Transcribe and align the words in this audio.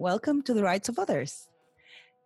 Welcome 0.00 0.40
to 0.44 0.54
the 0.54 0.62
Rights 0.62 0.88
of 0.88 0.98
Others. 0.98 1.46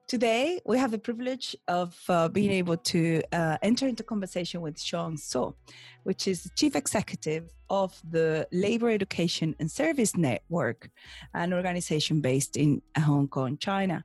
Today, 0.06 0.60
we 0.64 0.78
have 0.78 0.92
the 0.92 0.98
privilege 0.98 1.56
of 1.66 1.98
uh, 2.08 2.28
being 2.28 2.52
able 2.52 2.76
to 2.76 3.20
uh, 3.32 3.58
enter 3.62 3.88
into 3.88 4.04
conversation 4.04 4.60
with 4.60 4.76
Sheung 4.76 5.18
So, 5.18 5.56
which 6.04 6.28
is 6.28 6.44
the 6.44 6.50
Chief 6.50 6.76
Executive 6.76 7.50
of 7.70 8.00
the 8.08 8.46
Labor 8.52 8.90
Education 8.90 9.54
and 9.58 9.70
Service 9.70 10.16
Network, 10.16 10.90
an 11.32 11.52
organization 11.52 12.20
based 12.20 12.56
in 12.56 12.82
Hong 12.98 13.28
Kong, 13.28 13.56
China. 13.58 14.04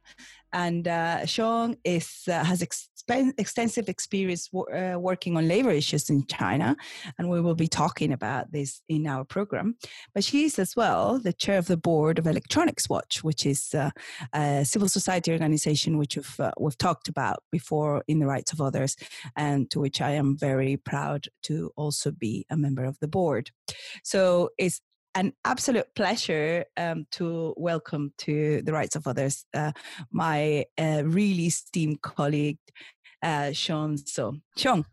And 0.51 0.87
uh, 0.87 1.19
Sheung 1.25 1.77
is, 1.83 2.23
uh, 2.27 2.43
has 2.43 2.63
expen- 2.63 3.33
extensive 3.37 3.87
experience 3.87 4.49
uh, 4.53 4.95
working 4.97 5.37
on 5.37 5.47
labor 5.47 5.69
issues 5.69 6.09
in 6.09 6.25
China, 6.25 6.75
and 7.17 7.29
we 7.29 7.39
will 7.39 7.53
be 7.53 7.67
talking 7.67 8.11
about 8.11 8.51
this 8.51 8.81
in 8.89 9.05
our 9.05 9.23
program. 9.23 9.75
But 10.13 10.23
she 10.23 10.45
is 10.45 10.57
as 10.57 10.75
well 10.75 11.19
the 11.19 11.33
chair 11.33 11.59
of 11.59 11.67
the 11.67 11.77
board 11.77 12.17
of 12.17 12.25
Electronics 12.25 12.89
Watch, 12.89 13.23
which 13.23 13.45
is 13.45 13.75
uh, 13.75 13.91
a 14.33 14.65
civil 14.65 14.89
society 14.89 15.31
organization 15.31 15.99
which 15.99 16.15
we've, 16.15 16.39
uh, 16.39 16.51
we've 16.59 16.77
talked 16.77 17.07
about 17.07 17.43
before 17.51 18.03
in 18.07 18.17
the 18.17 18.27
rights 18.27 18.51
of 18.51 18.59
others, 18.59 18.95
and 19.35 19.69
to 19.69 19.79
which 19.79 20.01
I 20.01 20.11
am 20.11 20.35
very 20.35 20.77
proud 20.77 21.27
to 21.43 21.71
also 21.75 22.09
be 22.09 22.47
a 22.49 22.57
member 22.57 22.85
of 22.85 22.97
the 22.99 23.07
board. 23.07 23.48
So 24.03 24.49
it's 24.57 24.81
an 25.15 25.33
absolute 25.43 25.87
pleasure 25.95 26.65
um, 26.77 27.05
to 27.11 27.53
welcome 27.57 28.13
to 28.19 28.61
the 28.61 28.71
rights 28.71 28.95
of 28.95 29.07
others 29.07 29.45
uh, 29.53 29.71
my 30.11 30.65
uh, 30.77 31.01
really 31.03 31.47
esteemed 31.47 32.01
colleague 32.01 32.59
uh, 33.23 33.51
Sheung. 33.51 33.97
So 34.07 34.35
Sheung, 34.57 34.85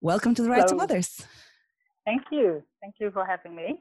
welcome 0.00 0.34
to 0.34 0.42
the 0.42 0.50
rights 0.50 0.72
of 0.72 0.78
others. 0.78 1.24
Thank 2.04 2.22
you. 2.30 2.62
Thank 2.80 2.94
you 2.98 3.10
for 3.10 3.26
having 3.26 3.54
me. 3.54 3.80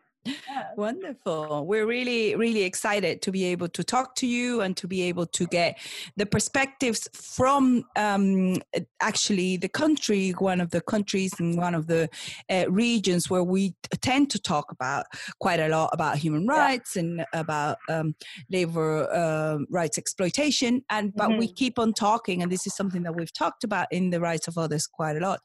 Wonderful. 0.75 1.66
We're 1.66 1.86
really, 1.86 2.36
really 2.36 2.64
excited 2.64 3.22
to 3.22 3.31
be 3.31 3.45
able 3.45 3.70
to 3.70 3.84
talk 3.84 4.16
to 4.16 4.28
you 4.28 4.61
and 4.61 4.76
to 4.78 4.88
be 4.88 5.02
able 5.03 5.26
to 5.28 5.48
get 5.48 5.78
the 6.17 6.26
perspectives 6.26 7.08
from 7.14 7.86
um, 7.95 8.58
actually 9.02 9.58
the 9.58 9.70
country, 9.70 10.31
one 10.31 10.61
of 10.61 10.72
the 10.72 10.81
countries 10.81 11.31
and 11.39 11.58
one 11.58 11.73
of 11.73 11.88
the 11.88 12.09
uh, 12.50 12.66
regions 12.70 13.30
where 13.30 13.44
we 13.44 13.73
tend 14.02 14.30
to 14.31 14.39
talk 14.39 14.72
about 14.72 15.06
quite 15.39 15.59
a 15.59 15.70
lot 15.70 15.89
about 15.94 16.17
human 16.17 16.45
rights 16.45 16.95
yeah. 16.95 17.02
and 17.02 17.26
about 17.33 17.78
um, 17.89 18.16
labor 18.50 19.09
uh, 19.14 19.58
rights 19.70 19.98
exploitation. 19.98 20.83
And 20.89 21.16
but 21.16 21.30
mm-hmm. 21.30 21.39
we 21.39 21.54
keep 21.54 21.80
on 21.80 21.94
talking, 21.94 22.44
and 22.44 22.52
this 22.52 22.67
is 22.67 22.76
something 22.76 23.04
that 23.04 23.16
we've 23.16 23.33
talked 23.33 23.64
about 23.64 23.88
in 23.92 24.09
the 24.09 24.20
rights 24.20 24.48
of 24.48 24.58
others 24.58 24.86
quite 24.86 25.16
a 25.16 25.20
lot. 25.20 25.39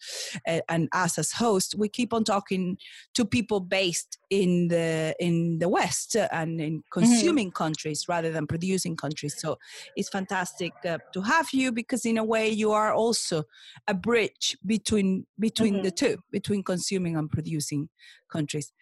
Uh, 0.46 0.60
and 0.68 0.88
us 0.92 1.18
as 1.18 1.32
hosts, 1.32 1.74
we 1.74 1.88
keep 1.88 2.12
on 2.12 2.24
talking 2.24 2.76
to 3.14 3.24
people 3.24 3.60
based 3.60 4.18
in 4.30 4.63
the 4.68 5.14
in 5.18 5.58
the 5.58 5.68
West 5.68 6.16
and 6.16 6.60
in 6.60 6.78
mm-hmm. 6.78 7.00
consuming 7.00 7.48
mm-hmm. 7.48 7.64
countries 7.64 8.06
rather 8.08 8.30
than 8.30 8.46
producing 8.46 8.96
countries. 8.96 9.36
So 9.38 9.58
it's 9.96 10.08
fantastic 10.08 10.72
uh, 10.84 10.98
to 11.12 11.22
have 11.22 11.48
you 11.52 11.72
because 11.72 12.04
in 12.04 12.18
a 12.18 12.24
way 12.24 12.48
you 12.48 12.72
are 12.72 12.92
also 12.92 13.44
a 13.88 13.94
bridge 13.94 14.56
between 14.64 15.26
between 15.38 15.74
mm-hmm. 15.74 15.84
the 15.84 15.90
two, 15.90 16.16
between 16.30 16.62
consuming 16.62 17.16
and 17.16 17.30
producing 17.30 17.88
countries. 18.30 18.72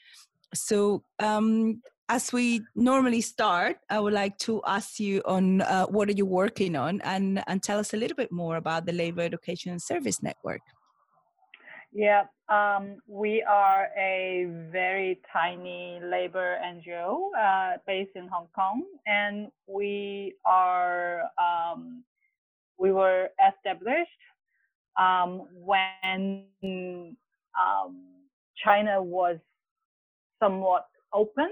So 0.55 1.05
um, 1.19 1.81
as 2.09 2.33
we 2.33 2.61
normally 2.75 3.23
start, 3.23 3.79
I 3.89 3.99
would 3.99 4.13
like 4.13 4.37
to 4.39 4.61
ask 4.67 5.01
you 5.01 5.23
on 5.25 5.63
uh, 5.63 5.87
what 5.87 6.09
are 6.11 6.13
you 6.13 6.27
working 6.27 6.77
on 6.77 7.01
and, 7.03 7.43
and 7.47 7.63
tell 7.63 7.79
us 7.79 7.95
a 7.95 7.97
little 7.97 8.17
bit 8.17 8.31
more 8.31 8.57
about 8.57 8.85
the 8.85 8.93
Labor 8.93 9.23
Education 9.23 9.73
and 9.73 9.81
Service 9.81 10.23
Network. 10.23 10.61
Yeah, 11.93 12.25
um, 12.49 12.99
we 13.07 13.43
are 13.43 13.89
a 13.99 14.47
very 14.73 15.21
tiny 15.33 16.01
labor 16.03 16.59
NGO 16.65 17.29
uh, 17.39 17.79
based 17.87 18.13
in 18.17 18.29
Hong 18.29 18.49
Kong, 18.55 18.83
and 19.07 19.49
we 19.67 20.35
are 20.47 21.23
um, 21.39 22.05
we 22.79 22.93
were 22.93 23.29
established 23.49 24.11
um, 24.99 25.49
when 25.55 26.45
um, 27.61 27.97
China 28.65 29.03
was 29.03 29.39
somewhat 30.43 30.87
opened 31.15 31.51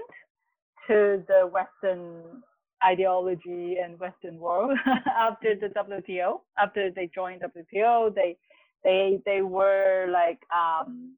to 0.87 1.23
the 1.27 1.47
Western 1.47 2.43
ideology 2.85 3.77
and 3.83 3.99
Western 3.99 4.39
world 4.39 4.77
after 5.17 5.55
the 5.55 5.67
WTO. 5.69 6.41
After 6.57 6.91
they 6.91 7.09
joined 7.13 7.41
WTO, 7.43 8.13
they 8.15 8.37
they 8.83 9.21
they 9.25 9.41
were 9.41 10.07
like 10.11 10.39
um, 10.55 11.15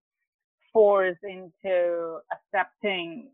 forced 0.72 1.24
into 1.24 2.20
accepting 2.32 3.30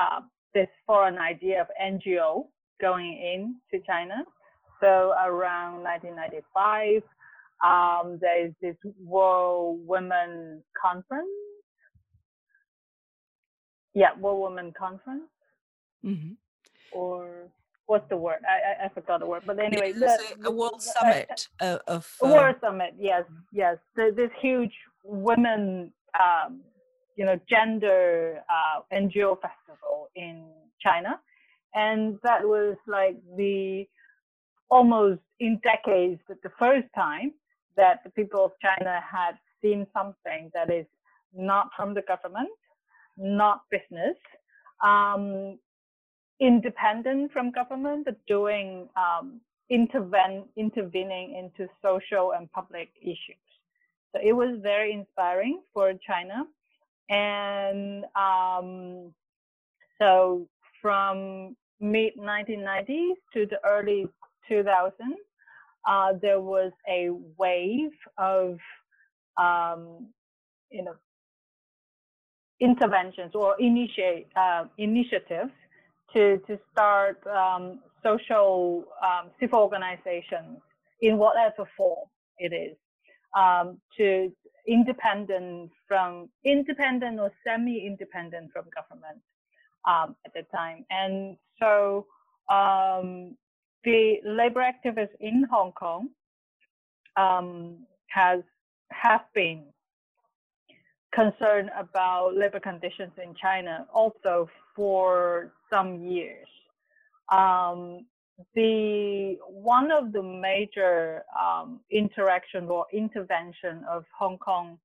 uh, 0.00 0.20
this 0.54 0.68
foreign 0.86 1.18
idea 1.18 1.60
of 1.60 1.68
NGO 1.80 2.46
going 2.80 3.12
in 3.12 3.56
to 3.70 3.84
China. 3.86 4.24
So 4.80 5.14
around 5.24 5.82
1995, 5.84 7.02
um, 7.64 8.18
there 8.20 8.46
is 8.46 8.52
this 8.60 8.76
World 9.00 9.80
Women 9.86 10.62
Conference. 10.80 11.28
Yeah, 13.94 14.18
World 14.18 14.42
Women 14.42 14.72
Conference. 14.76 15.30
Mm-hmm. 16.04 16.32
Or 16.92 17.48
what's 17.86 18.08
the 18.08 18.16
word? 18.16 18.40
I, 18.48 18.84
I, 18.84 18.86
I 18.86 18.88
forgot 18.88 19.20
the 19.20 19.26
word. 19.26 19.42
But 19.46 19.58
anyway, 19.58 19.92
the, 19.92 20.18
a 20.44 20.50
world 20.50 20.82
summit 20.82 21.48
uh, 21.60 21.78
of 21.86 22.10
uh, 22.24 22.28
world 22.28 22.56
summit. 22.60 22.94
Yes, 22.98 23.24
yes. 23.52 23.76
The, 23.96 24.12
this 24.16 24.30
huge 24.40 24.72
women, 25.04 25.92
um, 26.18 26.60
you 27.16 27.24
know, 27.24 27.38
gender 27.48 28.42
uh, 28.48 28.80
NGO 28.94 29.36
festival 29.40 30.08
in 30.16 30.46
China, 30.80 31.20
and 31.74 32.18
that 32.22 32.42
was 32.42 32.76
like 32.86 33.16
the 33.36 33.86
almost 34.70 35.20
in 35.38 35.60
decades 35.62 36.20
the 36.28 36.50
first 36.58 36.88
time 36.94 37.32
that 37.76 38.00
the 38.04 38.10
people 38.10 38.44
of 38.44 38.52
China 38.60 39.00
had 39.00 39.32
seen 39.60 39.86
something 39.92 40.50
that 40.54 40.70
is 40.72 40.86
not 41.34 41.68
from 41.76 41.94
the 41.94 42.02
government, 42.02 42.48
not 43.16 43.62
business, 43.70 44.16
um, 44.82 45.58
independent 46.40 47.32
from 47.32 47.50
government, 47.50 48.04
but 48.04 48.16
doing 48.26 48.88
um, 48.96 49.40
interven- 49.70 50.46
intervening 50.56 51.36
into 51.36 51.70
social 51.82 52.32
and 52.32 52.50
public 52.52 52.90
issues. 53.00 53.42
So 54.12 54.20
it 54.22 54.32
was 54.32 54.58
very 54.62 54.92
inspiring 54.92 55.62
for 55.72 55.92
China. 56.06 56.44
And 57.08 58.04
um, 58.14 59.12
so 59.98 60.46
from 60.80 61.56
mid 61.80 62.16
1990s 62.16 63.14
to 63.34 63.46
the 63.46 63.58
early 63.66 64.06
2000s, 64.50 64.92
uh, 65.88 66.12
there 66.20 66.40
was 66.40 66.72
a 66.88 67.10
wave 67.38 67.90
of 68.18 68.58
um, 69.36 70.08
you 70.70 70.84
know 70.84 70.94
interventions 72.60 73.32
or 73.34 73.56
initiate 73.58 74.28
uh, 74.36 74.64
initiatives 74.78 75.50
to, 76.12 76.38
to 76.46 76.58
start 76.70 77.24
um, 77.26 77.80
social 78.02 78.84
um, 79.02 79.30
civil 79.40 79.60
organizations 79.60 80.58
in 81.00 81.16
whatever 81.16 81.68
form 81.76 82.08
it 82.38 82.52
is 82.52 82.76
um, 83.36 83.78
to 83.96 84.32
independent 84.66 85.70
from 85.88 86.28
independent 86.44 87.18
or 87.18 87.32
semi-independent 87.44 88.50
from 88.52 88.64
government 88.74 89.20
um, 89.88 90.14
at 90.24 90.32
the 90.34 90.42
time. 90.54 90.84
And 90.90 91.36
so 91.60 92.06
um, 92.48 93.36
the 93.84 94.18
labor 94.24 94.62
activists 94.62 95.16
in 95.20 95.44
Hong 95.50 95.72
Kong 95.72 96.08
um, 97.16 97.78
has 98.08 98.40
have 98.90 99.22
been 99.34 99.64
concerned 101.14 101.70
about 101.76 102.34
labor 102.36 102.60
conditions 102.60 103.12
in 103.22 103.34
China 103.34 103.86
also 103.92 104.48
for 104.74 105.52
some 105.72 106.02
years. 106.02 106.48
Um, 107.32 108.06
the 108.54 109.36
one 109.48 109.90
of 109.90 110.12
the 110.12 110.22
major 110.22 111.22
um, 111.40 111.80
interaction 111.90 112.66
or 112.68 112.86
intervention 112.92 113.84
of 113.88 114.04
Hong 114.18 114.38
Kong 114.38 114.78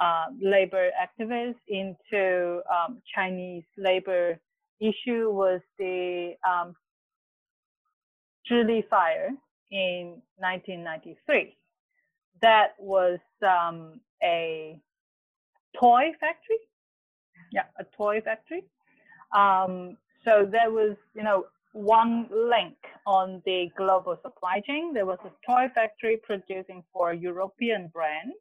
uh, 0.00 0.26
labor 0.40 0.90
activists 1.00 1.56
into 1.68 2.60
um, 2.70 3.02
Chinese 3.14 3.64
labor 3.76 4.38
issue 4.80 5.30
was 5.30 5.60
the 5.78 6.32
um, 6.48 6.74
Zhili 8.50 8.88
fire 8.88 9.30
in 9.70 10.22
1993. 10.38 11.56
That 12.42 12.68
was 12.78 13.18
um, 13.42 14.00
a 14.22 14.78
toy 15.78 16.12
factory. 16.18 16.58
Yeah, 17.52 17.64
a 17.78 17.84
toy 17.96 18.20
factory. 18.24 18.64
So 20.24 20.46
there 20.50 20.70
was, 20.70 20.96
you 21.14 21.22
know, 21.22 21.46
one 21.72 22.28
link 22.30 22.76
on 23.06 23.42
the 23.46 23.68
global 23.76 24.18
supply 24.22 24.60
chain. 24.66 24.92
There 24.92 25.06
was 25.06 25.18
a 25.24 25.30
toy 25.46 25.68
factory 25.74 26.18
producing 26.22 26.82
for 26.92 27.10
a 27.10 27.16
European 27.16 27.88
brand. 27.88 28.32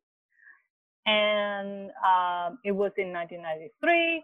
And 1.06 1.92
um, 2.06 2.60
it 2.64 2.72
was 2.72 2.92
in 2.98 3.14
1993 3.14 4.24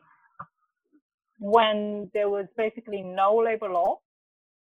when 1.40 2.10
there 2.13 2.30
was 2.30 2.46
basically 2.57 3.02
no 3.02 3.36
labor 3.36 3.69
law 3.69 4.00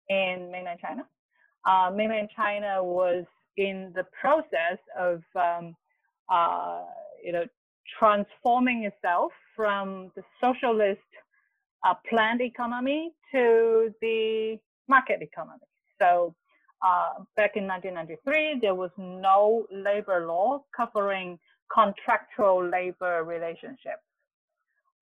in 0.09 0.49
mainland 0.51 0.79
China. 0.81 1.05
Uh, 1.65 1.91
mainland 1.93 2.29
China 2.35 2.83
was 2.83 3.25
in 3.57 3.91
the 3.95 4.05
process 4.19 4.79
of, 4.97 5.21
um, 5.35 5.75
uh, 6.29 6.83
you 7.23 7.31
know, 7.31 7.45
transforming 7.99 8.83
itself 8.83 9.31
from 9.55 10.11
the 10.15 10.23
socialist 10.41 10.99
uh, 11.85 11.93
planned 12.09 12.41
economy 12.41 13.11
to 13.31 13.93
the 14.01 14.57
market 14.87 15.21
economy. 15.21 15.67
So 16.01 16.35
uh, 16.85 17.23
back 17.35 17.51
in 17.55 17.67
1993, 17.67 18.59
there 18.61 18.75
was 18.75 18.91
no 18.97 19.65
labor 19.71 20.25
law 20.27 20.63
covering 20.75 21.39
contractual 21.73 22.67
labor 22.69 23.23
relationships. 23.23 24.03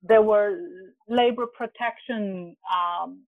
There 0.02 0.22
were 0.22 0.58
labor 1.08 1.48
protection, 1.48 2.56
um, 2.74 3.24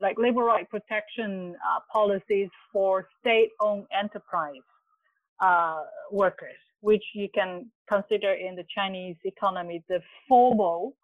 like 0.00 0.16
labor 0.18 0.42
right 0.42 0.68
protection 0.68 1.54
uh, 1.56 1.80
policies 1.92 2.48
for 2.72 3.08
state-owned 3.20 3.86
enterprise 3.98 4.66
uh, 5.40 5.80
workers, 6.12 6.58
which 6.80 7.02
you 7.14 7.28
can 7.34 7.70
consider 7.88 8.32
in 8.34 8.56
the 8.56 8.64
Chinese 8.74 9.16
economy 9.24 9.82
the 9.88 10.00
formal 10.28 10.94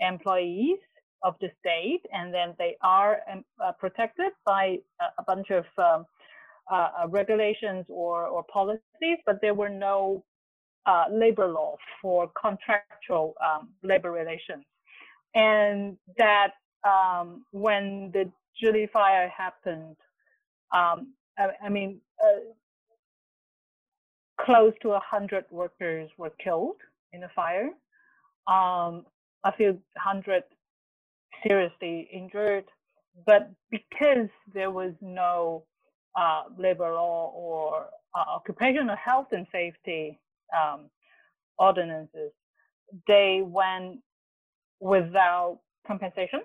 employees 0.00 0.78
of 1.22 1.36
the 1.40 1.50
state, 1.60 2.02
and 2.12 2.32
then 2.32 2.54
they 2.58 2.76
are 2.82 3.20
um, 3.30 3.44
uh, 3.62 3.72
protected 3.72 4.32
by 4.44 4.78
a, 5.00 5.04
a 5.18 5.22
bunch 5.26 5.50
of 5.50 5.64
um, 5.78 6.06
uh, 6.70 6.88
uh, 7.02 7.08
regulations 7.08 7.84
or, 7.88 8.26
or 8.26 8.44
policies, 8.44 9.18
but 9.26 9.40
there 9.40 9.54
were 9.54 9.68
no 9.68 10.24
uh, 10.86 11.04
labor 11.10 11.46
law 11.46 11.76
for 12.00 12.30
contractual 12.40 13.34
um, 13.44 13.68
labor 13.82 14.10
relations. 14.10 14.64
And 15.34 15.96
that 16.18 16.52
um, 16.84 17.44
when 17.52 18.10
the 18.12 18.30
Zhili 18.62 18.90
fire 18.90 19.28
happened, 19.28 19.96
um, 20.72 21.14
I, 21.38 21.50
I, 21.64 21.68
mean, 21.68 22.00
uh, 22.22 22.52
close 24.40 24.72
to 24.82 24.88
100 24.88 25.44
workers 25.50 26.10
were 26.16 26.32
killed 26.42 26.76
in 27.12 27.20
the 27.20 27.28
fire. 27.34 27.70
Um, 28.46 29.06
a 29.44 29.52
few 29.56 29.78
hundred 29.96 30.44
seriously 31.46 32.08
injured. 32.12 32.64
But 33.26 33.50
because 33.70 34.28
there 34.54 34.70
was 34.70 34.92
no 35.00 35.64
uh, 36.16 36.44
labor 36.58 36.92
law 36.92 37.32
or 37.34 37.88
uh, 38.14 38.24
occupational 38.36 38.96
health 38.96 39.28
and 39.32 39.46
safety 39.52 40.18
um, 40.56 40.86
ordinances, 41.58 42.32
they 43.06 43.42
went 43.44 44.00
without 44.80 45.60
compensation. 45.86 46.40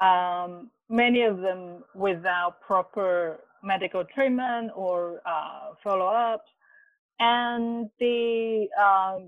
Um, 0.00 0.70
many 0.88 1.22
of 1.22 1.38
them 1.38 1.84
without 1.94 2.60
proper 2.60 3.40
medical 3.62 4.04
treatment 4.04 4.70
or 4.74 5.20
uh, 5.26 5.74
follow-ups 5.82 6.48
and 7.20 7.90
the 7.98 8.68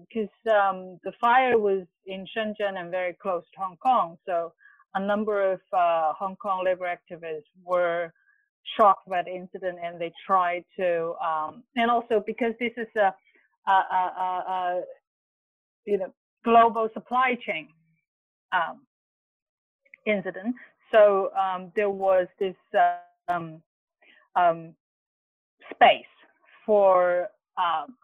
because 0.08 0.28
um, 0.50 0.76
um, 0.76 1.00
the 1.04 1.12
fire 1.20 1.58
was 1.58 1.86
in 2.06 2.26
Shenzhen 2.36 2.78
and 2.78 2.90
very 2.90 3.14
close 3.20 3.42
to 3.54 3.60
Hong 3.60 3.76
Kong, 3.76 4.16
so 4.26 4.52
a 4.94 5.00
number 5.00 5.52
of 5.52 5.60
uh, 5.72 6.12
Hong 6.14 6.36
Kong 6.36 6.64
labor 6.64 6.86
activists 6.86 7.42
were 7.64 8.12
shocked 8.76 9.08
by 9.08 9.22
the 9.22 9.34
incident, 9.34 9.78
and 9.82 10.00
they 10.00 10.12
tried 10.26 10.64
to, 10.78 11.14
um, 11.24 11.64
and 11.76 11.90
also 11.90 12.22
because 12.24 12.52
this 12.60 12.72
is 12.76 12.88
a, 12.96 13.12
a, 13.68 13.72
a, 13.72 14.44
a 14.48 14.82
you 15.86 15.98
know 15.98 16.12
global 16.44 16.88
supply 16.94 17.36
chain 17.44 17.68
um, 18.52 18.80
incident, 20.06 20.54
so 20.92 21.30
um, 21.36 21.72
there 21.74 21.90
was 21.90 22.28
this 22.38 22.56
um, 23.28 23.60
space 25.72 26.04
for 26.64 27.28
um, 27.60 27.96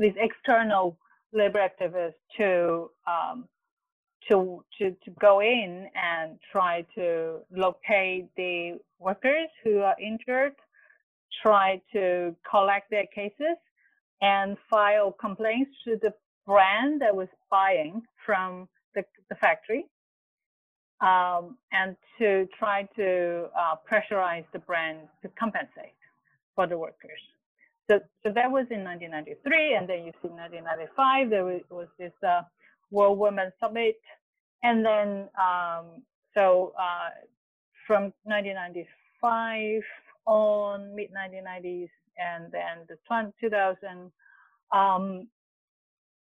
these 0.00 0.14
external 0.16 0.96
labor 1.32 1.60
activists 1.68 2.14
to 2.36 2.90
um, 3.06 3.48
to 4.28 4.64
to 4.78 4.90
to 5.04 5.10
go 5.20 5.40
in 5.40 5.88
and 5.94 6.38
try 6.52 6.84
to 6.94 7.38
locate 7.50 8.28
the 8.36 8.78
workers 8.98 9.48
who 9.62 9.80
are 9.80 9.96
injured, 10.00 10.54
try 11.42 11.80
to 11.92 12.34
collect 12.48 12.90
their 12.90 13.06
cases, 13.14 13.56
and 14.20 14.56
file 14.70 15.12
complaints 15.12 15.70
to 15.84 15.96
the 16.02 16.12
brand 16.46 17.00
that 17.00 17.14
was 17.14 17.28
buying 17.50 18.02
from 18.24 18.68
the, 18.94 19.04
the 19.28 19.34
factory, 19.36 19.84
um, 21.00 21.56
and 21.72 21.96
to 22.18 22.48
try 22.58 22.88
to 22.96 23.46
uh, 23.58 23.74
pressurize 23.90 24.44
the 24.52 24.58
brand 24.60 24.98
to 25.22 25.28
compensate 25.38 26.00
for 26.54 26.66
the 26.66 26.78
workers. 26.78 27.20
So, 27.88 28.00
so 28.24 28.32
that 28.32 28.50
was 28.50 28.66
in 28.70 28.82
1993, 28.82 29.74
and 29.74 29.88
then 29.88 30.04
you 30.04 30.12
see 30.20 30.28
1995 30.28 31.30
there 31.30 31.44
was, 31.44 31.88
this 31.98 32.12
uh, 32.26 32.42
World 32.90 33.18
Women's 33.18 33.52
Summit, 33.60 34.00
and 34.62 34.84
then 34.84 35.28
um, 35.38 36.02
so 36.36 36.72
uh, 36.78 37.10
from 37.86 38.12
1995 38.24 39.82
on 40.26 40.94
mid 40.96 41.10
1990s, 41.12 41.88
and 42.18 42.50
then 42.50 42.86
the 42.88 42.96
2000, 43.40 44.10
um, 44.72 45.28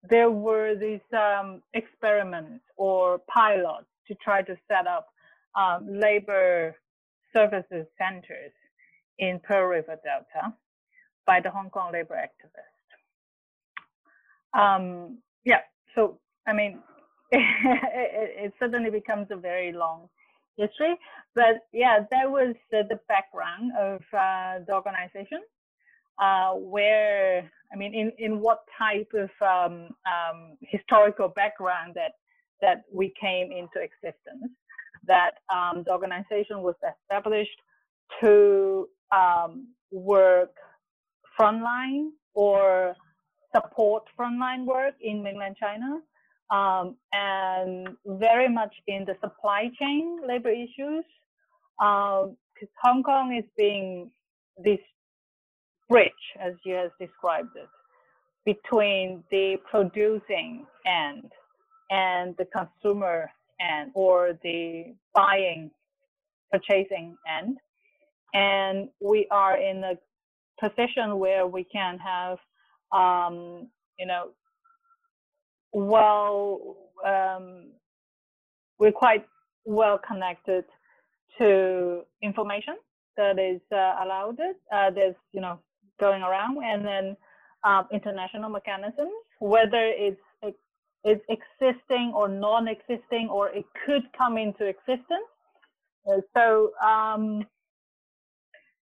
there 0.09 0.29
were 0.29 0.75
these 0.75 0.99
um, 1.13 1.61
experiments 1.73 2.65
or 2.75 3.19
pilots 3.33 3.87
to 4.07 4.15
try 4.15 4.41
to 4.41 4.57
set 4.67 4.85
up 4.85 5.07
um, 5.55 5.87
labor 5.87 6.75
services 7.33 7.85
centers 7.97 8.51
in 9.19 9.39
Pearl 9.47 9.67
River 9.67 9.97
Delta 10.03 10.53
by 11.25 11.39
the 11.39 11.49
Hong 11.49 11.69
Kong 11.69 11.91
labor 11.91 12.15
activists. 12.15 12.59
Um, 14.59 15.19
yeah, 15.45 15.61
so 15.95 16.19
I 16.47 16.53
mean, 16.53 16.79
it, 17.31 18.45
it, 18.45 18.53
suddenly 18.59 18.91
becomes 18.91 19.27
a 19.31 19.35
very 19.35 19.71
long 19.71 20.09
history, 20.57 20.95
but 21.33 21.67
yeah, 21.71 21.99
that 22.11 22.29
was 22.29 22.55
the, 22.71 22.83
the 22.87 22.99
background 23.07 23.71
of 23.79 24.01
uh, 24.13 24.59
the 24.67 24.73
organization. 24.73 25.39
Uh, 26.21 26.51
where 26.53 27.49
I 27.73 27.75
mean, 27.75 27.95
in, 27.95 28.11
in 28.19 28.39
what 28.39 28.59
type 28.77 29.11
of 29.15 29.31
um, 29.41 29.89
um, 30.05 30.57
historical 30.61 31.27
background 31.27 31.95
that 31.95 32.11
that 32.63 32.83
we 32.91 33.13
came 33.19 33.51
into 33.51 33.79
existence. 33.79 34.49
That 35.05 35.31
um, 35.53 35.83
the 35.85 35.91
organization 35.91 36.61
was 36.61 36.75
established 36.81 37.59
to 38.21 38.87
um, 39.11 39.67
work 39.91 40.55
frontline 41.39 42.09
or 42.33 42.95
support 43.55 44.03
frontline 44.19 44.65
work 44.65 44.95
in 45.01 45.23
mainland 45.23 45.55
China, 45.59 45.99
um, 46.51 46.95
and 47.11 47.89
very 48.05 48.49
much 48.49 48.73
in 48.87 49.05
the 49.05 49.15
supply 49.21 49.69
chain 49.79 50.19
labor 50.27 50.49
issues. 50.49 51.05
Because 51.79 52.29
um, 52.29 52.67
Hong 52.83 53.03
Kong 53.03 53.35
is 53.35 53.45
being 53.57 54.11
this 54.63 54.79
bridge, 55.89 56.11
as 56.39 56.53
you 56.65 56.75
have 56.75 56.91
described 56.99 57.55
it, 57.55 57.69
between 58.45 59.23
the 59.31 59.57
producing 59.69 60.65
end 60.85 61.31
and 61.89 62.35
the 62.37 62.45
consumer 62.45 63.29
end 63.59 63.91
or 63.93 64.37
the 64.43 64.93
buying, 65.13 65.71
purchasing 66.51 67.15
end. 67.27 67.57
And 68.33 68.89
we 68.99 69.27
are 69.31 69.57
in 69.57 69.83
a 69.83 69.93
position 70.59 71.19
where 71.19 71.47
we 71.47 71.63
can 71.63 71.97
have, 71.99 72.37
um, 72.91 73.67
you 73.97 74.05
know, 74.05 74.29
well, 75.71 76.77
um, 77.05 77.71
we're 78.79 78.91
quite 78.91 79.25
well 79.65 79.99
connected 80.05 80.65
to 81.37 82.01
information 82.21 82.75
that 83.17 83.39
is 83.39 83.61
uh, 83.71 83.95
allowed. 84.03 84.37
Uh, 84.71 84.91
there's, 84.91 85.15
you 85.31 85.41
know, 85.41 85.59
going 85.99 86.21
around, 86.21 86.57
and 86.63 86.85
then 86.85 87.17
um, 87.63 87.87
international 87.91 88.49
mechanisms, 88.49 89.13
whether 89.39 89.85
it's 89.85 90.19
it's 91.05 91.25
existing 91.27 92.13
or 92.15 92.29
non-existing, 92.29 93.27
or 93.29 93.49
it 93.49 93.65
could 93.85 94.03
come 94.17 94.37
into 94.37 94.65
existence. 94.65 95.27
Uh, 96.07 96.21
so 96.35 96.71
um, 96.81 97.45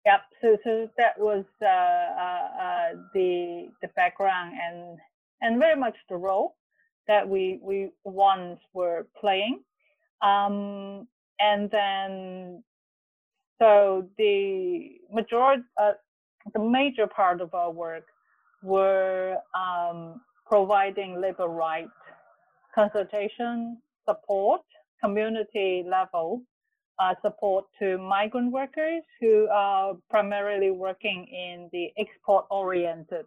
Yep. 0.09 0.23
So, 0.43 0.57
so 0.65 0.89
that 0.97 1.19
was 1.19 1.45
uh, 1.63 1.67
uh, 1.67 2.49
uh, 2.67 2.91
the 3.15 3.69
the 3.83 3.89
background 3.97 4.55
and 4.67 4.99
and 5.43 5.61
very 5.61 5.77
much 5.79 5.97
the 6.09 6.17
role 6.17 6.57
that 7.09 7.29
we 7.29 7.61
we 7.63 7.91
once 8.05 8.59
were 8.73 9.07
playing. 9.21 9.61
Um, 10.23 11.09
and 11.41 11.71
then, 11.71 12.65
so 13.61 14.09
the 14.17 14.99
majority, 15.13 15.65
uh, 15.83 15.93
the 16.55 16.61
major 16.61 17.07
part 17.07 17.43
of 17.43 17.55
our 17.55 17.71
work 17.71 18.07
were 18.63 19.37
um, 19.55 20.23
providing 20.47 21.21
labor 21.21 21.49
right 21.49 21.89
consultation 22.75 23.79
support, 24.09 24.63
community 25.05 25.85
level 25.87 26.43
uh, 27.01 27.15
support 27.23 27.67
to 27.79 27.99
migrant 27.99 28.53
workers 28.53 29.03
who 29.21 29.49
are 29.53 29.95
primarily 30.11 30.71
working 30.71 31.27
in 31.27 31.69
the 31.73 31.89
export-oriented 31.99 33.27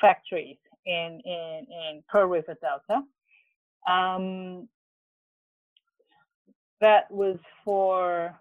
factories 0.00 0.56
in, 0.86 1.20
in, 1.24 1.66
in 1.70 2.02
Pearl 2.10 2.28
River 2.28 2.56
Delta. 2.60 3.02
Um, 3.88 4.68
that 6.80 7.10
was 7.10 7.38
for 7.64 8.34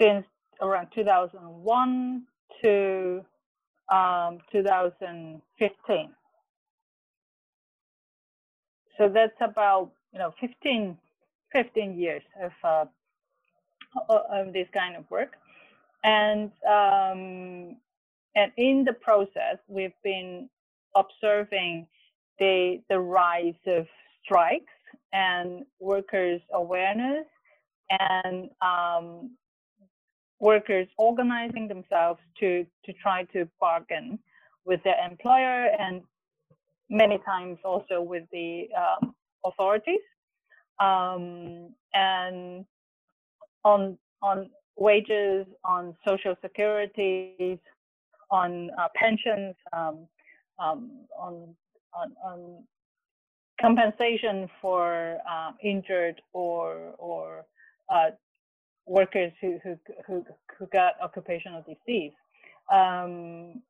since 0.00 0.26
around 0.60 0.88
2001 0.94 2.22
to 2.62 3.24
um, 3.92 4.38
2015. 4.52 6.10
So 8.98 9.08
that's 9.08 9.32
about 9.40 9.92
you 10.12 10.18
know 10.18 10.32
15, 10.40 10.96
15 11.52 11.98
years 11.98 12.22
of, 12.42 12.52
uh, 12.64 12.84
of 14.08 14.52
this 14.52 14.68
kind 14.72 14.96
of 14.96 15.10
work, 15.10 15.36
and 16.04 16.50
um, 16.66 17.76
and 18.36 18.52
in 18.56 18.84
the 18.84 18.92
process 19.00 19.58
we've 19.68 20.00
been 20.02 20.48
observing 20.94 21.86
the 22.38 22.80
the 22.88 22.98
rise 22.98 23.54
of 23.66 23.86
strikes 24.24 24.72
and 25.12 25.64
workers 25.80 26.40
awareness 26.54 27.26
and 27.90 28.50
um, 28.62 29.36
workers 30.38 30.86
organizing 30.98 31.68
themselves 31.68 32.20
to 32.38 32.64
to 32.84 32.92
try 32.94 33.24
to 33.24 33.48
bargain 33.60 34.18
with 34.64 34.82
their 34.84 34.96
employer 35.04 35.68
and 35.78 36.02
many 36.88 37.18
times 37.24 37.58
also 37.64 38.00
with 38.00 38.24
the 38.32 38.68
um, 38.76 39.14
authorities 39.44 40.00
um, 40.80 41.74
and 41.94 42.64
on 43.64 43.98
on 44.22 44.50
wages 44.76 45.46
on 45.64 45.94
social 46.06 46.34
security 46.42 47.58
on 48.30 48.70
uh, 48.78 48.88
pensions 48.94 49.54
um, 49.72 50.06
um, 50.58 50.90
on, 51.18 51.54
on 51.94 52.12
on 52.24 52.64
compensation 53.60 54.48
for 54.60 55.18
uh, 55.30 55.52
injured 55.62 56.20
or 56.32 56.94
or 56.98 57.44
uh, 57.88 58.10
workers 58.90 59.32
who, 59.40 59.58
who, 59.62 59.78
who, 60.06 60.24
who 60.58 60.66
got 60.66 60.94
occupational 61.02 61.62
disease. 61.62 62.12
Um, 62.72 63.62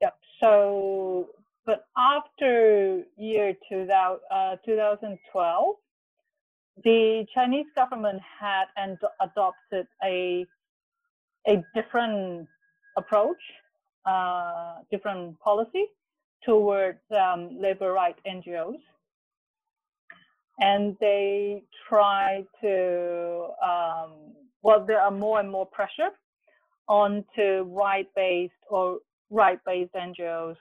yep. 0.00 0.16
So, 0.42 1.30
but 1.64 1.86
after 1.96 3.02
year 3.16 3.54
2000, 3.70 4.20
uh, 4.30 4.56
2012, 4.66 5.76
the 6.82 7.26
Chinese 7.34 7.66
government 7.76 8.20
had 8.40 8.64
and 8.76 8.98
adopted 9.20 9.86
a 10.02 10.46
a 11.46 11.62
different 11.74 12.48
approach, 12.96 13.42
uh, 14.06 14.76
different 14.90 15.38
policy 15.40 15.86
towards 16.44 16.98
um, 17.12 17.58
labor 17.60 17.92
right 17.92 18.16
NGOs 18.26 18.80
and 20.60 20.96
they 21.00 21.62
try 21.88 22.44
to 22.60 23.48
um, 23.62 24.12
well 24.62 24.84
there 24.84 25.00
are 25.00 25.10
more 25.10 25.40
and 25.40 25.50
more 25.50 25.66
pressure 25.66 26.10
onto 26.88 27.62
right-based 27.62 28.52
or 28.70 28.98
right-based 29.30 29.92
NGOs 29.94 30.56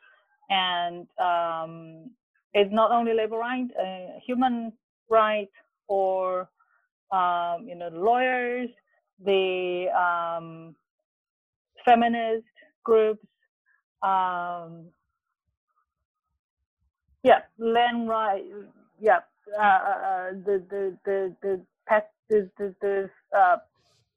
and 0.50 1.08
um, 1.20 2.10
it's 2.53 2.72
not 2.72 2.91
only 2.91 3.13
labor 3.13 3.38
right, 3.38 3.67
uh, 3.79 4.20
human 4.25 4.72
right 5.10 5.50
or 5.88 6.50
um, 7.12 7.68
you 7.68 7.75
know 7.75 7.90
lawyers, 7.92 8.70
the 9.24 9.88
um, 9.90 10.75
feminist 11.86 12.46
groups, 12.84 13.25
um, 14.02 14.86
yeah, 17.24 17.42
land 17.58 18.10
right, 18.10 18.44
yeah, 19.00 19.20
uh, 19.58 19.62
uh, 19.62 19.66
uh, 19.66 20.32
the 20.46 20.63
the 20.70 20.98
the 21.06 21.36
the 21.42 21.62
pet 21.88 22.12
the 22.30 22.50
the, 22.58 22.75
the 22.82 23.10
uh, 23.38 23.58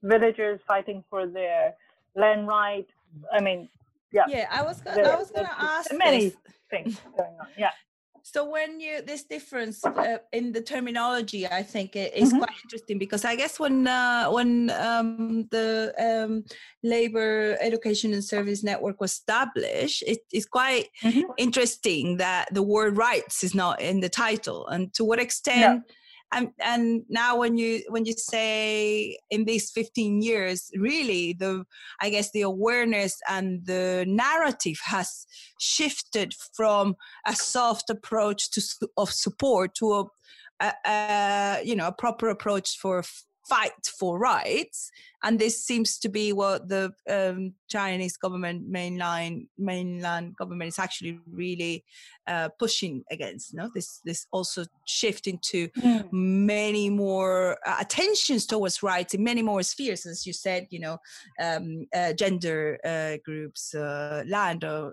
villagers 0.03 0.61
fighting 0.67 1.05
for 1.11 1.27
their 1.27 1.75
land 2.15 2.47
right. 2.49 2.87
I 3.33 3.41
mean, 3.41 3.69
yeah. 4.13 4.25
Yeah, 4.29 4.49
I 4.51 4.63
was 4.63 4.81
gonna, 4.81 5.03
the, 5.03 5.13
I 5.13 5.17
was 5.17 5.31
going 5.31 5.47
to 5.47 5.61
ask 5.61 5.93
many 5.93 6.29
this. 6.29 6.37
things 6.71 7.01
going 7.17 7.35
on. 7.41 7.47
Yeah. 7.59 7.71
So 8.33 8.45
when 8.51 8.81
you 8.81 9.03
this 9.03 9.23
difference 9.23 9.87
uh, 9.87 10.19
in 10.33 10.51
the 10.51 10.61
terminology, 10.61 11.47
I 11.47 11.63
think 11.63 11.95
is 11.95 12.31
mm-hmm. 12.31 12.39
quite 12.39 12.57
interesting 12.65 12.99
because 12.99 13.25
I 13.25 13.37
guess 13.37 13.61
when 13.61 13.87
uh, 13.87 14.27
when 14.31 14.69
um, 14.71 15.47
the 15.53 15.95
um, 15.97 16.45
labor 16.83 17.57
education 17.61 18.13
and 18.13 18.25
service 18.25 18.65
network 18.65 19.01
was 19.01 19.13
established, 19.13 20.03
it 20.09 20.19
is 20.33 20.45
quite 20.45 20.89
mm-hmm. 21.05 21.31
interesting 21.37 22.17
that 22.17 22.53
the 22.53 22.65
word 22.65 22.97
rights 22.97 23.45
is 23.45 23.55
not 23.55 23.81
in 23.81 24.01
the 24.01 24.09
title, 24.09 24.67
and 24.67 24.93
to 24.95 25.05
what 25.05 25.21
extent. 25.21 25.85
No 25.87 25.95
and 26.33 26.51
and 26.61 27.03
now 27.09 27.37
when 27.37 27.57
you 27.57 27.83
when 27.89 28.05
you 28.05 28.13
say 28.13 29.17
in 29.31 29.45
these 29.45 29.71
15 29.71 30.23
years 30.23 30.71
really 30.77 31.33
the 31.35 31.65
i 32.01 32.11
guess 32.11 32.31
the 32.33 32.43
awareness 32.43 33.17
and 33.29 33.65
the 33.67 34.05
narrative 34.09 34.79
has 34.85 35.27
shifted 35.61 36.35
from 36.55 36.97
a 37.27 37.35
soft 37.35 37.91
approach 37.91 38.51
to 38.51 38.63
of 38.97 39.11
support 39.11 39.75
to 39.75 39.93
a, 39.93 40.05
a, 40.61 40.73
a 40.87 41.61
you 41.65 41.77
know 41.77 41.89
a 41.89 41.93
proper 41.93 42.29
approach 42.29 42.77
for 42.79 43.03
fight 43.49 43.87
for 43.99 44.19
rights 44.19 44.91
and 45.27 45.41
this 45.41 45.65
seems 45.65 45.99
to 45.99 46.09
be 46.09 46.33
what 46.33 46.69
the 46.69 46.93
um, 47.11 47.53
Chinese 47.69 48.17
government 48.17 48.71
mainline 48.71 49.49
mainland 49.59 50.37
government 50.37 50.69
is 50.69 50.79
actually 50.79 51.19
really 51.29 51.85
uh, 52.29 52.49
pushing 52.61 53.03
against. 53.11 53.53
Know? 53.53 53.69
this 53.75 54.01
this 54.05 54.27
also 54.31 54.65
shift 54.87 55.27
into 55.27 55.69
mm. 55.69 56.07
many 56.13 56.89
more 56.91 57.59
uh, 57.67 57.77
attentions 57.81 58.47
towards 58.47 58.85
rights 58.85 59.15
in 59.15 59.25
many 59.25 59.43
more 59.43 59.63
spheres, 59.65 60.07
as 60.07 60.27
you 60.27 60.33
said. 60.33 60.69
You 60.71 60.81
know, 60.81 60.99
um, 61.43 61.87
uh, 61.93 62.13
gender 62.13 62.79
uh, 62.85 63.17
groups, 63.25 63.75
uh, 63.75 64.23
land 64.29 64.63
uh, 64.63 64.91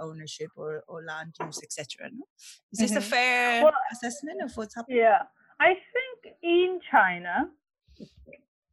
ownership 0.00 0.50
or, 0.56 0.82
or 0.88 1.04
land 1.04 1.36
use, 1.44 1.60
etc. 1.62 2.10
No? 2.12 2.24
Is 2.72 2.80
this 2.80 2.90
mm-hmm. 2.90 2.98
a 2.98 3.02
fair 3.02 3.64
well, 3.64 3.72
assessment 3.92 4.42
of 4.42 4.56
what's 4.56 4.74
happening? 4.74 4.98
Yeah, 4.98 5.22
I 5.60 5.74
think 5.92 6.34
in 6.42 6.80
China 6.90 7.50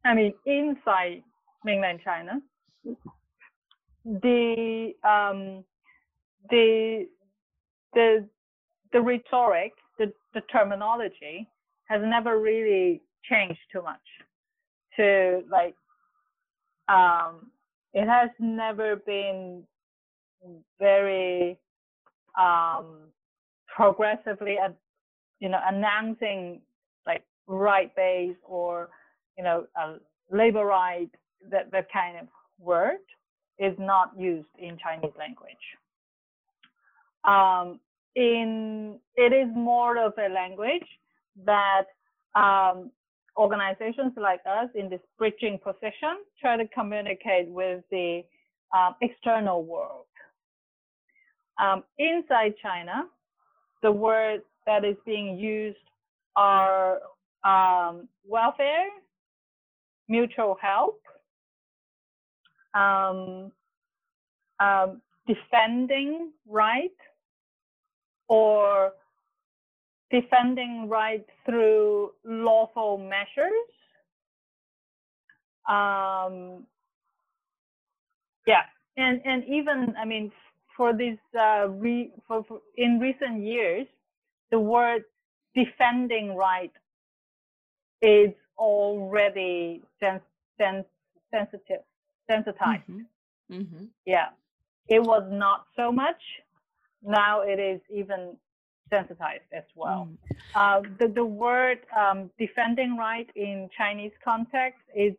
I 0.04 0.14
mean, 0.14 0.32
inside 0.46 1.22
mainland 1.64 2.00
China, 2.04 2.40
the 4.04 4.92
um, 5.04 5.64
the 6.50 7.06
the 7.94 8.28
the 8.92 9.00
rhetoric, 9.00 9.72
the, 9.98 10.12
the 10.34 10.40
terminology 10.52 11.48
has 11.88 12.00
never 12.04 12.38
really 12.38 13.02
changed 13.24 13.60
too 13.72 13.82
much. 13.82 14.00
To 14.96 15.42
like, 15.50 15.76
um, 16.88 17.50
it 17.92 18.06
has 18.06 18.30
never 18.38 18.96
been 18.96 19.62
very 20.78 21.58
um, 22.38 23.10
progressively, 23.74 24.56
uh, 24.58 24.70
you 25.40 25.48
know, 25.48 25.60
announcing 25.66 26.60
like 27.06 27.22
right 27.46 27.94
base 27.94 28.36
or 28.44 28.88
you 29.38 29.44
know, 29.44 29.66
a 29.76 29.94
labor 30.30 30.64
right, 30.64 31.08
that, 31.50 31.70
that 31.70 31.86
kind 31.92 32.18
of 32.18 32.26
word 32.58 32.98
is 33.58 33.74
not 33.78 34.10
used 34.18 34.48
in 34.58 34.76
Chinese 34.82 35.12
language. 35.16 35.56
Um, 37.24 37.80
in 38.16 38.98
it 39.14 39.32
is 39.32 39.48
more 39.54 39.96
of 40.04 40.12
a 40.18 40.28
language 40.28 40.86
that 41.44 41.84
um, 42.34 42.90
organizations 43.36 44.12
like 44.16 44.40
us 44.44 44.68
in 44.74 44.90
this 44.90 45.00
bridging 45.18 45.58
position 45.58 46.24
try 46.40 46.56
to 46.56 46.66
communicate 46.68 47.48
with 47.48 47.84
the 47.90 48.22
um, 48.76 48.96
external 49.00 49.64
world. 49.64 50.06
Um, 51.62 51.84
inside 51.98 52.54
China, 52.60 53.04
the 53.82 53.92
words 53.92 54.44
that 54.66 54.84
is 54.84 54.96
being 55.06 55.38
used 55.38 55.78
are 56.36 57.00
um, 57.44 58.08
welfare, 58.26 58.88
mutual 60.08 60.56
help, 60.60 61.00
um, 62.74 63.52
um, 64.60 65.02
defending 65.26 66.32
right, 66.48 66.90
or 68.28 68.92
defending 70.10 70.88
right 70.88 71.26
through 71.46 72.12
lawful 72.24 72.98
measures. 72.98 73.70
Um, 75.68 76.66
yeah, 78.46 78.62
and 78.96 79.20
and 79.24 79.44
even 79.46 79.94
I 80.00 80.04
mean 80.06 80.32
for 80.76 80.92
this 80.94 81.18
uh, 81.38 81.68
re, 81.68 82.12
for, 82.28 82.44
for 82.44 82.60
in 82.76 83.00
recent 83.00 83.44
years, 83.44 83.86
the 84.50 84.60
word 84.60 85.04
defending 85.54 86.36
right 86.36 86.72
is 88.02 88.30
already 88.58 89.82
sens- 90.00 90.20
sens- 90.58 90.84
sensitive, 91.30 91.82
sensitized. 92.28 92.82
Mm-hmm. 92.90 93.54
Mm-hmm. 93.54 93.84
Yeah, 94.04 94.28
it 94.88 95.02
was 95.02 95.22
not 95.30 95.66
so 95.76 95.90
much. 95.92 96.20
Now 97.02 97.42
it 97.42 97.58
is 97.58 97.80
even 97.90 98.36
sensitized 98.90 99.44
as 99.52 99.64
well. 99.74 100.08
Mm. 100.10 100.36
Uh, 100.54 100.82
the 100.98 101.08
the 101.08 101.24
word 101.24 101.78
um, 101.96 102.30
defending 102.38 102.96
right 102.96 103.28
in 103.36 103.68
Chinese 103.76 104.12
context 104.24 104.80
is 104.94 105.14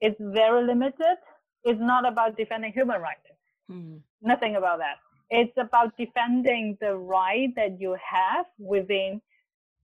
is 0.00 0.14
very 0.18 0.66
limited. 0.66 1.16
It's 1.64 1.80
not 1.80 2.06
about 2.06 2.36
defending 2.36 2.72
human 2.72 3.00
rights. 3.00 3.26
Mm. 3.70 4.00
Nothing 4.22 4.56
about 4.56 4.78
that. 4.78 4.96
It's 5.30 5.56
about 5.56 5.96
defending 5.96 6.76
the 6.80 6.96
right 6.96 7.54
that 7.56 7.80
you 7.80 7.96
have 8.16 8.46
within, 8.58 9.20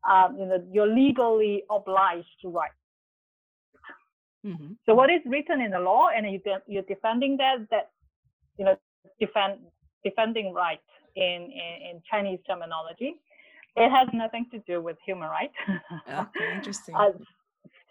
um, 0.08 0.36
you 0.38 0.46
know, 0.46 0.62
you're 0.70 0.92
legally 0.92 1.64
obliged 1.70 2.26
right. 2.44 2.70
Mm-hmm. 4.44 4.72
So 4.86 4.94
what 4.94 5.10
is 5.10 5.20
written 5.26 5.60
in 5.60 5.72
the 5.72 5.80
law, 5.80 6.08
and 6.14 6.30
you 6.30 6.40
you're 6.66 6.82
defending 6.82 7.36
that 7.38 7.66
that 7.70 7.90
you 8.58 8.64
know 8.64 8.76
defend 9.18 9.58
defending 10.04 10.52
right 10.52 10.80
in, 11.16 11.42
in, 11.42 11.90
in 11.90 12.02
Chinese 12.08 12.38
terminology. 12.46 13.16
It 13.76 13.90
has 13.90 14.08
nothing 14.12 14.46
to 14.52 14.58
do 14.60 14.80
with 14.80 14.96
human 15.04 15.28
rights. 15.28 15.54
okay, 16.08 16.54
interesting. 16.54 16.94
uh, 16.98 17.10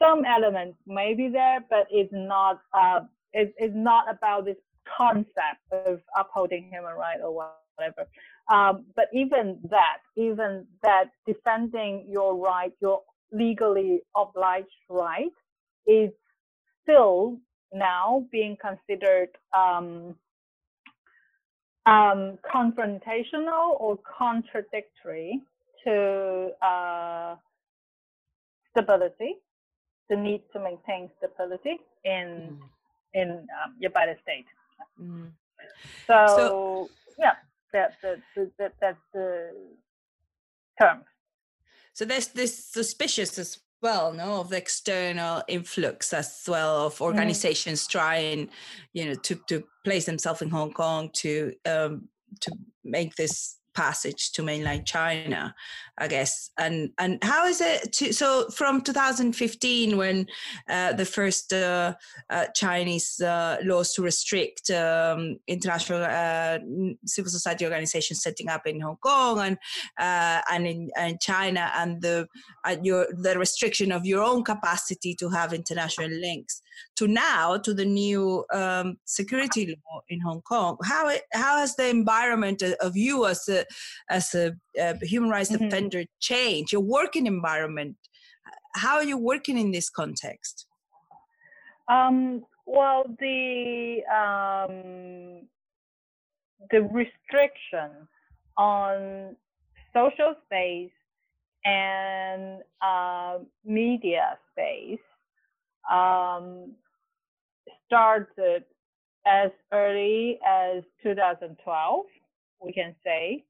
some 0.02 0.24
elements 0.26 0.78
may 0.88 1.14
be 1.14 1.28
there, 1.30 1.60
but 1.70 1.88
it's 1.92 2.12
not. 2.14 2.62
Uh, 2.74 3.02
it, 3.34 3.54
it's 3.58 3.76
not 3.76 4.06
about 4.10 4.46
this 4.46 4.58
concept 4.98 5.62
of 5.72 6.00
upholding 6.18 6.70
human 6.72 6.94
rights 6.94 7.22
or 7.24 7.52
whatever. 7.76 8.08
Um, 8.52 8.86
but 8.96 9.06
even 9.14 9.60
that, 9.70 10.00
even 10.16 10.66
that, 10.84 11.06
defending 11.26 12.06
your 12.10 12.38
right, 12.38 12.72
your 12.82 13.02
legally 13.32 14.02
obliged 14.16 14.68
right, 14.90 15.32
is 15.88 16.12
still 16.84 17.38
now 17.74 18.26
being 18.32 18.58
considered 18.62 19.30
um, 19.58 20.16
um, 21.86 22.38
confrontational 22.54 23.80
or 23.80 23.98
contradictory 24.18 25.42
to 25.84 26.50
uh, 26.62 27.36
stability, 28.72 29.36
the 30.10 30.16
need 30.16 30.42
to 30.54 30.60
maintain 30.60 31.10
stability 31.18 31.78
in 32.04 32.50
mm. 32.52 32.60
in 33.14 33.30
um, 33.32 33.76
United 33.80 34.18
States. 34.22 34.48
Mm. 35.02 35.32
So, 36.08 36.26
so, 36.28 36.90
yeah, 37.18 37.34
that, 37.76 37.94
that, 38.02 38.52
that, 38.58 38.74
that's 38.82 39.06
the 39.14 39.52
term. 40.82 41.04
So 41.94 42.06
there's 42.06 42.28
this 42.28 42.72
suspicious 42.72 43.38
as 43.38 43.60
well, 43.82 44.14
no, 44.14 44.40
of 44.42 44.50
the 44.50 44.58
external 44.58 45.44
influx 45.48 46.14
as 46.14 46.44
well 46.48 46.88
of 46.88 46.96
mm-hmm. 46.96 47.04
organizations 47.04 47.86
mm. 47.86 47.90
trying, 47.90 48.50
you 48.94 49.06
know, 49.06 49.16
to 49.16 49.36
to 49.48 49.64
place 49.84 50.06
themselves 50.06 50.42
in 50.42 50.50
Hong 50.50 50.74
Kong 50.74 51.10
to 51.22 51.54
um, 51.66 52.10
to 52.42 52.52
make 52.84 53.16
this 53.16 53.58
passage 53.76 54.32
to 54.32 54.42
mainland 54.44 54.86
China, 54.86 55.54
I 55.98 56.08
guess. 56.08 56.50
And 56.58 56.92
and 56.98 57.24
how 57.24 57.46
is 57.46 57.62
it 57.62 57.94
to 57.94 58.14
so 58.14 58.50
from 58.50 58.82
2015 58.82 59.98
when 59.98 60.28
uh, 60.70 60.94
the 60.94 61.06
first 61.06 61.54
uh, 61.54 61.94
uh, 62.30 62.46
Chinese 62.56 63.20
uh, 63.20 63.58
laws 63.64 63.94
to 63.94 64.02
restrict 64.02 64.70
um, 64.72 65.38
international 65.48 66.04
uh, 66.04 66.60
civil 67.06 67.30
society 67.30 67.66
organizations 67.66 68.24
setting 68.24 68.50
up 68.50 68.66
in 68.66 68.80
Hong 68.82 68.98
Kong 68.98 69.40
and 69.40 69.58
uh, 70.00 70.42
and 70.52 70.66
in 70.66 70.90
and 70.96 71.22
China 71.22 71.72
and 71.76 72.02
the 72.02 72.28
your 72.82 73.08
the 73.12 73.38
restriction 73.38 73.92
of 73.92 74.06
your 74.06 74.24
own 74.24 74.44
capacity 74.44 75.14
to 75.16 75.30
have 75.30 75.54
international 75.54 76.10
links 76.10 76.62
to 76.96 77.08
now 77.08 77.58
to 77.58 77.74
the 77.74 77.86
new 77.86 78.46
um, 78.54 78.98
security 79.06 79.68
law 79.68 80.02
in 80.10 80.20
Hong 80.22 80.42
Kong. 80.42 80.78
How 80.84 81.12
how 81.34 81.58
has 81.58 81.76
the 81.76 81.90
environment 81.90 82.62
of 82.62 82.96
you 82.96 83.26
as 83.26 83.48
a 83.50 83.66
as 84.10 84.34
a, 84.36 84.54
a 84.78 84.98
human 85.06 85.30
rights 85.30 85.52
mm-hmm. 85.52 85.66
defender 85.66 86.04
changed? 86.20 86.72
Your 86.72 86.82
working 86.82 87.28
environment. 87.28 87.98
How 88.76 88.96
are 88.96 89.04
you 89.04 89.18
working 89.18 89.58
in 89.58 89.72
this 89.72 89.90
context? 89.90 90.68
Um, 91.88 92.44
well, 92.66 93.04
the 93.20 94.02
um, 94.12 95.48
the 96.72 96.82
restriction 96.82 97.92
on 98.58 99.36
social 99.94 100.36
space 100.46 100.92
and 101.64 102.62
uh, 102.82 103.40
media 103.66 104.38
space 104.52 105.00
um, 105.92 106.72
started 107.86 108.64
as 109.26 109.52
early 109.72 110.40
as 110.48 110.84
2012, 111.04 112.06
we 112.64 112.74
can 112.74 112.96
say. 113.04 113.44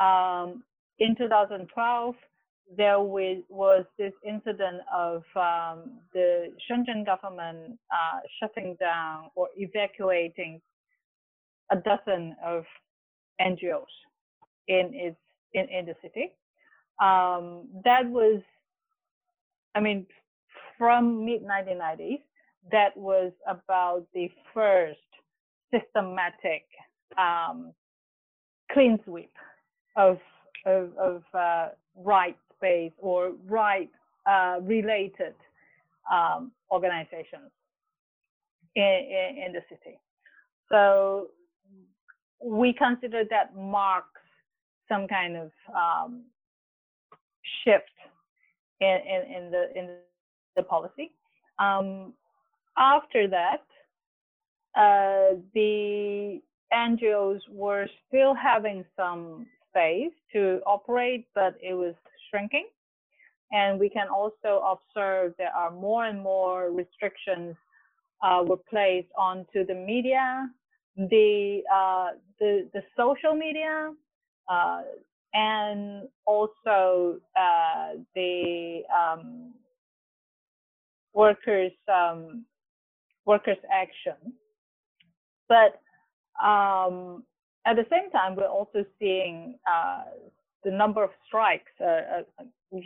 Um, 0.00 0.62
in 0.98 1.14
2012, 1.16 2.14
there 2.76 3.00
was 3.00 3.84
this 3.98 4.12
incident 4.24 4.80
of 4.94 5.22
um, 5.34 5.98
the 6.14 6.52
Shenzhen 6.70 7.04
government 7.04 7.78
uh, 7.90 8.20
shutting 8.38 8.76
down 8.78 9.30
or 9.34 9.48
evacuating 9.56 10.60
a 11.72 11.76
dozen 11.76 12.36
of 12.44 12.64
NGOs 13.40 13.84
in 14.68 14.90
its 14.92 15.16
in, 15.52 15.68
in 15.68 15.86
the 15.86 15.94
city. 16.02 16.32
Um, 17.00 17.68
that 17.84 18.08
was, 18.08 18.42
I 19.74 19.80
mean, 19.80 20.06
from 20.80 21.26
mid 21.26 21.42
1990s 21.42 22.22
that 22.72 22.96
was 22.96 23.32
about 23.46 24.06
the 24.14 24.30
first 24.54 24.98
systematic 25.70 26.64
um, 27.18 27.74
clean 28.72 28.98
sweep 29.04 29.32
of 29.96 30.18
of, 30.64 30.88
of 30.98 31.22
uh, 31.34 31.68
right 31.94 32.36
space 32.56 32.92
or 32.98 33.32
right 33.46 33.90
uh, 34.26 34.56
related 34.62 35.34
um, 36.10 36.50
organizations 36.70 37.50
in, 38.74 38.82
in, 38.82 39.42
in, 39.46 39.52
the 39.52 39.60
city. 39.68 39.98
So 40.70 41.28
we 42.44 42.74
consider 42.74 43.24
that 43.30 43.56
marks 43.56 44.20
some 44.88 45.08
kind 45.08 45.36
of 45.36 45.50
um, 45.74 46.24
shift 47.64 47.84
in, 48.80 48.98
in, 49.06 49.34
in 49.34 49.50
the 49.50 49.78
in 49.78 49.86
the 50.60 50.66
policy. 50.66 51.12
Um, 51.58 52.14
after 52.76 53.28
that, 53.28 53.62
uh, 54.76 55.36
the 55.54 56.40
NGOs 56.72 57.40
were 57.50 57.86
still 58.06 58.34
having 58.34 58.84
some 58.96 59.46
space 59.68 60.12
to 60.32 60.60
operate, 60.66 61.26
but 61.34 61.54
it 61.62 61.74
was 61.74 61.94
shrinking. 62.28 62.66
And 63.52 63.80
we 63.80 63.88
can 63.88 64.06
also 64.08 64.62
observe 64.74 65.34
there 65.36 65.54
are 65.54 65.72
more 65.72 66.04
and 66.04 66.20
more 66.22 66.70
restrictions 66.70 67.56
uh, 68.22 68.42
were 68.46 68.62
placed 68.68 69.08
onto 69.18 69.66
the 69.66 69.74
media, 69.74 70.48
the 70.96 71.62
uh, 71.72 72.08
the, 72.38 72.68
the 72.74 72.82
social 72.96 73.34
media, 73.34 73.92
uh, 74.48 74.82
and 75.34 76.08
also 76.26 77.18
uh, 77.36 77.88
the 78.14 78.82
um, 78.96 79.52
workers 81.14 81.72
um, 81.88 82.44
workers 83.26 83.58
action. 83.72 84.32
But 85.48 85.80
um, 86.44 87.24
at 87.66 87.76
the 87.76 87.86
same 87.90 88.10
time, 88.10 88.36
we're 88.36 88.46
also 88.46 88.84
seeing 88.98 89.58
uh, 89.70 90.04
the 90.64 90.70
number 90.70 91.02
of 91.02 91.10
strikes 91.26 91.72
uh, 91.80 92.22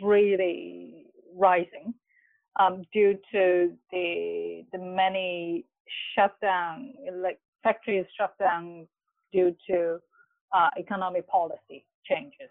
really 0.01 1.05
rising 1.35 1.93
um, 2.59 2.83
due 2.93 3.17
to 3.31 3.73
the 3.91 4.65
the 4.71 4.79
many 4.79 5.65
shutdown, 6.15 6.93
like 7.13 7.39
factories 7.63 8.05
shut 8.17 8.37
down 8.39 8.87
due 9.31 9.55
to 9.69 9.99
uh, 10.53 10.69
economic 10.77 11.27
policy 11.27 11.85
changes, 12.09 12.49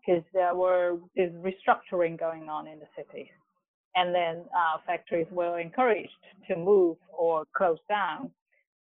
because 0.00 0.24
there 0.32 0.54
were 0.54 0.98
restructuring 1.18 2.18
going 2.18 2.48
on 2.48 2.66
in 2.66 2.78
the 2.78 2.86
cities 2.96 3.28
and 3.96 4.14
then 4.14 4.44
uh, 4.56 4.78
factories 4.86 5.26
were 5.30 5.60
encouraged 5.60 6.10
to 6.48 6.56
move 6.56 6.96
or 7.16 7.44
close 7.56 7.78
down, 7.88 8.30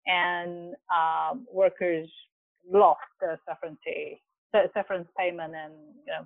and 0.07 0.75
um, 0.91 1.45
workers 1.51 2.09
lost 2.71 2.99
their 3.21 3.39
severance, 3.47 3.79
severance 4.73 5.07
payment 5.17 5.53
and 5.55 5.73
you 6.05 6.13
know, 6.13 6.25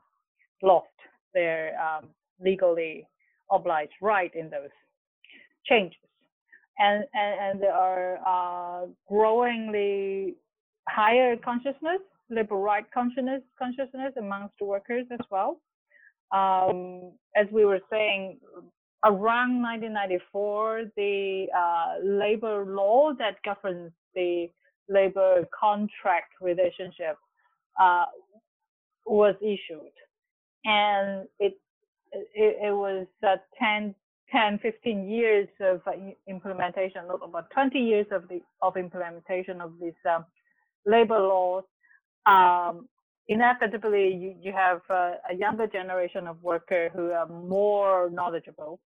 lost 0.64 0.88
their 1.34 1.80
um, 1.80 2.06
legally 2.40 3.08
obliged 3.52 3.94
right 4.02 4.34
in 4.36 4.50
those 4.50 4.70
changes. 5.66 5.98
And, 6.80 7.04
and, 7.14 7.40
and 7.42 7.62
there 7.62 7.74
are 7.74 8.84
uh, 8.84 8.88
growingly 9.08 10.36
higher 10.88 11.36
consciousness, 11.36 12.02
liberal 12.30 12.62
right 12.62 12.86
consciousness, 12.94 13.42
consciousness 13.58 14.14
amongst 14.18 14.56
workers 14.62 15.06
as 15.12 15.20
well. 15.32 15.60
Um, 16.32 17.14
as 17.36 17.48
we 17.52 17.66
were 17.66 17.80
saying, 17.90 18.40
around 19.06 19.62
1994, 19.62 20.86
the 20.96 21.48
uh, 21.56 21.96
labor 22.04 22.66
law 22.66 23.14
that 23.18 23.38
governs 23.44 23.92
the 24.16 24.50
labor 24.90 25.48
contract 25.58 26.34
relationship 26.42 27.18
uh, 27.80 28.06
was 29.06 29.36
issued, 29.42 29.94
and 30.66 31.28
it 31.40 31.58
it, 32.12 32.58
it 32.68 32.74
was 32.74 33.06
uh, 33.28 33.36
10, 33.60 33.94
10, 34.32 34.60
15 34.60 35.10
years 35.10 35.48
of 35.60 35.82
uh, 35.88 35.92
implementation, 36.28 37.04
about 37.10 37.50
20 37.52 37.80
years 37.80 38.06
of 38.12 38.28
the 38.30 38.42
of 38.62 38.78
implementation 38.78 39.62
of 39.62 39.74
these 39.82 39.94
um, 40.10 40.26
labor 40.86 41.20
laws. 41.20 41.64
Um, 42.26 42.88
inevitably, 43.28 44.14
you, 44.14 44.36
you 44.40 44.54
have 44.54 44.82
uh, 44.90 45.14
a 45.30 45.36
younger 45.36 45.68
generation 45.68 46.28
of 46.28 46.42
workers 46.42 46.92
who 46.96 47.12
are 47.12 47.28
more 47.28 48.10
knowledgeable 48.10 48.80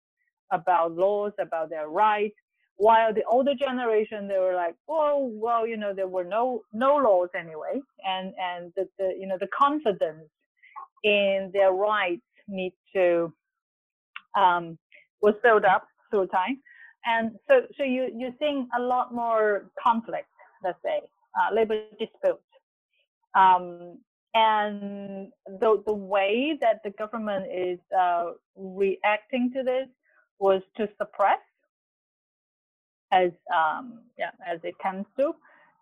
about 0.51 0.93
laws, 0.93 1.31
about 1.39 1.69
their 1.69 1.89
rights, 1.89 2.35
while 2.77 3.13
the 3.13 3.23
older 3.25 3.53
generation 3.53 4.27
they 4.27 4.39
were 4.39 4.55
like 4.55 4.73
oh 4.89 5.29
well 5.35 5.67
you 5.67 5.77
know 5.77 5.93
there 5.93 6.07
were 6.07 6.23
no 6.23 6.63
no 6.73 6.95
laws 6.95 7.29
anyway 7.37 7.79
and 8.07 8.33
and 8.41 8.73
the, 8.75 8.87
the 8.97 9.13
you 9.19 9.27
know 9.27 9.37
the 9.39 9.47
confidence 9.55 10.27
in 11.03 11.51
their 11.53 11.73
rights 11.73 12.23
need 12.47 12.73
to 12.95 13.31
um, 14.35 14.77
was 15.21 15.35
built 15.43 15.65
up 15.65 15.87
through 16.09 16.27
time. 16.27 16.59
And 17.05 17.31
so 17.47 17.61
so 17.77 17.83
you 17.83 18.09
you're 18.15 18.35
seeing 18.39 18.67
a 18.77 18.81
lot 18.81 19.13
more 19.13 19.69
conflict 19.81 20.27
let's 20.63 20.77
say 20.83 21.01
uh, 21.39 21.53
labor 21.53 21.81
disputes 21.99 22.43
um, 23.35 23.97
and 24.33 25.31
the 25.45 25.83
the 25.85 25.93
way 25.93 26.57
that 26.61 26.81
the 26.83 26.91
government 26.91 27.45
is 27.53 27.79
uh, 27.97 28.31
reacting 28.55 29.51
to 29.53 29.63
this 29.63 29.87
was 30.39 30.61
to 30.77 30.87
suppress 30.97 31.39
as 33.11 33.31
um, 33.53 33.99
yeah 34.17 34.31
as 34.45 34.59
it 34.63 34.75
tends 34.81 35.07
to. 35.19 35.33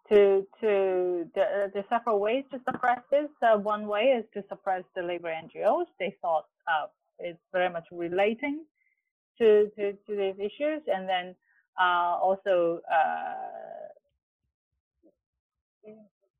To 0.09 0.47
to 0.61 1.29
the, 1.35 1.71
the 1.73 1.85
several 1.87 2.19
ways 2.19 2.43
to 2.51 2.59
suppress 2.65 2.99
this. 3.11 3.29
Uh, 3.43 3.57
one 3.59 3.87
way 3.87 4.05
is 4.05 4.25
to 4.33 4.43
suppress 4.49 4.83
the 4.95 5.03
labor 5.03 5.29
NGOs. 5.29 5.85
They 5.99 6.15
thought 6.21 6.45
uh, 6.67 6.87
it's 7.19 7.39
very 7.53 7.69
much 7.69 7.85
relating 7.91 8.65
to, 9.39 9.69
to, 9.77 9.93
to 9.93 10.15
these 10.15 10.35
issues, 10.39 10.81
and 10.87 11.07
then 11.07 11.35
uh, 11.79 12.17
also 12.21 12.81
uh, 12.91 13.33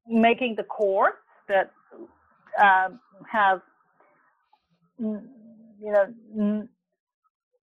making 0.08 0.56
the 0.56 0.64
courts 0.64 1.18
that 1.48 1.72
um, 2.60 3.00
have 3.32 3.62
you 5.00 5.22
know 5.82 6.68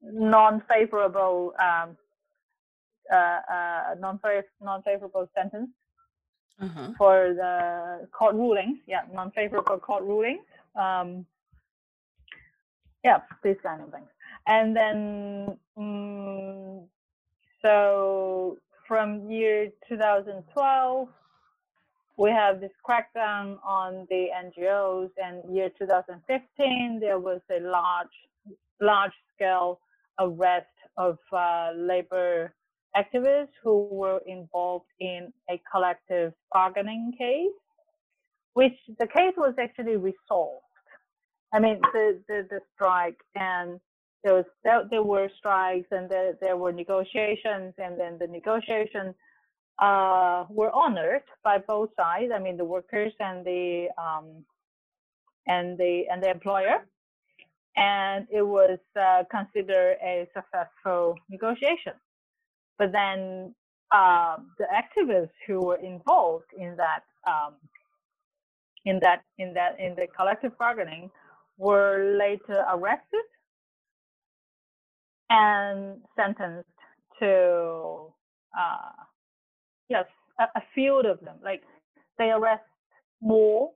non-favorable 0.02 1.54
um, 1.60 1.96
uh, 3.12 3.16
uh, 3.16 3.94
non-favorable 4.00 5.28
sentence 5.34 5.70
uh-huh. 6.60 6.92
for 6.98 7.34
the 7.34 8.08
court 8.12 8.34
rulings. 8.34 8.78
Yeah, 8.86 9.02
non-favorable 9.12 9.78
court 9.78 10.04
rulings. 10.04 10.44
Um, 10.74 11.26
yeah, 13.04 13.20
these 13.42 13.56
kind 13.62 13.82
of 13.82 13.92
things. 13.92 14.08
And 14.46 14.76
then, 14.76 15.58
um, 15.76 16.88
so 17.62 18.58
from 18.86 19.30
year 19.30 19.70
2012, 19.88 21.08
we 22.16 22.30
have 22.30 22.60
this 22.60 22.70
crackdown 22.88 23.58
on 23.64 24.06
the 24.08 24.28
NGOs, 24.44 25.10
and 25.22 25.54
year 25.54 25.70
2015 25.78 26.98
there 27.00 27.18
was 27.18 27.40
a 27.50 27.60
large, 27.60 28.08
large 28.80 29.12
scale 29.34 29.80
arrest 30.18 30.66
of 30.96 31.18
uh, 31.32 31.72
labor 31.76 32.54
activists 32.96 33.52
who 33.62 33.88
were 33.90 34.20
involved 34.26 34.86
in 34.98 35.30
a 35.50 35.60
collective 35.70 36.32
bargaining 36.52 37.12
case, 37.18 37.52
which 38.54 38.72
the 38.98 39.06
case 39.06 39.34
was 39.36 39.54
actually 39.60 39.96
resolved. 39.96 40.62
I 41.52 41.60
mean, 41.60 41.78
the, 41.92 42.20
the, 42.28 42.46
the 42.48 42.60
strike 42.74 43.18
and 43.34 43.78
there 44.24 44.34
was 44.34 44.44
there, 44.64 44.82
there 44.90 45.02
were 45.02 45.28
strikes 45.38 45.86
and 45.90 46.10
there, 46.10 46.34
there 46.40 46.56
were 46.56 46.72
negotiations 46.72 47.74
and 47.78 48.00
then 48.00 48.16
the 48.18 48.26
negotiations 48.26 49.14
uh, 49.78 50.44
were 50.50 50.70
honored 50.72 51.22
by 51.44 51.58
both 51.58 51.90
sides. 51.98 52.32
I 52.34 52.38
mean, 52.38 52.56
the 52.56 52.64
workers 52.64 53.12
and 53.20 53.44
the 53.44 53.88
um, 53.98 54.44
and 55.46 55.78
the 55.78 56.04
and 56.10 56.22
the 56.22 56.30
employer, 56.30 56.86
and 57.76 58.26
it 58.30 58.42
was 58.42 58.78
uh, 59.00 59.24
considered 59.30 59.96
a 60.02 60.28
successful 60.34 61.14
negotiation. 61.30 61.94
But 62.78 62.92
then 62.92 63.54
uh, 63.92 64.36
the 64.58 64.66
activists 64.66 65.30
who 65.46 65.60
were 65.60 65.76
involved 65.76 66.50
in 66.58 66.76
that 66.76 67.04
um, 67.26 67.54
in 68.84 69.00
that 69.02 69.22
in 69.38 69.54
that 69.54 69.78
in 69.78 69.94
the 69.94 70.06
collective 70.16 70.56
bargaining 70.58 71.10
were 71.58 72.16
later 72.18 72.64
arrested 72.72 73.24
and 75.30 75.98
sentenced 76.16 76.68
to 77.20 78.12
uh, 78.58 78.90
yes 79.88 80.04
a, 80.40 80.44
a 80.58 80.62
few 80.74 80.98
of 80.98 81.20
them 81.20 81.36
like 81.42 81.62
they 82.18 82.30
arrest 82.30 82.62
more 83.20 83.70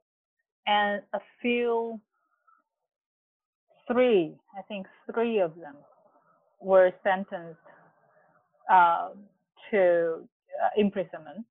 and 0.67 1.03
a 1.15 1.21
few 1.41 2.01
three 3.91 4.35
i 4.59 4.63
think 4.63 4.87
three 5.13 5.39
of 5.41 5.55
them 5.57 5.75
were 6.61 6.93
sentenced 7.03 7.59
uh, 8.71 9.09
to 9.71 10.29
uh, 10.63 10.69
imprisonment 10.77 11.45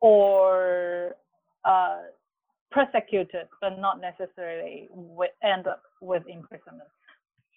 or 0.00 1.16
uh, 1.64 2.02
prosecuted, 2.70 3.48
but 3.60 3.78
not 3.78 4.00
necessarily 4.00 4.88
end 5.42 5.66
up 5.66 5.82
with 6.00 6.22
imprisonment. 6.28 6.88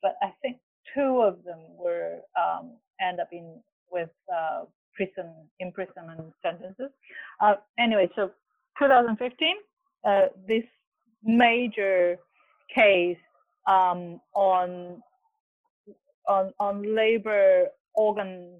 But 0.01 0.15
I 0.21 0.31
think 0.41 0.57
two 0.95 1.21
of 1.21 1.43
them 1.43 1.59
were 1.77 2.19
um, 2.39 2.71
end 3.01 3.19
up 3.19 3.29
in 3.31 3.59
with 3.91 4.09
uh, 4.33 4.63
prison 4.97 5.31
imprisonment 5.59 6.33
sentences. 6.43 6.91
Uh, 7.39 7.53
anyway, 7.79 8.09
so 8.15 8.31
2015, 8.79 9.55
uh, 10.05 10.21
this 10.47 10.63
major 11.23 12.17
case 12.73 13.17
um, 13.67 14.19
on 14.33 15.01
on 16.27 16.53
on 16.59 16.95
labor 16.95 17.67
organ 17.95 18.59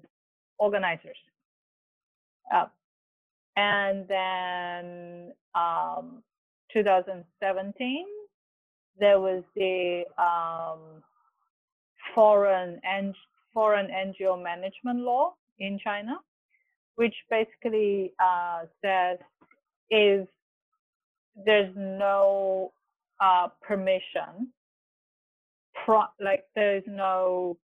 organizers. 0.58 1.16
Uh, 2.52 2.66
and 3.56 4.06
then 4.08 5.32
um, 5.54 6.22
2017, 6.72 8.06
there 8.98 9.20
was 9.20 9.42
the 9.54 10.04
um, 10.16 11.02
foreign 12.14 12.80
and 12.84 13.14
foreign 13.52 13.88
NGO 13.88 14.42
management 14.42 15.00
law 15.00 15.34
in 15.58 15.78
China, 15.82 16.18
which 16.96 17.14
basically 17.30 18.12
uh, 18.22 18.62
says 18.84 19.18
if 19.90 20.28
there's 21.44 21.74
no 21.76 22.72
uh, 23.20 23.48
permission, 23.66 24.52
pro- 25.84 26.12
like 26.20 26.44
there's 26.54 26.84
no 26.86 27.56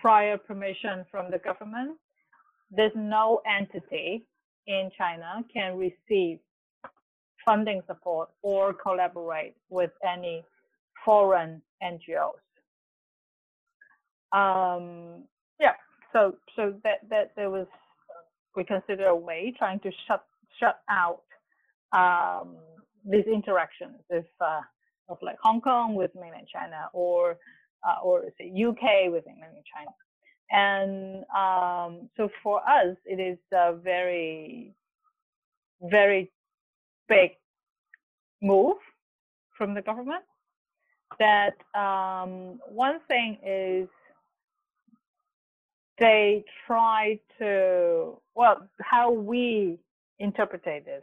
prior 0.00 0.36
permission 0.36 1.04
from 1.10 1.30
the 1.30 1.38
government, 1.38 1.98
there's 2.70 2.92
no 2.94 3.40
entity 3.46 4.26
in 4.66 4.90
China 4.96 5.42
can 5.52 5.76
receive 5.76 6.38
funding 7.44 7.82
support 7.86 8.30
or 8.42 8.72
collaborate 8.72 9.54
with 9.68 9.90
any 10.06 10.44
foreign 11.04 11.60
NGOs. 11.82 12.40
Um, 14.32 15.24
yeah, 15.60 15.74
so 16.14 16.36
so 16.56 16.74
that 16.84 17.08
that 17.10 17.32
there 17.36 17.50
was 17.50 17.66
we 18.56 18.64
consider 18.64 19.06
a 19.06 19.16
way 19.16 19.52
trying 19.58 19.80
to 19.80 19.90
shut 20.06 20.24
shut 20.60 20.80
out 20.88 21.22
um, 21.92 22.56
these 23.04 23.26
interactions 23.26 23.96
with 24.10 24.26
uh, 24.40 24.60
of 25.08 25.18
like 25.22 25.36
Hong 25.42 25.60
Kong 25.60 25.94
with 25.94 26.12
mainland 26.14 26.48
China 26.52 26.88
or 26.92 27.38
uh, 27.86 28.02
or 28.02 28.24
say 28.38 28.46
UK 28.48 29.10
mainland 29.26 29.64
China. 29.74 29.90
And 30.50 31.24
um, 31.34 32.08
so 32.16 32.28
for 32.42 32.60
us, 32.68 32.96
it 33.06 33.18
is 33.20 33.38
a 33.52 33.74
very, 33.74 34.74
very 35.82 36.30
big 37.08 37.32
move 38.42 38.76
from 39.56 39.74
the 39.74 39.82
government. 39.82 40.22
That 41.18 41.54
um, 41.74 42.60
one 42.68 43.00
thing 43.08 43.38
is 43.44 43.88
they 45.98 46.44
try 46.66 47.18
to, 47.38 48.18
well, 48.34 48.68
how 48.80 49.10
we 49.10 49.78
interpret 50.18 50.64
this 50.64 51.02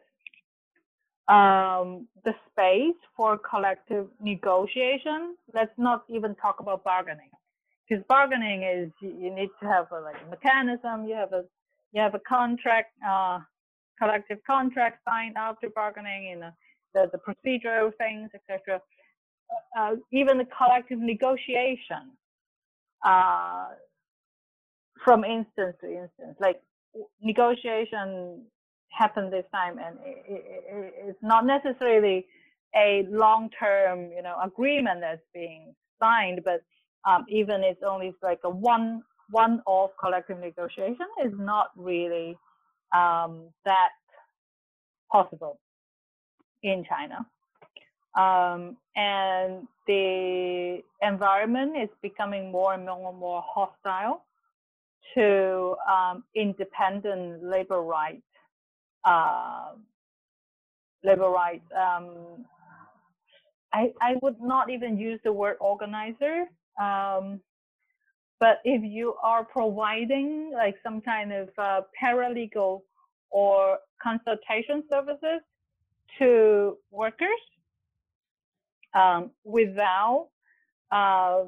um, 1.27 2.07
the 2.25 2.33
space 2.51 2.99
for 3.15 3.37
collective 3.37 4.07
negotiation. 4.21 5.35
Let's 5.53 5.71
not 5.77 6.03
even 6.09 6.35
talk 6.35 6.59
about 6.59 6.83
bargaining, 6.83 7.29
because 7.87 8.03
bargaining 8.09 8.63
is 8.63 8.91
you 9.01 9.33
need 9.33 9.49
to 9.61 9.67
have 9.67 9.91
a 9.91 9.99
like 9.99 10.29
mechanism. 10.29 11.05
You 11.07 11.15
have 11.15 11.31
a 11.33 11.45
you 11.93 12.01
have 12.01 12.15
a 12.15 12.19
contract, 12.19 12.93
uh, 13.07 13.39
collective 13.99 14.39
contract 14.45 14.99
signed 15.07 15.35
after 15.37 15.69
bargaining, 15.69 16.23
you 16.25 16.39
know, 16.39 16.51
the 16.93 17.09
the 17.13 17.19
procedural 17.19 17.95
things, 17.97 18.29
etc. 18.33 18.81
Uh, 19.77 19.95
even 20.11 20.37
the 20.37 20.47
collective 20.57 20.99
negotiation, 20.99 22.11
uh, 23.05 23.67
from 25.03 25.23
instance 25.23 25.75
to 25.81 25.87
instance, 25.87 26.37
like 26.39 26.61
negotiation 27.21 28.43
happened 28.89 29.31
this 29.31 29.45
time, 29.53 29.77
and 29.79 29.97
it, 30.03 30.23
it, 30.27 30.93
it's 31.07 31.19
not 31.21 31.45
necessarily 31.45 32.25
a 32.75 33.05
long-term, 33.09 34.11
you 34.15 34.21
know, 34.21 34.37
agreement 34.43 35.01
that's 35.01 35.21
being 35.33 35.73
signed, 36.01 36.41
but 36.43 36.61
um, 37.09 37.25
even 37.29 37.63
it's 37.63 37.81
only 37.87 38.13
like 38.21 38.39
a 38.43 38.49
one 38.49 39.01
one-off 39.29 39.91
collective 39.97 40.37
negotiation 40.39 41.07
is 41.25 41.31
not 41.37 41.67
really 41.77 42.37
um, 42.93 43.45
that 43.63 43.91
possible 45.09 45.57
in 46.63 46.83
China. 46.83 47.25
Um, 48.17 48.75
and 48.97 49.67
the 49.87 50.81
environment 51.01 51.77
is 51.81 51.89
becoming 52.01 52.51
more 52.51 52.73
and 52.73 52.85
more 52.85 53.09
and 53.09 53.17
more 53.17 53.41
hostile 53.47 54.25
to 55.15 55.75
um, 55.89 56.23
independent 56.35 57.43
labor 57.43 57.81
rights, 57.81 58.23
uh, 59.05 59.73
labor 61.03 61.29
rights. 61.29 61.65
Um, 61.75 62.45
I, 63.73 63.93
I 64.01 64.15
would 64.21 64.41
not 64.41 64.69
even 64.69 64.97
use 64.97 65.19
the 65.23 65.31
word 65.31 65.57
organizer 65.59 66.45
um, 66.79 67.41
but 68.39 68.59
if 68.65 68.81
you 68.83 69.15
are 69.23 69.45
providing 69.45 70.51
like 70.51 70.75
some 70.83 70.99
kind 70.99 71.31
of 71.31 71.49
uh, 71.59 71.81
paralegal 72.01 72.81
or 73.29 73.77
consultation 74.01 74.83
services 74.91 75.41
to 76.17 76.75
workers 76.89 77.29
um, 78.95 79.29
without 79.43 80.29
uh, 80.91 81.43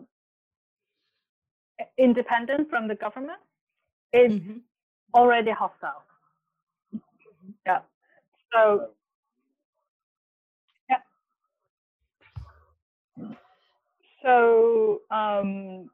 independence 1.97 2.67
from 2.69 2.87
the 2.87 2.95
government, 2.95 3.39
it's 4.13 4.33
mm-hmm. 4.33 4.57
already 5.13 5.51
hostile. 5.51 6.03
Yeah. 7.65 7.79
So 8.53 8.89
yeah. 10.89 10.97
So 14.23 15.01
um, 15.11 15.89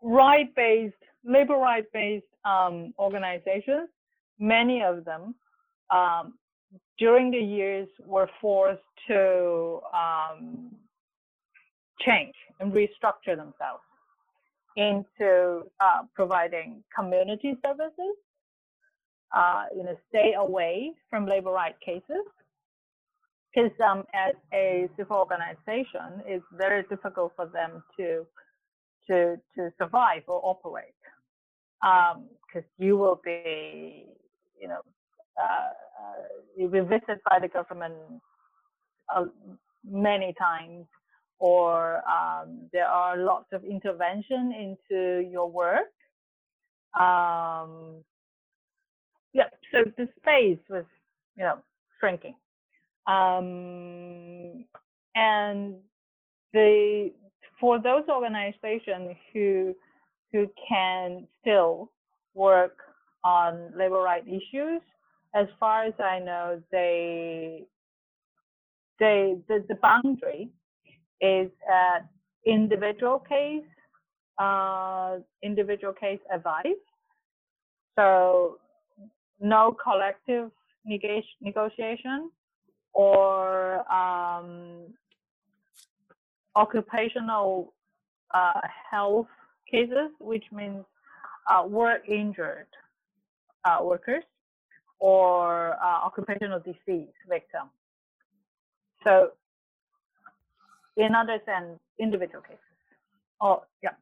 right-based, 0.00 0.94
labor 1.24 1.56
right-based 1.56 2.24
um, 2.44 2.94
organizations, 2.98 3.88
many 4.38 4.82
of 4.82 5.04
them 5.04 5.34
um, 5.90 6.34
during 6.98 7.30
the 7.30 7.38
years 7.38 7.88
were 8.04 8.30
forced 8.40 8.82
to 9.08 9.80
um, 9.92 10.70
change 12.00 12.34
and 12.60 12.72
restructure 12.72 13.36
themselves 13.36 13.82
into 14.78 15.62
uh, 15.80 16.02
providing 16.14 16.84
community 16.96 17.56
services, 17.64 18.14
uh, 19.36 19.64
you 19.76 19.82
know, 19.82 19.96
stay 20.08 20.34
away 20.38 20.92
from 21.10 21.26
labor 21.26 21.50
right 21.50 21.74
cases, 21.84 22.24
because 23.48 23.72
um, 23.90 24.04
as 24.14 24.34
a 24.54 24.88
civil 24.96 25.16
organization, 25.16 26.22
it's 26.26 26.44
very 26.56 26.84
difficult 26.84 27.32
for 27.34 27.46
them 27.46 27.82
to 27.96 28.24
to 29.08 29.36
to 29.56 29.70
survive 29.78 30.22
or 30.28 30.40
operate. 30.44 30.94
Because 31.80 32.68
um, 32.68 32.84
you 32.84 32.96
will 32.96 33.20
be, 33.24 34.06
you 34.60 34.68
know, 34.68 34.82
uh, 35.42 35.72
uh, 36.00 36.22
you'll 36.56 36.70
be 36.70 36.80
visited 36.80 37.18
by 37.28 37.38
the 37.40 37.48
government 37.48 37.94
uh, 39.14 39.24
many 39.84 40.34
times, 40.38 40.86
or 41.38 42.02
um, 42.08 42.68
there 42.72 42.86
are 42.86 43.16
lots 43.16 43.46
of 43.52 43.64
intervention 43.64 44.52
into 44.52 45.28
your 45.28 45.50
work. 45.50 45.92
Um, 46.98 48.04
yeah, 49.32 49.44
so 49.72 49.84
the 49.96 50.08
space 50.18 50.58
was, 50.68 50.84
you 51.36 51.44
know, 51.44 51.58
shrinking. 52.00 52.34
Um, 53.06 54.64
and 55.14 55.76
the 56.52 57.12
for 57.60 57.80
those 57.80 58.04
organizations 58.08 59.16
who 59.32 59.74
who 60.32 60.50
can 60.68 61.26
still 61.40 61.90
work 62.34 62.78
on 63.24 63.72
labor 63.76 64.00
right 64.00 64.26
issues, 64.26 64.80
as 65.34 65.46
far 65.58 65.84
as 65.84 65.94
I 65.98 66.18
know, 66.18 66.62
they 66.70 67.64
they 68.98 69.36
the, 69.48 69.64
the 69.68 69.76
boundary 69.76 70.50
is 71.20 71.50
at 71.68 72.08
individual 72.46 73.18
case 73.18 73.64
uh, 74.38 75.16
individual 75.42 75.92
case 75.92 76.20
advice. 76.32 76.66
So 77.98 78.58
no 79.40 79.76
collective 79.82 80.50
negotiation 80.84 82.30
or 82.92 83.92
um, 83.92 84.94
occupational 86.56 87.74
uh, 88.32 88.60
health 88.90 89.26
cases, 89.70 90.10
which 90.20 90.44
means 90.52 90.84
uh, 91.50 91.64
work 91.66 92.02
injured 92.08 92.66
uh, 93.64 93.78
workers 93.82 94.24
or 95.00 95.74
uh, 95.82 96.04
occupational 96.04 96.60
disease 96.60 97.12
victims. 97.28 97.70
So, 99.04 99.30
in 100.98 101.14
other 101.14 101.40
sense, 101.46 101.78
individual 101.98 102.42
cases. 102.42 102.58
Oh, 103.40 103.62
yeah. 103.82 103.94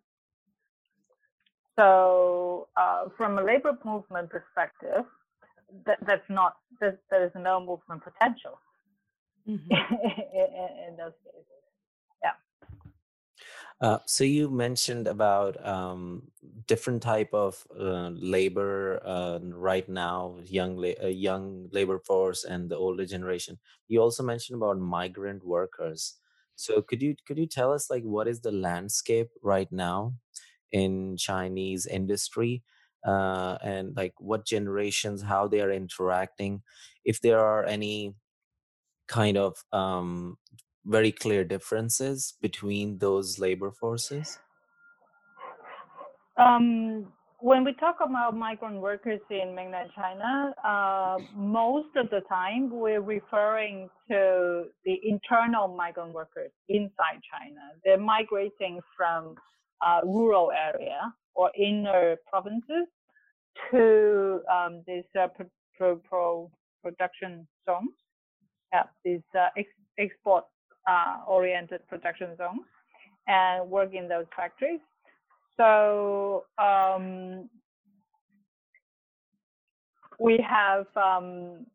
So, 1.78 2.68
uh, 2.76 3.10
from 3.16 3.38
a 3.38 3.42
labor 3.44 3.78
movement 3.84 4.30
perspective, 4.30 5.04
that, 5.84 5.98
that's 6.06 6.28
not, 6.30 6.56
that, 6.80 6.98
there 7.10 7.24
is 7.24 7.32
no 7.36 7.60
movement 7.60 8.02
potential 8.02 8.58
mm-hmm. 9.46 9.70
in, 9.72 10.88
in, 10.88 10.96
those 10.96 11.12
cases. 11.22 11.46
Yeah. 12.22 12.32
Uh, 13.80 13.98
so 14.06 14.24
you 14.24 14.48
mentioned 14.48 15.06
about 15.06 15.62
um, 15.66 16.22
different 16.66 17.02
type 17.02 17.28
of 17.34 17.66
uh, 17.78 18.08
labor 18.14 19.02
uh, 19.04 19.38
right 19.42 19.86
now, 19.86 20.36
young 20.46 20.78
la- 20.78 21.02
uh, 21.02 21.08
young 21.08 21.68
labor 21.72 21.98
force 21.98 22.44
and 22.44 22.70
the 22.70 22.76
older 22.76 23.04
generation. 23.04 23.58
You 23.88 24.00
also 24.00 24.22
mentioned 24.22 24.56
about 24.56 24.78
migrant 24.78 25.44
workers. 25.44 26.14
So 26.56 26.82
could 26.82 27.02
you 27.02 27.16
could 27.26 27.38
you 27.38 27.46
tell 27.46 27.72
us 27.72 27.90
like 27.90 28.02
what 28.04 28.28
is 28.28 28.40
the 28.40 28.52
landscape 28.52 29.30
right 29.42 29.70
now 29.72 30.14
in 30.72 31.16
Chinese 31.16 31.86
industry 31.86 32.64
uh, 33.06 33.58
and 33.62 33.96
like 33.96 34.14
what 34.20 34.46
generations, 34.46 35.22
how 35.22 35.48
they 35.48 35.60
are 35.60 35.70
interacting, 35.72 36.62
if 37.04 37.20
there 37.20 37.40
are 37.40 37.64
any 37.64 38.14
kind 39.08 39.36
of 39.36 39.64
um, 39.72 40.38
very 40.84 41.12
clear 41.12 41.44
differences 41.44 42.34
between 42.40 42.98
those 42.98 43.38
labor 43.38 43.70
forces? 43.70 44.38
Um, 46.36 47.12
when 47.40 47.64
we 47.64 47.74
talk 47.74 47.96
about 48.02 48.36
migrant 48.36 48.80
workers 48.80 49.20
in 49.30 49.54
mainland 49.54 49.90
China, 49.94 50.54
uh, 50.64 51.18
most 51.34 51.94
of 51.96 52.08
the 52.10 52.20
time 52.28 52.70
we're 52.70 53.00
referring 53.02 53.88
to 54.10 54.64
the 54.84 55.00
internal 55.04 55.68
migrant 55.68 56.12
workers 56.12 56.50
inside 56.68 57.20
China. 57.30 57.60
They're 57.84 57.98
migrating 57.98 58.80
from 58.96 59.34
uh, 59.86 60.00
rural 60.04 60.50
area 60.52 61.12
or 61.34 61.50
inner 61.58 62.16
provinces 62.28 62.86
to 63.70 64.40
um, 64.52 64.82
these 64.86 65.04
uh, 65.18 65.28
pro- 65.28 65.50
pro- 65.76 65.96
pro- 65.96 66.50
production 66.82 67.46
zones 67.66 67.90
yeah, 68.72 68.84
these 69.04 69.20
uh, 69.34 69.48
ex- 69.56 69.68
export 69.98 70.44
uh, 70.88 71.18
production 71.88 72.36
zones 72.36 72.66
and 73.26 73.68
work 73.68 73.94
in 73.94 74.08
those 74.08 74.26
factories. 74.36 74.80
So 75.56 76.44
um, 76.58 77.48
we 80.18 80.38
have 80.48 80.86
um, 80.96 81.66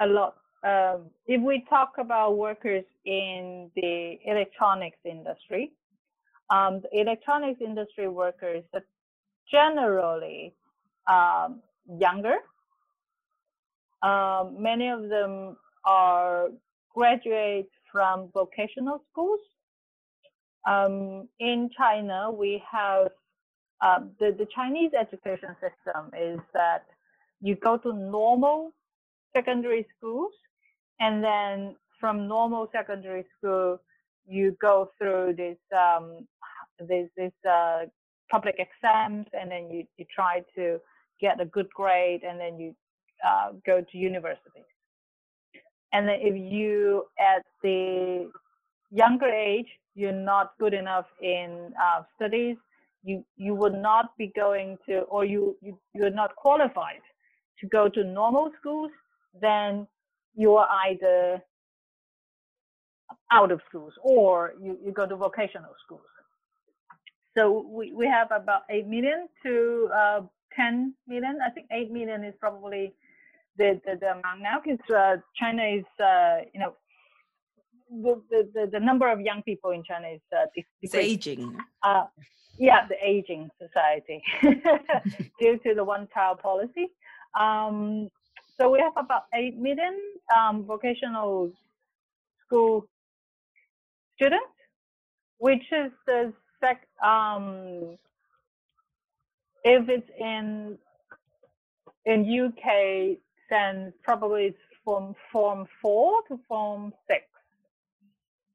a 0.00 0.06
lot. 0.06 0.36
If 1.26 1.40
we 1.42 1.64
talk 1.68 1.94
about 1.98 2.36
workers 2.36 2.84
in 3.04 3.70
the 3.76 4.18
electronics 4.24 4.98
industry, 5.04 5.72
um, 6.50 6.80
the 6.82 7.00
electronics 7.00 7.60
industry 7.60 8.08
workers 8.08 8.64
are 8.74 8.84
generally 9.50 10.52
um, 11.08 11.60
younger. 11.98 12.36
Um, 14.02 14.56
many 14.60 14.88
of 14.88 15.08
them 15.08 15.56
are 15.84 16.48
graduates 16.94 17.70
from 17.90 18.28
vocational 18.32 19.02
schools 19.10 19.40
Um, 20.66 21.28
in 21.38 21.70
China, 21.76 22.30
we 22.30 22.62
have 22.70 23.08
uh, 23.80 24.00
the 24.18 24.34
the 24.38 24.46
Chinese 24.54 24.92
education 24.98 25.56
system 25.60 26.10
is 26.18 26.40
that 26.52 26.84
you 27.40 27.56
go 27.56 27.78
to 27.78 27.92
normal 27.92 28.72
secondary 29.34 29.86
schools, 29.96 30.32
and 31.00 31.24
then 31.24 31.76
from 31.98 32.28
normal 32.28 32.68
secondary 32.72 33.24
school, 33.38 33.80
you 34.26 34.56
go 34.60 34.90
through 34.98 35.34
this 35.36 35.58
um, 35.76 36.26
this 36.78 37.08
this 37.16 37.32
uh, 37.48 37.86
public 38.30 38.56
exams, 38.58 39.26
and 39.32 39.50
then 39.50 39.70
you 39.70 39.84
you 39.96 40.04
try 40.14 40.42
to 40.56 40.78
get 41.20 41.40
a 41.40 41.46
good 41.46 41.68
grade, 41.70 42.22
and 42.22 42.38
then 42.38 42.58
you 42.58 42.74
uh, 43.26 43.52
go 43.66 43.80
to 43.80 43.98
university. 43.98 44.64
And 45.92 46.06
then 46.08 46.18
if 46.20 46.36
you 46.36 47.04
at 47.18 47.44
the 47.62 48.30
younger 48.90 49.28
age 49.28 49.66
you're 49.94 50.12
not 50.12 50.52
good 50.58 50.74
enough 50.74 51.06
in 51.22 51.72
uh, 51.80 52.02
studies, 52.16 52.56
you 53.02 53.24
you 53.36 53.54
would 53.54 53.74
not 53.74 54.16
be 54.18 54.32
going 54.36 54.78
to, 54.86 55.00
or 55.02 55.24
you, 55.24 55.56
you 55.62 55.78
you're 55.94 56.10
not 56.10 56.36
qualified 56.36 57.00
to 57.60 57.66
go 57.66 57.88
to 57.88 58.04
normal 58.04 58.50
schools, 58.58 58.90
then 59.40 59.86
you 60.34 60.54
are 60.54 60.68
either 60.86 61.42
out 63.32 63.50
of 63.50 63.60
schools 63.68 63.92
or 64.02 64.54
you, 64.60 64.78
you 64.84 64.92
go 64.92 65.06
to 65.06 65.16
vocational 65.16 65.74
schools. 65.84 66.02
So 67.36 67.66
we, 67.68 67.92
we 67.92 68.06
have 68.06 68.28
about 68.32 68.62
8 68.70 68.86
million 68.86 69.28
to 69.44 69.88
uh, 69.94 70.20
10 70.56 70.94
million. 71.06 71.38
I 71.46 71.50
think 71.50 71.66
8 71.70 71.90
million 71.92 72.24
is 72.24 72.34
probably 72.40 72.92
the, 73.56 73.80
the, 73.84 73.96
the 74.00 74.06
amount 74.12 74.42
now 74.42 74.60
because 74.64 74.80
uh, 74.94 75.16
China 75.36 75.62
is, 75.62 75.84
uh, 76.02 76.38
you 76.52 76.60
know, 76.60 76.74
the, 77.90 78.48
the, 78.54 78.68
the, 78.72 78.80
number 78.80 79.10
of 79.10 79.20
young 79.20 79.42
people 79.42 79.72
in 79.72 79.82
China 79.82 80.08
is 80.08 80.20
uh, 80.36 80.46
it's 80.82 80.94
aging. 80.94 81.56
Uh, 81.82 82.04
yeah, 82.58 82.86
the 82.88 82.96
aging 83.02 83.50
society 83.60 84.22
due 85.40 85.58
to 85.58 85.74
the 85.74 85.82
one-child 85.82 86.40
policy. 86.40 86.90
Um, 87.38 88.08
so 88.58 88.70
we 88.70 88.78
have 88.80 88.92
about 88.96 89.24
eight 89.34 89.56
million 89.56 89.98
um, 90.36 90.64
vocational 90.64 91.50
school 92.44 92.86
students, 94.16 94.44
which 95.38 95.64
is 95.72 95.90
the 96.06 96.32
sec. 96.60 96.86
Um, 97.02 97.96
if 99.64 99.88
it's 99.88 100.10
in 100.18 100.78
in 102.04 102.20
UK, 102.46 103.18
then 103.48 103.92
probably 104.02 104.46
it's 104.46 104.58
from 104.84 105.14
form 105.32 105.66
four 105.80 106.22
to 106.28 106.38
form 106.48 106.92
six. 107.08 107.24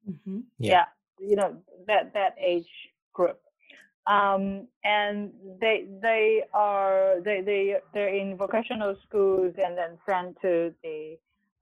Mm-hmm. 0.10 0.40
Yeah. 0.60 0.72
yeah. 0.72 1.28
you 1.28 1.36
know 1.36 1.58
that 1.88 2.14
that 2.14 2.36
age 2.40 2.70
group, 3.14 3.40
um, 4.08 4.68
and 4.84 5.32
they 5.60 5.86
they 6.02 6.44
are 6.54 7.16
they 7.24 7.42
they 7.42 7.78
they're 7.94 8.14
in 8.14 8.38
vocational 8.38 8.96
schools 9.08 9.54
and 9.64 9.78
then 9.78 9.98
sent 10.08 10.40
to 10.42 10.74
the 10.84 11.18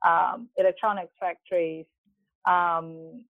um, 0.07 0.49
electronics 0.57 1.13
factories. 1.19 1.85
Um, 2.45 3.23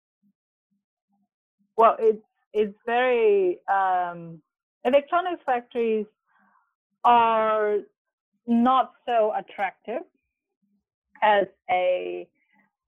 well, 1.77 1.95
it's 1.99 2.23
it's 2.53 2.77
very 2.85 3.59
um, 3.67 4.41
electronics 4.85 5.41
factories 5.45 6.05
are 7.03 7.77
not 8.47 8.93
so 9.05 9.33
attractive 9.35 10.03
as 11.21 11.45
a 11.69 12.27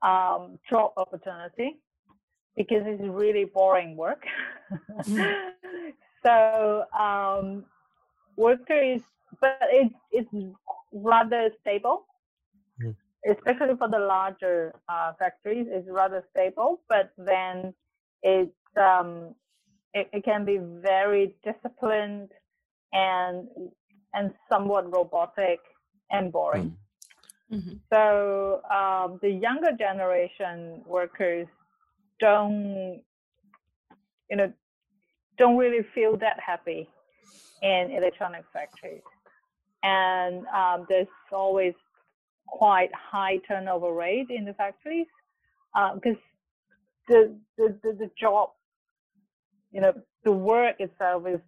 um, 0.01 0.59
job 0.69 0.91
opportunity 0.97 1.79
because 2.55 2.83
it's 2.85 3.03
really 3.03 3.45
boring 3.45 3.95
work. 3.95 4.23
mm. 5.03 5.51
so 6.25 6.85
um, 6.97 7.65
workers, 8.35 9.01
but 9.41 9.57
it's 9.63 9.95
it's 10.11 10.29
rather 10.91 11.49
stable, 11.61 12.05
mm. 12.81 12.95
especially 13.27 13.75
for 13.77 13.89
the 13.89 13.99
larger 13.99 14.73
uh, 14.89 15.13
factories. 15.17 15.67
It's 15.69 15.87
rather 15.89 16.23
stable, 16.31 16.81
but 16.89 17.11
then 17.17 17.73
it's 18.21 18.51
um, 18.77 19.35
it, 19.93 20.09
it 20.13 20.23
can 20.23 20.45
be 20.45 20.59
very 20.59 21.35
disciplined 21.43 22.31
and 22.93 23.47
and 24.13 24.31
somewhat 24.49 24.95
robotic 24.95 25.59
and 26.11 26.31
boring. 26.31 26.69
Mm. 26.69 26.77
Mm-hmm. 27.51 27.73
So 27.91 28.61
um, 28.71 29.19
the 29.21 29.29
younger 29.29 29.71
generation 29.77 30.81
workers 30.87 31.47
don't 32.23 33.01
you 34.29 34.37
know 34.37 34.51
don't 35.37 35.57
really 35.57 35.85
feel 35.93 36.15
that 36.15 36.39
happy 36.39 36.87
in 37.61 37.91
electronic 37.91 38.45
factories 38.53 39.01
and 39.83 40.45
um, 40.47 40.85
there's 40.87 41.07
always 41.33 41.73
quite 42.47 42.89
high 42.95 43.37
turnover 43.45 43.91
rate 43.91 44.27
in 44.29 44.45
the 44.45 44.53
factories 44.53 45.07
because 45.95 46.15
uh, 46.15 47.09
the, 47.09 47.35
the, 47.57 47.77
the 47.83 47.91
the 47.99 48.09
job 48.17 48.51
you 49.73 49.81
know 49.81 49.93
the 50.23 50.31
work 50.31 50.77
itself 50.79 51.23
is 51.27 51.41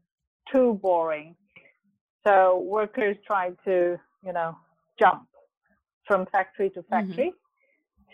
too 0.51 0.77
boring 0.81 1.35
so 2.27 2.59
workers 2.59 3.15
try 3.25 3.51
to 3.63 3.97
you 4.25 4.33
know 4.33 4.57
jump 4.99 5.23
from 6.05 6.25
factory 6.33 6.69
to 6.69 6.81
mm-hmm. 6.81 7.07
factory 7.07 7.33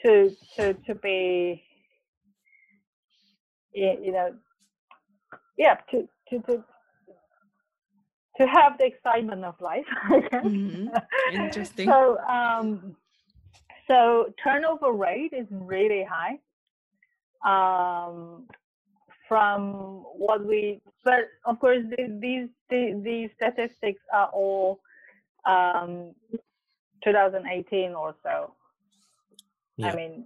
mm-hmm. 0.05 0.07
to 0.07 0.35
to 0.55 0.73
to 0.85 0.93
be 0.93 1.63
you 3.73 4.11
know, 4.11 4.33
yeah, 5.57 5.75
to 5.91 6.07
to 6.29 6.39
to 6.41 6.63
to 8.37 8.47
have 8.47 8.77
the 8.77 8.85
excitement 8.85 9.43
of 9.45 9.59
life. 9.61 9.85
mm-hmm. 10.09 10.87
Interesting. 11.33 11.87
so 11.87 12.17
um, 12.19 12.95
so 13.87 14.33
turnover 14.43 14.91
rate 14.91 15.33
is 15.33 15.47
really 15.51 16.03
high. 16.03 16.39
Um, 17.43 18.47
from 19.27 20.03
what 20.17 20.45
we, 20.45 20.81
but 21.05 21.29
of 21.45 21.57
course 21.59 21.83
these 21.97 22.49
these, 22.69 23.01
these 23.01 23.29
statistics 23.37 24.01
are 24.13 24.27
all 24.27 24.81
um, 25.45 26.13
2018 27.03 27.93
or 27.93 28.13
so. 28.23 28.53
Yeah. 29.77 29.91
I 29.91 29.95
mean, 29.95 30.25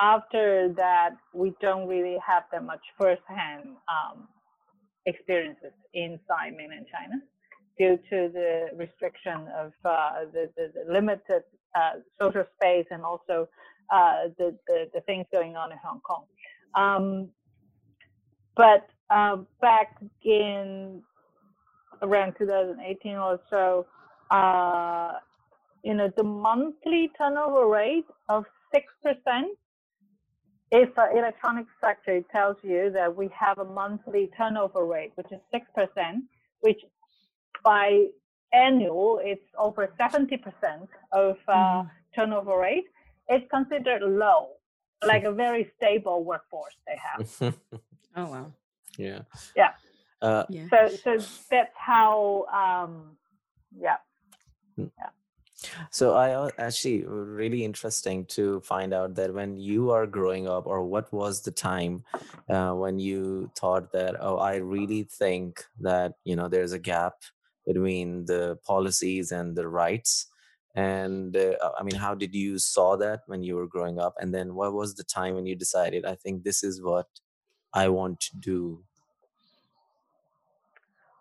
after 0.00 0.72
that, 0.76 1.10
we 1.32 1.54
don't 1.60 1.86
really 1.88 2.16
have 2.26 2.44
that 2.52 2.64
much 2.64 2.80
firsthand 2.98 3.76
um, 3.88 4.28
experiences 5.06 5.72
inside 5.92 6.54
mainland 6.56 6.86
China 6.90 7.20
due 7.78 7.96
to 8.10 8.30
the 8.32 8.68
restriction 8.76 9.48
of 9.56 9.72
uh, 9.84 10.24
the, 10.32 10.50
the, 10.56 10.72
the, 10.74 10.92
limited 10.92 11.42
uh, 11.74 11.94
social 12.20 12.44
space 12.56 12.86
and 12.90 13.02
also 13.02 13.48
uh, 13.92 14.28
the, 14.38 14.56
the, 14.68 14.88
the, 14.94 15.00
things 15.02 15.26
going 15.32 15.56
on 15.56 15.72
in 15.72 15.78
Hong 15.84 16.00
Kong. 16.00 16.24
Um, 16.76 17.28
but 18.56 18.86
uh, 19.10 19.38
back 19.60 19.96
in 20.22 21.02
around 22.02 22.34
2018 22.38 23.16
or 23.16 23.40
so, 23.50 23.86
uh, 24.30 25.12
you 25.82 25.94
know, 25.94 26.10
the 26.16 26.22
monthly 26.22 27.10
turnover 27.18 27.66
rate 27.66 28.06
of 28.28 28.44
6% 28.74 28.82
if 30.74 30.90
an 30.98 31.16
electronics 31.16 31.70
factory 31.80 32.24
tells 32.32 32.56
you 32.62 32.90
that 32.90 33.14
we 33.14 33.28
have 33.28 33.58
a 33.58 33.64
monthly 33.64 34.28
turnover 34.36 34.84
rate, 34.84 35.12
which 35.14 35.30
is 35.30 35.38
6%, 35.54 36.22
which 36.62 36.80
by 37.62 38.06
annual 38.52 39.20
it's 39.22 39.44
over 39.56 39.92
70% 39.98 40.88
of 41.12 41.36
uh, 41.46 41.52
mm. 41.54 41.90
turnover 42.14 42.58
rate, 42.58 42.86
it's 43.28 43.48
considered 43.50 44.02
low, 44.02 44.48
like 45.06 45.22
a 45.22 45.32
very 45.44 45.70
stable 45.76 46.24
workforce 46.24 46.74
they 46.88 46.98
have. 47.08 47.54
oh, 48.16 48.26
wow. 48.26 48.52
Yeah. 48.98 49.20
Yeah. 49.54 49.70
Uh, 50.20 50.44
yeah. 50.48 50.66
So, 50.70 50.88
so 50.88 51.18
that's 51.52 51.76
how, 51.76 52.46
um, 52.52 53.16
yeah. 53.78 53.98
Hmm. 54.74 54.86
Yeah. 54.98 55.10
So 55.90 56.14
I 56.14 56.32
uh, 56.32 56.50
actually 56.58 57.04
really 57.04 57.64
interesting 57.64 58.24
to 58.26 58.60
find 58.60 58.92
out 58.92 59.14
that 59.14 59.32
when 59.32 59.56
you 59.56 59.90
are 59.90 60.06
growing 60.06 60.48
up, 60.48 60.66
or 60.66 60.84
what 60.84 61.12
was 61.12 61.42
the 61.42 61.50
time 61.50 62.04
uh, 62.48 62.72
when 62.72 62.98
you 62.98 63.50
thought 63.56 63.92
that, 63.92 64.16
oh, 64.20 64.38
I 64.38 64.56
really 64.56 65.04
think 65.04 65.64
that 65.80 66.14
you 66.24 66.36
know 66.36 66.48
there's 66.48 66.72
a 66.72 66.78
gap 66.78 67.14
between 67.66 68.26
the 68.26 68.58
policies 68.64 69.32
and 69.32 69.56
the 69.56 69.68
rights, 69.68 70.26
and 70.74 71.36
uh, 71.36 71.54
I 71.78 71.82
mean, 71.82 71.94
how 71.94 72.14
did 72.14 72.34
you 72.34 72.58
saw 72.58 72.96
that 72.96 73.22
when 73.26 73.42
you 73.42 73.56
were 73.56 73.66
growing 73.66 73.98
up, 73.98 74.14
and 74.18 74.34
then 74.34 74.54
what 74.54 74.72
was 74.72 74.94
the 74.94 75.04
time 75.04 75.34
when 75.34 75.46
you 75.46 75.56
decided, 75.56 76.04
I 76.04 76.14
think 76.14 76.42
this 76.44 76.64
is 76.64 76.82
what 76.82 77.06
I 77.72 77.88
want 77.88 78.20
to 78.20 78.36
do? 78.36 78.84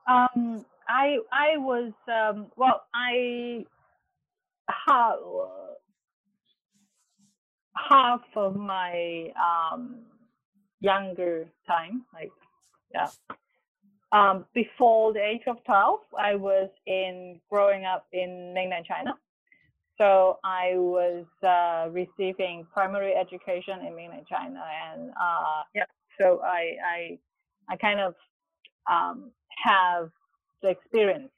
Um, 0.08 0.66
I 0.88 1.18
I 1.32 1.58
was 1.58 1.94
um, 2.08 2.52
well, 2.58 2.84
I 2.94 3.66
half 4.70 5.16
half 7.78 8.22
of 8.36 8.56
my 8.56 9.32
um, 9.42 10.02
younger 10.82 11.48
time, 11.68 12.06
like 12.14 12.32
Yeah. 12.94 13.10
Um, 14.12 14.46
before 14.54 15.14
the 15.14 15.22
age 15.24 15.42
of 15.48 15.58
12, 15.66 16.00
I 16.20 16.36
was 16.36 16.70
in 16.86 17.42
growing 17.50 17.86
up 17.86 18.06
in 18.14 18.54
mainland 18.54 18.86
China. 18.86 19.16
So 20.00 20.40
I 20.44 20.74
was 20.78 21.26
uh, 21.44 21.90
receiving 21.92 22.66
primary 22.74 23.14
education 23.16 23.82
in 23.86 23.96
mainland 23.96 24.28
China, 24.28 24.64
and 24.92 25.12
uh, 25.12 25.64
yeah, 25.76 25.86
so 26.20 26.42
I 26.44 26.76
I 26.86 27.20
I 27.70 27.78
kind 27.78 28.00
of 28.00 28.16
um, 28.92 29.32
have 29.64 30.10
the 30.64 30.70
experience 30.70 31.32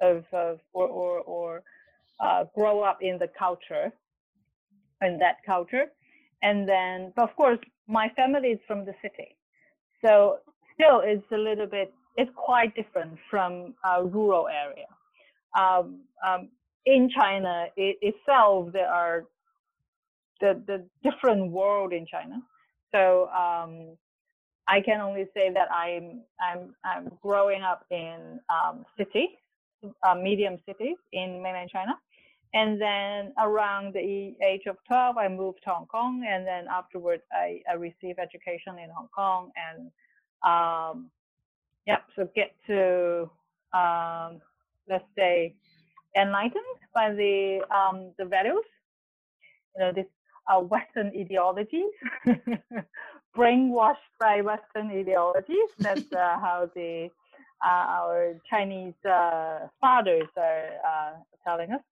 of, 0.00 0.24
of 0.32 0.60
or 0.72 0.88
or, 0.88 1.20
or 1.20 1.62
uh, 2.22 2.44
grow 2.54 2.82
up 2.82 2.98
in 3.02 3.18
the 3.18 3.28
culture, 3.38 3.92
in 5.02 5.18
that 5.18 5.36
culture, 5.46 5.86
and 6.42 6.68
then 6.68 7.12
of 7.18 7.34
course 7.36 7.58
my 7.88 8.08
family 8.16 8.48
is 8.48 8.60
from 8.66 8.84
the 8.84 8.94
city, 9.02 9.36
so 10.04 10.38
still 10.74 11.00
it's 11.04 11.24
a 11.32 11.36
little 11.38 11.66
bit 11.66 11.92
it's 12.16 12.30
quite 12.36 12.74
different 12.74 13.18
from 13.30 13.74
a 13.84 14.04
rural 14.04 14.48
area. 14.48 14.86
Um, 15.58 16.00
um, 16.26 16.48
in 16.86 17.08
China 17.10 17.66
it, 17.76 17.96
itself, 18.02 18.72
there 18.72 18.88
are 18.88 19.24
the 20.40 20.62
the 20.66 20.84
different 21.02 21.50
world 21.50 21.92
in 21.92 22.06
China. 22.06 22.42
So 22.94 23.28
um, 23.28 23.96
I 24.66 24.80
can 24.80 25.00
only 25.00 25.26
say 25.34 25.50
that 25.52 25.68
I'm 25.72 26.22
I'm 26.40 26.74
I'm 26.84 27.10
growing 27.22 27.62
up 27.62 27.84
in 27.90 28.40
um, 28.48 28.84
city, 28.98 29.38
uh, 30.06 30.14
medium 30.14 30.58
cities 30.66 30.96
in 31.12 31.42
mainland 31.42 31.70
China, 31.72 31.94
and 32.52 32.80
then 32.80 33.32
around 33.38 33.94
the 33.94 34.34
age 34.44 34.62
of 34.66 34.76
12, 34.88 35.16
I 35.16 35.28
moved 35.28 35.60
to 35.64 35.70
Hong 35.70 35.86
Kong, 35.86 36.24
and 36.28 36.46
then 36.46 36.66
afterwards 36.70 37.22
I, 37.32 37.60
I 37.70 37.74
received 37.74 38.18
education 38.18 38.78
in 38.82 38.90
Hong 38.90 39.08
Kong, 39.14 39.50
and 39.56 39.90
um, 40.42 41.10
yep, 41.86 42.04
so 42.16 42.28
get 42.34 42.54
to 42.66 43.30
um, 43.72 44.40
let's 44.88 45.04
say 45.16 45.54
enlightened 46.16 46.64
by 46.94 47.12
the 47.12 47.60
um, 47.70 48.12
the 48.18 48.24
values, 48.24 48.64
you 49.76 49.84
know, 49.84 49.92
this 49.92 50.06
uh, 50.48 50.60
Western 50.60 51.12
ideologies 51.16 51.92
brainwashed 53.36 54.10
by 54.18 54.40
Western 54.40 54.90
ideologies. 54.90 55.70
That's 55.78 56.12
uh, 56.12 56.38
how 56.40 56.68
the 56.74 57.10
uh, 57.64 57.68
our 57.68 58.34
Chinese 58.48 58.94
uh, 59.08 59.68
fathers 59.80 60.28
are 60.36 60.68
uh, 60.86 61.12
telling 61.44 61.72
us. 61.72 61.82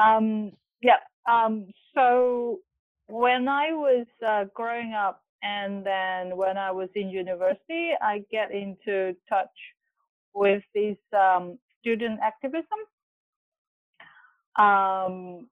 Um, 0.00 0.52
yeah. 0.82 0.98
Um, 1.28 1.66
so 1.94 2.60
when 3.08 3.48
I 3.48 3.72
was 3.72 4.06
uh, 4.26 4.44
growing 4.54 4.92
up, 4.94 5.22
and 5.42 5.84
then 5.84 6.36
when 6.36 6.56
I 6.56 6.70
was 6.70 6.88
in 6.94 7.10
university, 7.10 7.90
I 8.00 8.24
get 8.30 8.50
into 8.50 9.14
touch 9.28 9.54
with 10.34 10.62
this 10.74 10.96
um, 11.12 11.58
student 11.80 12.20
activism. 12.22 12.64
Um, 14.56 15.48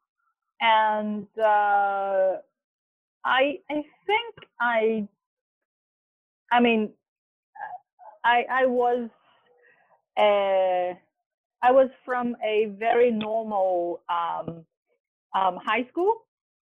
and 0.60 1.26
uh, 1.38 2.38
I 3.24 3.58
I 3.70 3.74
think 4.06 4.34
I 4.60 5.08
I 6.50 6.60
mean, 6.60 6.90
I 8.24 8.44
I 8.50 8.66
was 8.66 9.10
uh, 10.16 10.94
I 11.62 11.70
was 11.70 11.88
from 12.04 12.36
a 12.44 12.72
very 12.78 13.10
normal 13.10 14.02
um, 14.08 14.64
um, 15.34 15.58
high 15.64 15.86
school. 15.90 16.14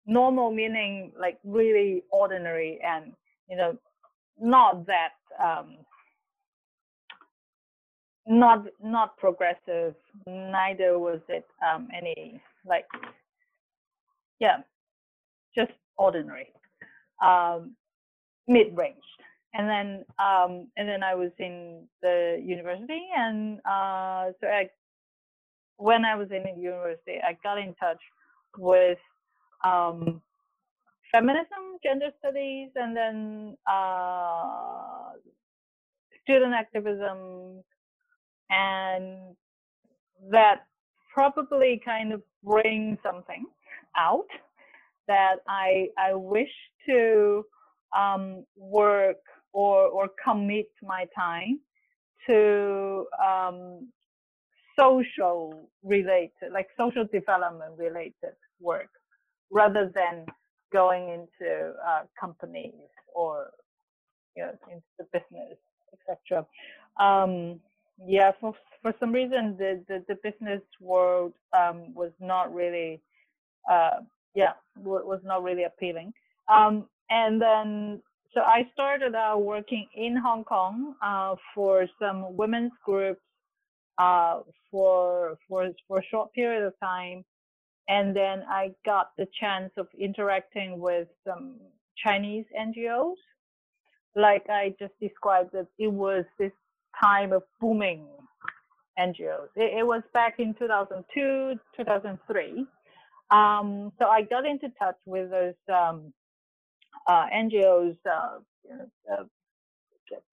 Normal 0.06 0.52
meaning 0.52 1.12
like 1.20 1.38
really 1.43 2.04
ordinary 2.12 2.80
and 2.84 3.14
you 3.50 3.56
know 3.56 3.78
not 4.39 4.88
that 4.88 5.14
um, 5.43 5.78
not 8.26 8.66
not 8.82 9.18
progressive. 9.18 9.93
Neither 10.26 10.97
was 10.97 11.20
it 11.30 11.45
um, 11.64 11.89
any 11.95 12.41
like 12.66 12.88
yeah, 14.39 14.58
just 15.56 15.72
ordinary, 15.97 16.54
um, 17.22 17.76
mid 18.47 18.76
range 18.76 19.04
and 19.54 19.68
then 19.68 20.06
um, 20.20 20.68
and 20.78 20.88
then 20.88 21.04
I 21.04 21.16
was 21.16 21.32
in 21.39 21.88
the 22.02 22.41
university, 22.43 23.08
and 23.16 23.60
uh, 23.60 24.32
so 24.39 24.47
I, 24.47 24.70
when 25.80 26.04
I 26.04 26.16
was 26.16 26.28
in 26.32 26.62
university, 26.62 27.20
I 27.26 27.38
got 27.42 27.58
in 27.58 27.74
touch 27.76 28.02
with 28.58 29.00
um, 29.64 30.22
feminism, 31.12 31.80
gender 31.84 32.10
studies, 32.20 32.70
and 32.76 32.96
then 32.96 33.58
uh, 33.72 35.12
student 36.24 36.54
activism, 36.54 37.64
and 38.50 39.36
that 40.30 40.66
probably 41.14 41.82
kind 41.84 42.12
of 42.12 42.22
brings 42.44 42.98
something 43.02 43.46
out 43.98 44.28
that 45.08 45.38
I 45.48 45.88
I 45.98 46.14
wish 46.14 46.52
to 46.88 47.46
um, 47.98 48.46
work 48.58 49.18
or 49.54 49.88
or 49.88 50.10
commit 50.24 50.68
my 50.84 51.06
time 51.18 51.62
to 52.28 53.06
um, 53.26 53.88
social 54.80 55.70
related, 55.84 56.52
like 56.54 56.68
social 56.78 57.06
development 57.12 57.74
related 57.78 58.36
work, 58.62 58.90
rather 59.52 59.92
than 59.94 60.26
going 60.74 61.10
into 61.10 61.74
uh, 61.88 62.02
companies 62.20 62.90
or 63.14 63.52
you 64.36 64.44
know 64.44 64.54
into 64.72 64.84
the 65.00 65.06
business, 65.14 65.58
etc. 65.94 66.46
Um, 67.00 67.60
yeah, 68.06 68.32
for 68.40 68.54
for 68.82 68.94
some 69.00 69.12
reason 69.12 69.58
the 69.58 69.84
the, 69.88 70.04
the 70.08 70.16
business 70.24 70.62
world 70.82 71.34
um, 71.58 71.94
was 71.94 72.12
not 72.20 72.54
really, 72.54 73.02
uh, 73.70 74.02
yeah, 74.36 74.54
was 74.78 75.22
not 75.24 75.44
really 75.44 75.64
appealing. 75.66 76.14
Um, 76.48 76.88
and 77.10 77.42
then 77.42 78.02
so 78.34 78.42
I 78.42 78.70
started 78.74 79.16
out 79.16 79.44
working 79.44 79.88
in 79.96 80.16
Hong 80.16 80.44
Kong 80.44 80.96
uh, 81.04 81.36
for 81.56 81.88
some 82.00 82.38
women's 82.38 82.72
groups 82.86 83.22
uh, 84.00 84.39
for 84.72 85.38
for 85.47 85.70
for 85.88 86.00
a 86.00 86.04
short 86.10 86.34
period 86.34 86.64
of 86.66 86.74
time, 86.82 87.24
and 87.88 88.16
then 88.16 88.43
I 88.50 88.72
got 88.86 89.12
the 89.18 89.28
chance 89.39 89.72
of 89.78 89.88
interacting 90.00 90.80
with 90.80 91.08
some 91.28 91.58
Chinese 92.04 92.45
NGOs. 92.60 93.16
Like 94.16 94.45
I 94.50 94.74
just 94.80 94.93
described, 95.02 95.52
that 95.54 95.68
it 95.78 95.91
was 95.91 96.26
this 96.39 96.52
time 97.02 97.34
of 97.34 97.43
booming 97.62 98.08
NGOs. 99.00 99.50
It, 99.56 99.80
it 99.80 99.88
was 99.88 100.02
back 100.14 100.36
in 100.39 100.56
2002, 100.56 101.60
2003. 101.78 102.66
Um, 103.32 103.91
so 104.00 104.08
I 104.08 104.24
got 104.24 104.45
into 104.45 104.70
touch 104.80 104.97
with 105.06 105.30
those 105.30 105.54
um, 105.72 106.14
uh, 107.08 107.26
NGOs, 107.34 107.97
uh, 108.10 108.39
uh, 109.12 109.24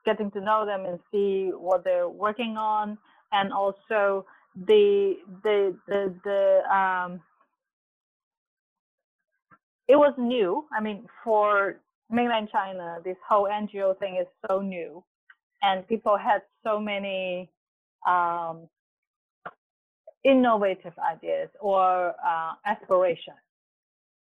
getting 0.05 0.31
to 0.33 0.41
know 0.41 0.65
them 0.67 0.87
and 0.87 0.99
see 1.13 1.51
what 1.55 1.85
they're 1.85 2.09
working 2.09 2.57
on, 2.57 2.97
and 3.37 3.53
also 3.53 4.27
the 4.57 5.17
the 5.45 5.77
the 5.89 6.15
the 6.25 6.77
um, 6.77 7.21
it 9.89 9.97
was 9.97 10.15
new. 10.19 10.67
I 10.77 10.81
mean, 10.83 11.07
for 11.25 11.77
mainland 12.11 12.49
China, 12.53 12.99
this 13.05 13.17
whole 13.29 13.45
NGO 13.45 13.99
thing 13.99 14.17
is 14.21 14.29
so 14.49 14.61
new, 14.61 15.05
and 15.63 15.87
people 15.89 16.17
had 16.17 16.43
so 16.65 16.81
many 16.81 17.51
um, 18.09 18.69
innovative 20.25 20.95
ideas 20.99 21.51
or 21.61 22.15
uh, 22.27 22.53
aspirations. 22.67 23.39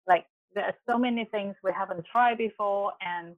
Like 0.09 0.27
there 0.55 0.65
are 0.65 0.77
so 0.91 0.99
many 0.99 1.27
things 1.27 1.57
we 1.65 1.73
haven't 1.77 2.05
tried 2.12 2.39
before 2.39 2.93
and 3.01 3.35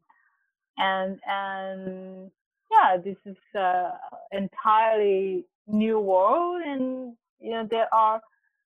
and 0.79 1.20
and 1.27 2.31
yeah 2.72 2.97
this 3.03 3.16
is 3.27 3.37
uh, 3.59 3.91
entirely 4.33 5.47
new 5.68 6.00
world 6.00 6.62
and 6.64 7.14
you 7.40 7.50
know 7.52 7.68
there 7.70 7.92
are 7.94 8.20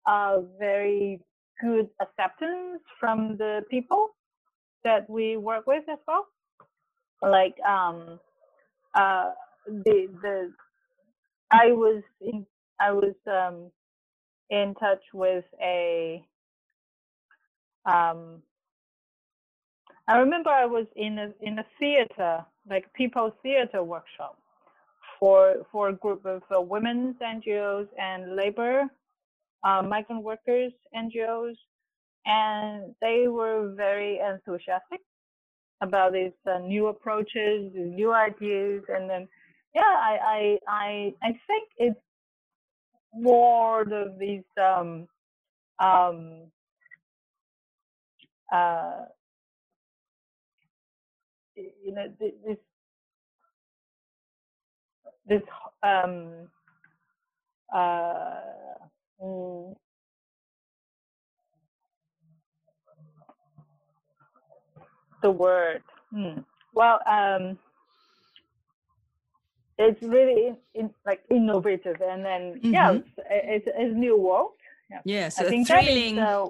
uh, 0.07 0.41
very 0.59 1.21
good 1.61 1.89
acceptance 2.01 2.81
from 2.99 3.37
the 3.37 3.61
people 3.71 4.09
that 4.83 5.09
we 5.09 5.37
work 5.37 5.67
with 5.67 5.83
as 5.89 5.99
well. 6.07 6.27
Like 7.21 7.55
um 7.67 8.19
uh 8.95 9.31
the 9.67 10.07
the 10.23 10.51
i 11.51 11.67
was 11.71 12.03
in 12.21 12.45
i 12.79 12.91
was 12.91 13.15
um 13.27 13.71
in 14.49 14.75
touch 14.79 15.03
with 15.13 15.45
a 15.61 16.23
um, 17.85 18.41
I 20.07 20.17
remember 20.17 20.49
I 20.51 20.65
was 20.65 20.87
in 20.95 21.19
a 21.19 21.31
in 21.41 21.59
a 21.59 21.65
theater, 21.79 22.45
like 22.69 22.93
people 22.93 23.33
theater 23.43 23.83
workshop, 23.83 24.37
for 25.19 25.55
for 25.71 25.89
a 25.89 25.93
group 25.93 26.25
of 26.25 26.41
uh, 26.55 26.61
women's 26.61 27.15
NGOs 27.17 27.87
and 27.99 28.35
labor 28.35 28.83
uh, 29.63 29.81
migrant 29.81 30.23
workers 30.23 30.71
NGOs, 30.95 31.55
and 32.25 32.95
they 33.01 33.27
were 33.27 33.73
very 33.75 34.19
enthusiastic 34.19 35.01
about 35.81 36.13
these 36.13 36.31
uh, 36.49 36.59
new 36.59 36.87
approaches, 36.87 37.71
new 37.75 38.13
ideas, 38.13 38.83
and 38.89 39.09
then 39.09 39.27
yeah, 39.75 39.81
I, 39.81 40.17
I, 40.23 40.59
I, 40.67 41.13
I 41.21 41.27
think 41.47 41.69
it's 41.77 41.99
more 43.13 43.81
of 43.81 44.17
these, 44.19 44.43
um, 44.57 45.07
um, 45.79 46.41
uh, 48.51 49.05
you 51.55 51.93
know, 51.93 52.11
this, 52.19 52.57
this, 55.29 55.41
um, 55.83 56.49
uh, 57.73 58.41
mm, 59.23 59.75
the 65.21 65.31
word. 65.31 65.83
Hmm. 66.11 66.39
Well, 66.73 66.99
um, 67.07 67.57
it's 69.77 70.01
really 70.01 70.47
in, 70.47 70.57
in, 70.73 70.89
like 71.05 71.21
innovative, 71.29 72.01
and 72.01 72.25
then 72.25 72.41
mm-hmm. 72.55 72.73
yeah, 72.73 72.91
it's, 72.93 73.09
it's, 73.29 73.67
it's 73.67 73.95
new 73.95 74.17
world. 74.17 74.51
Yeah. 74.89 75.01
Yes, 75.05 75.39
I 75.39 75.43
think 75.43 75.67
thrilling. 75.67 76.15
That 76.15 76.23
is, 76.23 76.49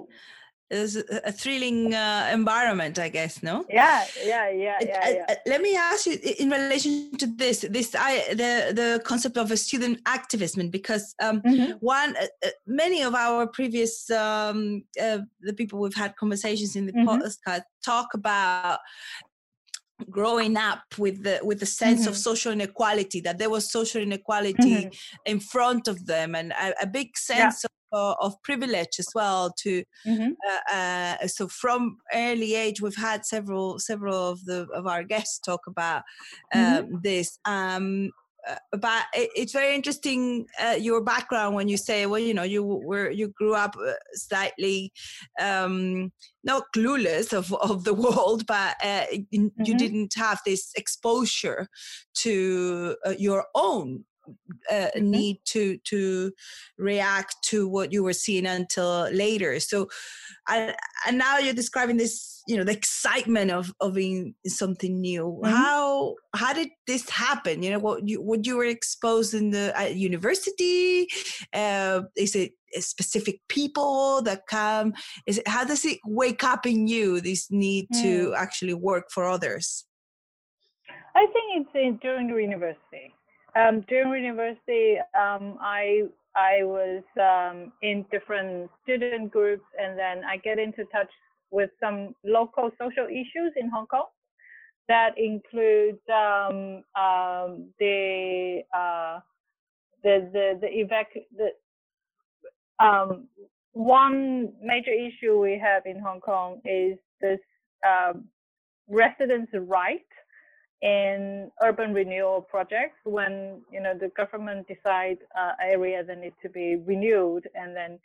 is 0.70 0.96
a 1.24 1.32
thrilling 1.32 1.94
uh, 1.94 2.30
environment 2.32 2.98
i 2.98 3.08
guess 3.08 3.42
no 3.42 3.64
yeah 3.68 4.04
yeah 4.24 4.48
yeah, 4.50 4.78
yeah, 4.80 5.10
yeah. 5.10 5.24
Uh, 5.28 5.34
let 5.46 5.60
me 5.60 5.76
ask 5.76 6.06
you 6.06 6.16
in 6.38 6.50
relation 6.50 7.10
to 7.16 7.26
this 7.26 7.64
this 7.70 7.94
i 7.98 8.24
the 8.30 8.72
the 8.74 9.02
concept 9.04 9.36
of 9.36 9.50
a 9.50 9.56
student 9.56 10.00
activism 10.06 10.68
because 10.68 11.14
um, 11.22 11.40
mm-hmm. 11.42 11.72
one 11.80 12.16
uh, 12.16 12.26
uh, 12.46 12.50
many 12.66 13.02
of 13.02 13.14
our 13.14 13.46
previous 13.46 14.10
um, 14.10 14.84
uh, 15.02 15.18
the 15.40 15.52
people 15.52 15.80
we've 15.80 15.94
had 15.94 16.14
conversations 16.16 16.76
in 16.76 16.86
the 16.86 16.92
mm-hmm. 16.92 17.08
podcast 17.08 17.62
talk 17.84 18.14
about 18.14 18.78
growing 20.08 20.56
up 20.56 20.82
with 20.98 21.22
the 21.24 21.40
with 21.42 21.60
the 21.60 21.66
sense 21.66 22.02
mm-hmm. 22.02 22.10
of 22.10 22.16
social 22.16 22.52
inequality 22.52 23.20
that 23.20 23.38
there 23.38 23.50
was 23.50 23.70
social 23.70 24.00
inequality 24.00 24.84
mm-hmm. 24.84 25.16
in 25.26 25.40
front 25.40 25.88
of 25.88 26.06
them 26.06 26.34
and 26.34 26.52
a, 26.52 26.72
a 26.82 26.86
big 26.86 27.16
sense 27.16 27.64
yeah 27.64 27.66
of 27.66 27.79
privilege 28.42 28.98
as 28.98 29.08
well 29.14 29.52
to 29.58 29.84
mm-hmm. 30.06 30.30
uh, 30.48 30.74
uh, 30.74 31.26
so 31.26 31.48
from 31.48 31.98
early 32.14 32.54
age 32.54 32.80
we've 32.80 32.96
had 32.96 33.24
several 33.24 33.78
several 33.78 34.30
of 34.30 34.44
the 34.44 34.66
of 34.74 34.86
our 34.86 35.02
guests 35.02 35.38
talk 35.38 35.60
about 35.66 36.02
mm-hmm. 36.54 36.76
um, 36.76 36.84
mm-hmm. 36.84 36.96
this 37.02 37.38
um, 37.44 38.10
uh, 38.48 38.54
but 38.78 39.04
it, 39.12 39.30
it's 39.36 39.52
very 39.52 39.74
interesting 39.74 40.46
uh, 40.62 40.76
your 40.78 41.02
background 41.02 41.54
when 41.54 41.68
you 41.68 41.76
say 41.76 42.06
well 42.06 42.20
you 42.20 42.32
know 42.32 42.42
you 42.42 42.62
were 42.62 43.10
you 43.10 43.28
grew 43.28 43.54
up 43.54 43.74
uh, 43.76 43.92
slightly 44.12 44.92
um, 45.40 46.10
not 46.44 46.64
clueless 46.74 47.32
of, 47.32 47.52
of 47.54 47.84
the 47.84 47.94
world 48.06 48.46
but 48.46 48.76
uh, 48.82 49.04
mm-hmm. 49.12 49.48
you 49.64 49.76
didn't 49.76 50.14
have 50.16 50.40
this 50.46 50.72
exposure 50.76 51.68
to 52.14 52.96
uh, 53.06 53.14
your 53.18 53.44
own 53.54 54.04
uh, 54.70 54.74
mm-hmm. 54.74 55.10
need 55.10 55.36
to 55.44 55.78
to 55.84 56.32
react 56.78 57.36
to 57.44 57.68
what 57.68 57.92
you 57.92 58.02
were 58.02 58.12
seeing 58.12 58.46
until 58.46 59.08
later 59.12 59.60
so 59.60 59.88
I, 60.46 60.74
and 61.06 61.18
now 61.18 61.38
you're 61.38 61.54
describing 61.54 61.96
this 61.96 62.30
you 62.46 62.56
know 62.56 62.64
the 62.64 62.72
excitement 62.72 63.50
of 63.50 63.72
of 63.80 63.94
being 63.94 64.34
something 64.46 65.00
new 65.00 65.24
mm-hmm. 65.24 65.54
how 65.54 66.14
how 66.34 66.52
did 66.52 66.68
this 66.86 67.08
happen 67.08 67.62
you 67.62 67.70
know 67.70 67.78
what 67.78 68.08
you 68.08 68.20
what 68.20 68.46
you 68.46 68.56
were 68.56 68.64
exposed 68.64 69.34
in 69.34 69.50
the 69.50 69.72
at 69.76 69.96
university 69.96 71.06
uh, 71.52 72.02
is 72.16 72.34
it 72.34 72.52
specific 72.78 73.40
people 73.48 74.22
that 74.22 74.46
come 74.46 74.92
is 75.26 75.38
it 75.38 75.48
how 75.48 75.64
does 75.64 75.84
it 75.84 75.98
wake 76.06 76.44
up 76.44 76.66
in 76.66 76.86
you 76.86 77.20
this 77.20 77.50
need 77.50 77.86
mm. 77.94 78.02
to 78.02 78.34
actually 78.36 78.74
work 78.74 79.10
for 79.10 79.24
others 79.26 79.84
i 81.14 81.26
think 81.26 81.66
it's 81.66 81.70
in, 81.74 81.98
during 82.02 82.28
the 82.28 82.40
university 82.40 83.12
um, 83.56 83.84
during 83.88 84.24
university, 84.24 84.96
um, 85.18 85.58
I 85.60 86.02
I 86.36 86.62
was 86.62 87.02
um, 87.20 87.72
in 87.82 88.04
different 88.10 88.70
student 88.82 89.32
groups, 89.32 89.64
and 89.78 89.98
then 89.98 90.22
I 90.24 90.36
get 90.36 90.58
into 90.58 90.84
touch 90.92 91.10
with 91.50 91.70
some 91.80 92.14
local 92.24 92.70
social 92.80 93.06
issues 93.06 93.52
in 93.56 93.68
Hong 93.70 93.86
Kong. 93.86 94.06
That 94.88 95.16
includes 95.16 95.98
um, 96.08 96.82
um, 97.00 97.68
the, 97.78 98.62
uh, 98.76 99.20
the 100.02 100.28
the 100.32 100.58
the 100.60 100.66
evac 100.66 101.06
the 101.36 102.84
um, 102.84 103.28
one 103.72 104.52
major 104.62 104.92
issue 104.92 105.40
we 105.40 105.58
have 105.58 105.82
in 105.86 105.98
Hong 106.00 106.20
Kong 106.20 106.60
is 106.64 106.98
this 107.20 107.40
residents' 108.88 109.52
right 109.54 110.06
in 110.82 111.50
urban 111.62 111.92
renewal 111.92 112.40
projects 112.40 112.96
when 113.04 113.60
you 113.70 113.80
know 113.80 113.94
the 113.94 114.08
government 114.16 114.66
decide 114.66 115.18
uh, 115.38 115.52
area 115.62 116.02
that 116.02 116.18
needs 116.18 116.36
to 116.42 116.48
be 116.48 116.76
renewed 116.86 117.48
and 117.54 117.76
then 117.76 117.98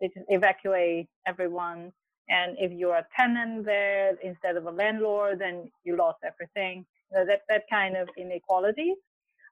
they 0.00 0.08
just 0.08 0.26
evacuate 0.28 1.08
everyone. 1.26 1.92
And 2.28 2.56
if 2.58 2.70
you're 2.72 2.94
a 2.94 3.06
tenant 3.18 3.64
there 3.64 4.16
instead 4.22 4.56
of 4.56 4.66
a 4.66 4.70
landlord 4.70 5.40
then 5.40 5.70
you 5.84 5.96
lost 5.96 6.18
everything. 6.24 6.86
You 7.10 7.18
know, 7.18 7.26
that 7.26 7.42
that 7.48 7.64
kind 7.68 7.96
of 7.96 8.08
inequality. 8.16 8.94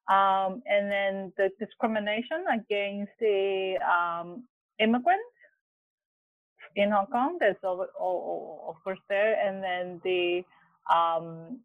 Um, 0.08 0.62
and 0.66 0.90
then 0.90 1.32
the 1.36 1.50
discrimination 1.60 2.44
against 2.50 3.12
the 3.20 3.76
um, 3.84 4.44
immigrants 4.78 5.34
in 6.76 6.90
Hong 6.90 7.06
Kong 7.06 7.36
that's 7.40 7.58
of, 7.62 7.80
of 7.80 8.76
course 8.84 9.00
there. 9.08 9.34
And 9.44 9.62
then 9.62 10.00
the 10.04 10.44
um, 10.94 11.58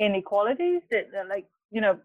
inequalities 0.00 0.82
that, 0.90 1.06
like 1.28 1.46
you 1.70 1.80
know 1.80 1.98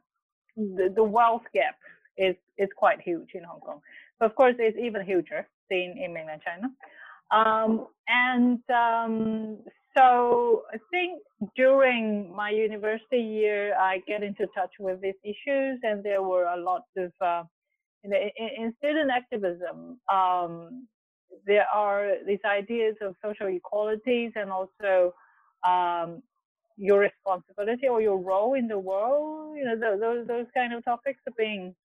the, 0.56 0.92
the 0.96 1.04
wealth 1.04 1.44
gap 1.54 1.78
is 2.18 2.36
is 2.58 2.70
quite 2.76 3.02
huge 3.02 3.30
in 3.34 3.44
Hong 3.44 3.60
Kong. 3.60 3.80
But 4.20 4.28
of 4.28 4.36
course, 4.36 4.56
it's 4.60 4.78
even 4.78 5.04
huger 5.06 5.48
than 5.70 5.96
in 5.98 6.14
mainland 6.14 6.42
China. 6.46 6.68
Um, 7.32 7.88
and 8.08 8.60
um, 8.70 9.58
so 9.98 10.64
I 10.74 10.78
think 10.92 11.22
during 11.56 12.34
my 12.36 12.50
university 12.50 13.20
year, 13.20 13.76
I 13.78 14.02
get 14.08 14.24
into 14.24 14.46
touch 14.56 14.72
with 14.80 15.02
these 15.02 15.20
issues, 15.24 15.80
and 15.84 16.04
there 16.04 16.22
were 16.22 16.46
a 16.46 16.58
lot 16.58 16.84
of 16.98 17.12
uh, 17.22 17.44
in, 18.04 18.14
in, 18.14 18.74
student 18.78 19.10
activism. 19.10 20.00
Um, 20.12 20.88
there 21.46 21.66
are 21.74 22.14
these 22.26 22.40
ideas 22.46 22.96
of 23.02 23.16
social 23.24 23.48
equalities 23.48 24.32
and 24.36 24.52
also 24.52 25.14
um, 25.68 26.22
your 26.78 27.00
responsibility 27.00 27.88
or 27.88 28.02
your 28.02 28.18
role 28.18 28.54
in 28.54 28.68
the 28.68 28.80
world. 28.80 29.56
You 29.58 29.66
know, 29.66 29.98
those 30.00 30.28
those 30.28 30.46
kind 30.54 30.74
of 30.74 30.84
topics 30.84 31.22
are 31.28 31.34
being 31.38 31.76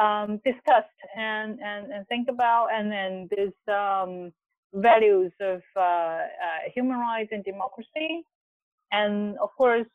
um, 0.00 0.40
discussed 0.44 1.00
and, 1.16 1.58
and 1.60 1.92
and 1.92 2.06
think 2.08 2.28
about, 2.28 2.68
and 2.72 2.90
then 2.90 3.28
there's 3.30 3.60
um, 3.68 4.32
values 4.72 5.32
of 5.40 5.62
uh, 5.76 5.80
uh, 5.80 6.26
human 6.74 6.98
rights 6.98 7.30
and 7.32 7.44
democracy, 7.44 8.22
and 8.92 9.36
of 9.38 9.50
course, 9.56 9.88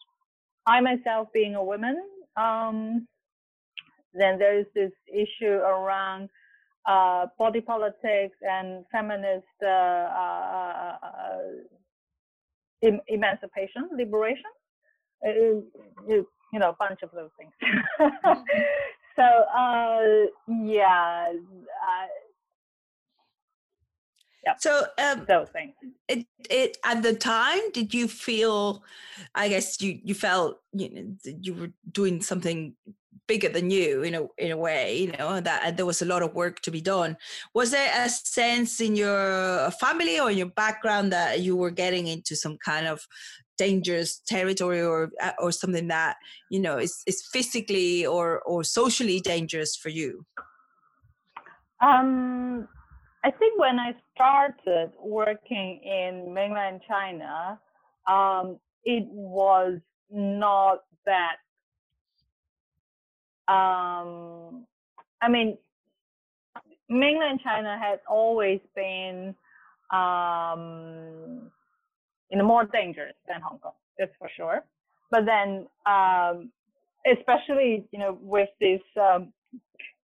I 0.66 0.82
myself 0.82 1.30
being 1.34 1.56
a 1.56 1.64
woman. 1.64 2.02
Um, 2.36 3.08
then 4.14 4.40
there 4.40 4.58
is 4.58 4.66
this 4.74 4.92
issue 5.14 5.52
around 5.52 6.30
uh, 6.88 7.28
body 7.38 7.62
politics 7.62 8.38
and 8.42 8.86
feminist 8.92 9.46
uh, 9.64 9.68
uh, 9.68 10.98
uh 11.04 11.40
em- 12.86 13.02
emancipation, 13.08 13.90
liberation, 13.96 14.52
uh, 15.26 15.32
you, 16.08 16.28
know, 16.54 16.70
a 16.70 16.76
bunch 16.78 17.02
of 17.04 17.12
those 17.12 17.32
things. 17.38 17.52
Mm-hmm. 18.00 18.42
so 19.16 19.24
uh, 19.24 20.64
yeah. 20.64 21.32
Uh, 21.32 22.08
Yep. 24.46 24.62
So 24.62 24.86
um, 25.00 25.26
those 25.28 25.50
things. 25.50 25.74
It, 26.08 26.28
it 26.52 26.78
at 26.86 27.02
the 27.02 27.16
time, 27.16 27.72
did 27.74 27.94
you 27.94 28.08
feel? 28.08 28.84
I 29.34 29.50
guess 29.50 29.82
you 29.82 30.00
you 30.04 30.14
felt 30.14 30.62
you 30.72 30.90
know 30.94 31.16
you 31.42 31.54
were 31.56 31.72
doing 31.92 32.22
something 32.22 32.76
bigger 33.28 33.50
than 33.50 33.70
you 33.70 34.04
in 34.04 34.16
a 34.16 34.28
in 34.38 34.52
a 34.52 34.58
way 34.58 34.98
you 35.00 35.12
know 35.14 35.40
that 35.40 35.78
there 35.78 35.86
was 35.86 36.02
a 36.02 36.06
lot 36.06 36.22
of 36.22 36.34
work 36.34 36.62
to 36.62 36.72
be 36.72 36.82
done. 36.82 37.18
Was 37.54 37.72
there 37.72 37.92
a 38.06 38.10
sense 38.10 38.82
in 38.82 38.96
your 38.96 39.72
family 39.72 40.20
or 40.20 40.32
in 40.32 40.38
your 40.38 40.50
background 40.50 41.12
that 41.12 41.42
you 41.42 41.56
were 41.56 41.72
getting 41.72 42.08
into 42.08 42.36
some 42.36 42.58
kind 42.58 42.88
of 42.88 43.08
dangerous 43.58 44.20
territory 44.28 44.82
or 44.82 45.12
uh, 45.22 45.32
or 45.40 45.52
something 45.52 45.88
that 45.88 46.18
you 46.50 46.60
know 46.60 46.78
is 46.78 47.04
is 47.08 47.28
physically 47.32 48.06
or 48.06 48.42
or 48.42 48.64
socially 48.64 49.20
dangerous 49.20 49.76
for 49.76 49.90
you? 49.90 50.26
Um 51.82 52.68
i 53.26 53.32
think 53.32 53.60
when 53.60 53.80
i 53.80 53.92
started 54.14 54.92
working 55.04 55.82
in 55.84 56.32
mainland 56.34 56.80
china 56.88 57.60
um 58.08 58.60
it 58.84 59.06
was 59.10 59.80
not 60.12 60.84
that 61.06 61.38
um, 63.48 64.66
I 65.22 65.30
mean, 65.30 65.58
mainland 66.90 67.42
China 67.44 67.78
has 67.82 68.00
always 68.10 68.60
been 68.76 69.36
um, 69.92 71.52
you 72.32 72.44
more 72.44 72.66
dangerous 72.66 73.16
than 73.28 73.42
Hong 73.42 73.60
Kong, 73.60 73.74
that's 73.98 74.12
for 74.20 74.30
sure. 74.36 74.64
But 75.12 75.26
then 75.26 75.68
um, 75.86 76.52
especially 77.06 77.86
you 77.92 78.00
know 78.00 78.18
with 78.22 78.50
this 78.60 78.82
um, 79.00 79.32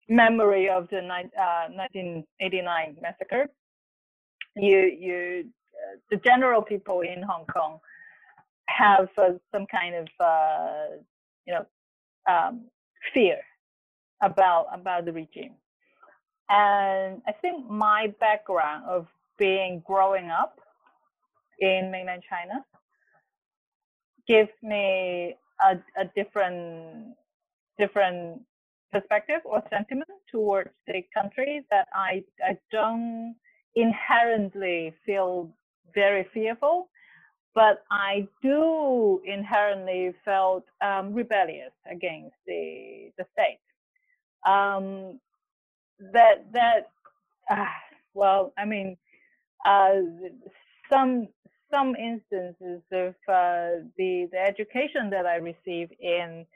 memory 0.09 0.69
of 0.69 0.89
the 0.91 0.99
uh, 0.99 1.69
1989 1.71 2.97
massacre, 3.01 3.47
you 4.57 4.79
you 4.79 5.45
uh, 5.75 5.99
the 6.11 6.17
general 6.19 6.63
people 6.63 7.01
in 7.01 7.23
Hong 7.23 7.47
Kong 7.47 7.79
have 8.67 9.09
uh, 9.19 9.33
some 9.53 9.67
kind 9.67 9.95
of 9.95 10.09
uh, 10.21 10.97
you 11.47 11.55
know 11.55 11.67
um, 12.31 12.65
fear 13.15 13.39
about 14.23 14.67
about 14.73 15.07
the 15.07 15.13
regime, 15.13 15.57
and 16.51 17.23
I 17.27 17.33
think 17.43 17.69
my 17.71 18.15
background 18.21 18.87
of 18.89 19.09
being 19.39 19.83
growing 19.87 20.31
up 20.31 20.61
in 21.61 21.91
mainland 21.91 22.23
China 22.29 22.65
gives 24.29 24.51
me 24.63 25.37
a, 25.63 25.79
a 25.99 26.07
different 26.17 27.15
different 27.79 28.43
perspective 28.93 29.43
or 29.45 29.63
sentiment 29.71 30.11
towards 30.31 30.71
the 30.89 31.05
country 31.15 31.65
that 31.71 31.89
I 31.95 32.25
I 32.45 32.59
don't 32.73 33.37
inherently 33.77 34.95
feel 35.07 35.51
very 35.95 36.29
fearful, 36.35 36.90
but 37.55 37.85
I 37.91 38.29
do 38.43 39.21
inherently 39.25 40.15
felt 40.25 40.65
um, 40.81 41.13
rebellious 41.15 41.73
against 41.91 42.37
the 42.47 43.11
the 43.19 43.27
state. 43.33 43.61
Um, 44.47 45.21
that 46.13 46.53
that 46.53 46.91
uh, 47.51 47.65
well, 48.15 48.53
I 48.57 48.65
mean, 48.65 48.97
uh, 49.65 49.93
some 50.91 51.29
some 51.71 51.95
instances 51.97 52.83
of 52.93 53.15
uh, 53.29 53.85
the 53.97 54.29
the 54.33 54.39
education 54.39 55.11
that 55.11 55.27
I 55.27 55.37
received 55.37 55.95
in 56.01 56.47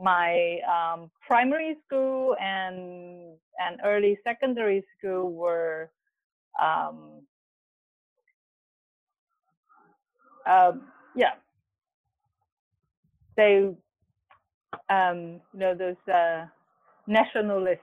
my 0.00 0.58
um, 0.66 1.10
primary 1.26 1.76
school 1.86 2.36
and 2.40 3.36
and 3.58 3.80
early 3.84 4.18
secondary 4.24 4.84
school 4.98 5.30
were 5.32 5.90
um, 6.60 7.22
uh, 10.46 10.72
yeah 11.16 11.32
they 13.36 13.70
um, 14.88 15.40
you 15.52 15.60
know 15.60 15.74
those 15.74 15.96
uh, 16.12 16.46
nationalist 17.06 17.80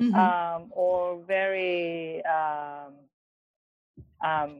mm-hmm. 0.00 0.14
um, 0.14 0.68
or 0.70 1.20
very 1.26 2.22
um, 2.24 2.94
um, 4.24 4.56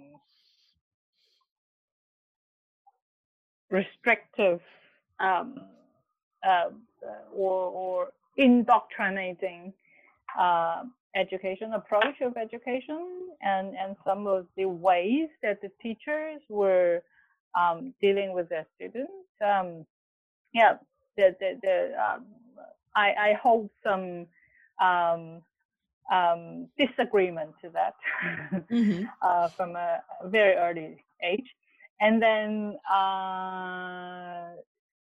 restrictive 3.70 4.61
um, 5.20 5.61
uh, 6.46 6.70
or, 7.34 7.53
or 7.70 8.09
indoctrinating 8.36 9.72
uh, 10.38 10.82
education 11.14 11.72
approach 11.72 12.20
of 12.20 12.36
education 12.36 13.30
and, 13.42 13.74
and 13.76 13.96
some 14.04 14.26
of 14.26 14.46
the 14.56 14.66
ways 14.66 15.28
that 15.42 15.61
the 15.62 15.70
teachers 15.82 16.40
were 16.48 17.02
um, 17.59 17.94
dealing 18.00 18.32
with 18.32 18.48
their 18.48 18.66
students. 18.76 19.12
Um, 19.44 19.86
yeah, 20.52 20.76
the, 21.16 21.34
the, 21.40 21.59
the, 21.62 22.02
um, 22.02 22.26
I, 22.94 23.14
I 23.30 23.38
hold 23.40 23.70
some 23.82 24.26
um, 24.80 25.42
um, 26.12 26.68
disagreement 26.78 27.54
to 27.62 27.70
that 27.70 27.94
mm-hmm. 28.70 29.04
uh, 29.22 29.48
from 29.48 29.76
a 29.76 30.02
very 30.24 30.54
early 30.56 31.04
age. 31.22 31.54
And 32.00 32.22
then, 32.22 32.78
uh, 32.90 34.52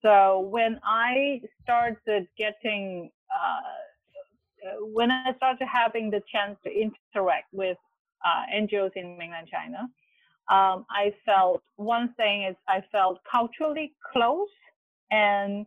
so 0.02 0.40
when 0.40 0.80
I 0.84 1.42
started 1.64 2.28
getting, 2.38 3.12
uh, 3.34 3.60
when 4.94 5.12
I 5.12 5.34
started 5.38 5.68
having 5.68 6.10
the 6.10 6.22
chance 6.32 6.58
to 6.64 6.72
interact 6.72 7.54
with 7.54 7.78
uh, 8.26 8.44
NGOs 8.56 8.92
in 8.96 9.18
mainland 9.18 9.48
China, 9.52 9.90
um, 10.50 10.86
I 10.90 11.14
felt 11.26 11.62
one 11.76 12.14
thing 12.14 12.44
is 12.44 12.56
I 12.68 12.84
felt 12.92 13.20
culturally 13.30 13.94
close 14.12 14.50
and 15.12 15.66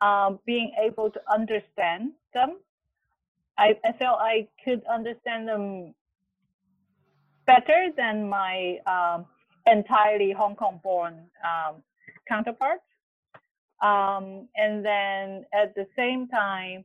um, 0.00 0.38
being 0.46 0.72
able 0.82 1.10
to 1.10 1.20
understand 1.32 2.12
them. 2.32 2.58
I, 3.58 3.78
I 3.84 3.92
felt 3.92 4.18
I 4.20 4.48
could 4.64 4.82
understand 4.92 5.48
them 5.48 5.94
better 7.46 7.88
than 7.96 8.28
my 8.28 8.78
um, 8.86 9.26
entirely 9.66 10.32
Hong 10.32 10.56
Kong 10.56 10.80
born 10.82 11.26
um, 11.44 11.82
counterparts. 12.28 12.82
Um, 13.82 14.48
and 14.56 14.84
then 14.84 15.44
at 15.52 15.74
the 15.74 15.86
same 15.96 16.28
time, 16.28 16.84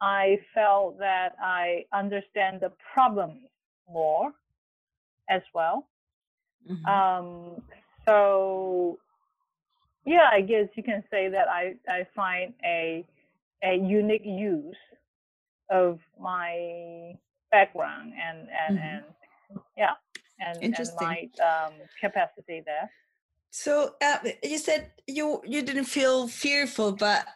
I 0.00 0.40
felt 0.54 0.98
that 0.98 1.34
I 1.40 1.84
understand 1.92 2.60
the 2.60 2.72
problems 2.94 3.42
more 3.90 4.32
as 5.28 5.42
well. 5.54 5.86
Mm-hmm. 6.70 6.86
Um, 6.86 7.62
so, 8.06 8.98
yeah, 10.04 10.28
I 10.32 10.40
guess 10.40 10.68
you 10.74 10.82
can 10.82 11.04
say 11.10 11.28
that 11.28 11.48
I, 11.48 11.74
I 11.88 12.06
find 12.14 12.54
a, 12.64 13.04
a 13.62 13.76
unique 13.76 14.24
use 14.24 14.76
of 15.70 16.00
my 16.18 17.14
background 17.50 18.12
and, 18.20 18.48
and, 18.68 18.78
mm-hmm. 18.78 18.86
and 18.86 19.04
yeah 19.76 19.94
and, 20.40 20.62
and 20.62 20.90
my 21.00 21.28
um, 21.42 21.74
capacity 22.00 22.62
there. 22.64 22.90
So 23.50 23.94
uh, 24.00 24.18
you 24.42 24.58
said 24.58 24.92
you 25.06 25.42
you 25.44 25.62
didn't 25.62 25.84
feel 25.84 26.28
fearful, 26.28 26.92
but 26.92 27.26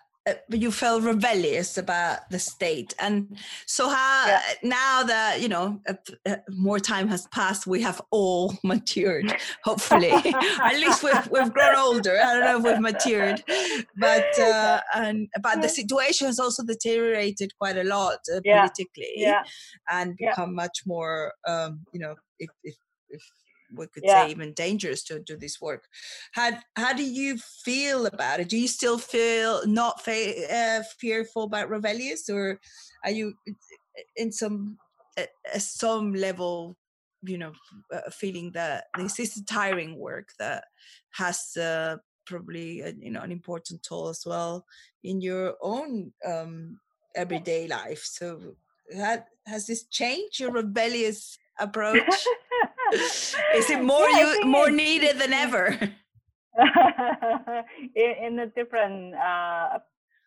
you 0.48 0.70
felt 0.70 1.02
rebellious 1.02 1.76
about 1.76 2.30
the 2.30 2.38
state 2.38 2.94
and 2.98 3.36
so 3.66 3.88
how 3.88 4.26
yeah. 4.26 4.40
now 4.62 5.02
that 5.02 5.42
you 5.42 5.48
know 5.48 5.78
uh, 5.86 5.94
uh, 6.26 6.36
more 6.48 6.78
time 6.78 7.08
has 7.08 7.26
passed 7.26 7.66
we 7.66 7.82
have 7.82 8.00
all 8.10 8.54
matured 8.64 9.36
hopefully 9.64 10.10
at 10.62 10.74
least 10.76 11.02
we've, 11.02 11.28
we've 11.30 11.52
grown 11.52 11.76
older 11.76 12.18
i 12.18 12.32
don't 12.32 12.44
know 12.44 12.58
if 12.58 12.64
we've 12.64 12.80
matured 12.80 13.42
but 13.98 14.38
uh, 14.38 14.80
and 14.94 15.28
but 15.42 15.60
the 15.60 15.68
situation 15.68 16.26
has 16.26 16.38
also 16.38 16.62
deteriorated 16.64 17.52
quite 17.58 17.76
a 17.76 17.84
lot 17.84 18.18
uh, 18.34 18.40
yeah. 18.44 18.60
politically 18.60 19.12
yeah. 19.16 19.42
and 19.90 20.16
become 20.16 20.54
much 20.54 20.82
more 20.86 21.32
um, 21.46 21.80
you 21.92 22.00
know 22.00 22.14
if, 22.38 22.48
if 22.62 22.76
if 23.10 23.22
we 23.74 23.86
could 23.86 24.04
yeah. 24.04 24.24
say 24.24 24.30
even 24.30 24.52
dangerous 24.52 25.02
to 25.04 25.18
do 25.20 25.36
this 25.36 25.60
work. 25.60 25.84
How 26.32 26.58
how 26.76 26.92
do 26.92 27.04
you 27.04 27.38
feel 27.38 28.06
about 28.06 28.40
it? 28.40 28.48
Do 28.48 28.56
you 28.56 28.68
still 28.68 28.98
feel 28.98 29.66
not 29.66 30.04
fa- 30.04 30.52
uh, 30.52 30.82
fearful 30.98 31.44
about 31.44 31.68
rebellious, 31.68 32.28
or 32.28 32.60
are 33.04 33.10
you 33.10 33.34
in 34.16 34.32
some 34.32 34.78
uh, 35.16 35.58
some 35.58 36.14
level, 36.14 36.76
you 37.22 37.38
know, 37.38 37.52
uh, 37.92 38.10
feeling 38.10 38.50
that 38.52 38.84
this 38.96 39.18
is 39.18 39.42
tiring 39.46 39.98
work 39.98 40.30
that 40.38 40.64
has 41.12 41.56
uh, 41.56 41.96
probably 42.26 42.80
a, 42.80 42.92
you 42.98 43.10
know 43.10 43.20
an 43.20 43.32
important 43.32 43.82
toll 43.82 44.08
as 44.08 44.24
well 44.26 44.64
in 45.02 45.20
your 45.20 45.54
own 45.62 46.12
um, 46.26 46.78
everyday 47.14 47.66
life? 47.66 48.02
So. 48.04 48.56
has 49.46 49.66
this 49.66 49.84
changed 49.84 50.40
your 50.40 50.52
rebellious 50.52 51.38
approach? 51.58 52.14
Is 53.54 53.70
it 53.70 53.82
more 53.82 54.08
yeah, 54.10 54.34
you 54.34 54.44
more 54.46 54.70
needed 54.70 55.18
than 55.18 55.32
ever? 55.32 55.78
in, 57.94 58.14
in, 58.22 58.38
a 58.38 58.46
different 58.46 59.14
uh, 59.14 59.78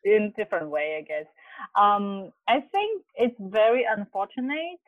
in 0.03 0.33
different 0.37 0.69
way, 0.69 0.97
I 0.99 1.01
guess. 1.01 1.25
Um, 1.79 2.31
I 2.47 2.61
think 2.71 3.03
it's 3.15 3.35
very 3.39 3.85
unfortunate. 3.89 4.79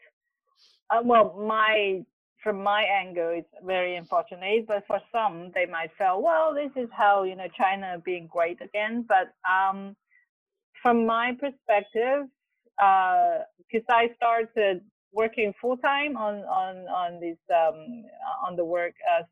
Uh, 0.89 1.01
well, 1.03 1.35
my 1.37 2.03
from 2.43 2.63
my 2.63 2.83
angle, 2.83 3.31
it's 3.35 3.53
very 3.65 3.95
unfortunate. 3.95 4.65
But 4.67 4.85
for 4.87 4.99
some, 5.11 5.51
they 5.53 5.65
might 5.65 5.91
feel, 5.97 6.21
well, 6.21 6.53
this 6.53 6.71
is 6.75 6.89
how 6.91 7.23
you 7.23 7.35
know 7.35 7.47
China 7.57 8.01
being 8.03 8.27
great 8.27 8.61
again. 8.61 9.05
But 9.07 9.33
um, 9.49 9.95
from 10.81 11.05
my 11.05 11.33
perspective, 11.39 12.27
because 12.77 13.85
uh, 13.89 13.93
I 13.93 14.09
started 14.15 14.81
working 15.13 15.53
full 15.61 15.77
time 15.77 16.17
on 16.17 16.37
on 16.45 16.87
on 16.87 17.19
this 17.19 17.37
um, 17.53 18.03
on 18.45 18.55
the 18.55 18.65
work 18.65 18.93
uh, 19.11 19.23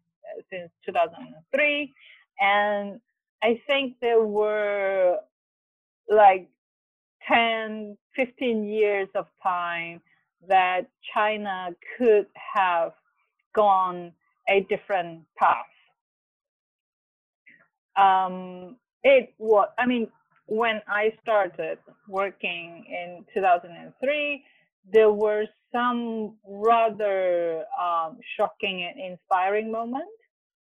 since 0.49 0.71
2003, 0.86 1.93
and 2.39 2.99
I 3.43 3.61
think 3.67 3.95
there 4.01 4.23
were 4.23 5.17
like 6.09 6.49
10, 7.28 7.97
15 8.15 8.67
years 8.67 9.07
of 9.15 9.28
time 9.43 10.01
that 10.47 10.88
China 11.13 11.69
could 11.97 12.28
have 12.55 12.93
gone 13.55 14.11
a 14.49 14.61
different 14.69 15.23
path. 15.38 15.65
Um, 17.97 18.78
it 19.03 19.34
was, 19.39 19.69
I 19.78 19.86
mean, 19.86 20.07
when 20.45 20.82
I 20.88 21.13
started 21.21 21.80
working 22.07 22.86
in 22.88 23.25
2003, 23.34 24.43
there 24.93 25.11
were 25.11 25.45
some 25.78 26.36
rather 26.47 27.63
um, 27.80 28.17
shocking 28.36 28.84
and 28.84 28.99
inspiring 29.11 29.71
moments 29.71 30.17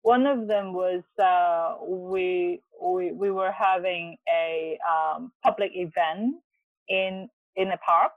one 0.04 0.26
of 0.26 0.46
them 0.48 0.74
was 0.74 1.02
uh, 1.18 1.76
we, 1.82 2.60
we 2.80 3.12
we 3.12 3.30
were 3.30 3.50
having 3.50 4.18
a 4.30 4.78
um, 4.86 5.32
public 5.42 5.70
event 5.74 6.36
in 6.90 7.26
in 7.56 7.68
a 7.72 7.78
park. 7.78 8.12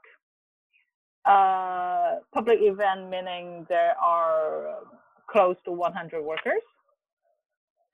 Uh, 1.24 2.16
public 2.34 2.58
event 2.60 3.08
meaning 3.08 3.64
there 3.70 3.94
are 3.98 4.80
close 5.30 5.56
to 5.64 5.72
100 5.72 6.22
workers 6.22 6.62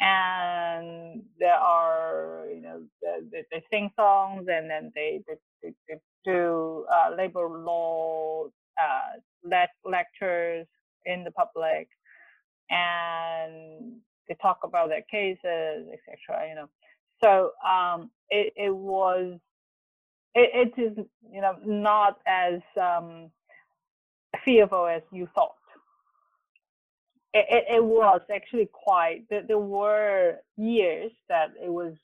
and 0.00 1.22
there 1.38 1.54
are 1.54 2.46
you 2.52 2.62
know 2.62 2.82
they, 3.30 3.44
they 3.52 3.62
sing 3.72 3.90
songs 3.94 4.46
and 4.48 4.68
then 4.68 4.90
they 4.96 5.22
they, 5.62 5.72
they, 5.88 6.00
do 6.24 6.86
uh, 6.90 7.14
labor 7.14 7.46
law 7.48 8.46
uh, 8.82 9.58
lectures 9.84 10.66
in 11.06 11.24
the 11.24 11.30
public 11.32 11.88
and 12.70 13.94
they 14.28 14.36
talk 14.40 14.58
about 14.64 14.88
their 14.88 15.02
cases 15.10 15.86
etc 15.92 16.48
you 16.48 16.54
know. 16.54 16.68
So 17.22 17.52
um, 17.68 18.10
it, 18.30 18.52
it 18.56 18.74
was 18.74 19.38
it, 20.34 20.72
it 20.76 20.80
is 20.80 20.98
you 21.32 21.40
know 21.40 21.56
not 21.64 22.18
as 22.26 22.60
um, 22.80 23.30
fearful 24.44 24.86
as 24.86 25.02
you 25.12 25.28
thought. 25.34 25.54
It, 27.32 27.46
it, 27.50 27.76
it 27.76 27.84
was 27.84 28.20
actually 28.34 28.68
quite 28.72 29.24
there, 29.30 29.42
there 29.46 29.58
were 29.58 30.36
years 30.56 31.12
that 31.28 31.48
it 31.62 31.70
was 31.70 31.94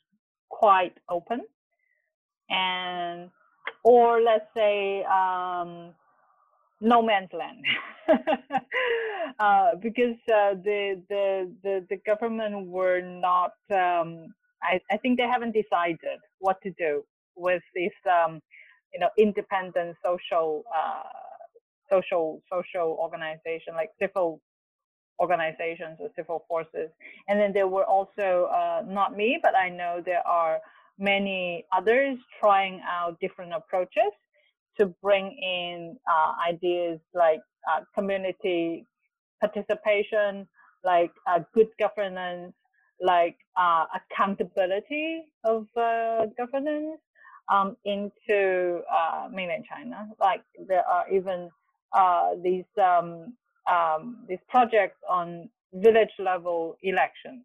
quite 0.49 0.97
open 1.09 1.41
and 2.51 3.31
or 3.85 4.21
let's 4.21 4.47
say 4.57 5.05
um, 5.05 5.93
no 6.81 7.03
man's 7.03 7.31
land 7.33 7.65
uh, 9.41 9.71
because 9.83 10.17
uh, 10.33 10.55
the, 10.65 11.03
the 11.09 11.53
the 11.63 11.87
the 11.91 11.97
government 12.07 12.67
were 12.67 13.01
not 13.01 13.53
um, 13.73 14.27
I, 14.63 14.81
I 14.91 14.97
think 14.99 15.19
they 15.19 15.27
haven't 15.29 15.53
decided 15.55 16.21
what 16.39 16.61
to 16.63 16.71
do 16.79 17.05
with 17.37 17.63
this 17.75 17.93
um, 18.11 18.41
you 18.95 19.01
know 19.01 19.11
independent 19.19 19.97
social 20.05 20.65
uh, 20.77 21.03
social 21.91 22.43
social 22.53 22.97
organization 23.01 23.75
like 23.75 23.91
civil 24.01 24.41
organizations 25.21 25.99
or 26.01 26.09
civil 26.17 26.45
forces. 26.49 26.91
And 27.29 27.39
then 27.41 27.53
there 27.53 27.69
were 27.69 27.85
also, 27.85 28.49
uh, 28.53 28.83
not 28.87 29.17
me, 29.17 29.39
but 29.43 29.57
I 29.57 29.69
know 29.69 30.03
there 30.05 30.27
are 30.27 30.61
many 30.99 31.65
others 31.77 32.19
trying 32.41 32.81
out 32.89 33.19
different 33.21 33.53
approaches 33.53 34.13
to 34.81 34.87
bring 35.03 35.27
in 35.43 35.97
uh, 36.11 36.33
ideas 36.49 36.99
like 37.13 37.41
uh, 37.71 37.81
community 37.95 38.87
participation, 39.41 40.49
like 40.85 41.13
uh, 41.27 41.41
good 41.55 41.69
governance, 41.79 42.55
like 43.01 43.37
uh, 43.57 43.85
accountability 43.99 45.25
of 45.45 45.67
uh, 45.77 46.27
governance 46.39 46.99
um, 47.53 47.77
into 47.85 48.81
mainland 49.33 49.65
China. 49.69 50.09
Like 50.19 50.43
there 50.67 50.87
are 50.87 51.05
even 51.11 51.51
these 52.43 52.65
um, 52.83 53.35
um, 53.71 54.25
these 54.29 54.39
projects 54.49 54.97
on 55.09 55.51
village 55.75 56.15
level 56.19 56.77
elections, 56.83 57.43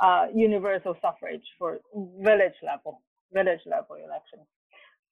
uh, 0.00 0.26
universal 0.34 0.96
suffrage 1.02 1.44
for 1.58 1.80
village 2.20 2.58
level, 2.62 3.02
village 3.32 3.60
level 3.66 3.96
elections. 3.96 4.46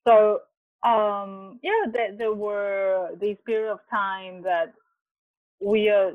So 0.06 0.40
um, 0.84 1.58
yeah, 1.62 1.90
there, 1.92 2.16
there 2.16 2.34
were 2.34 3.10
these 3.20 3.36
period 3.46 3.72
of 3.72 3.80
time 3.90 4.42
that 4.42 4.74
we 5.60 5.88
are 5.88 6.12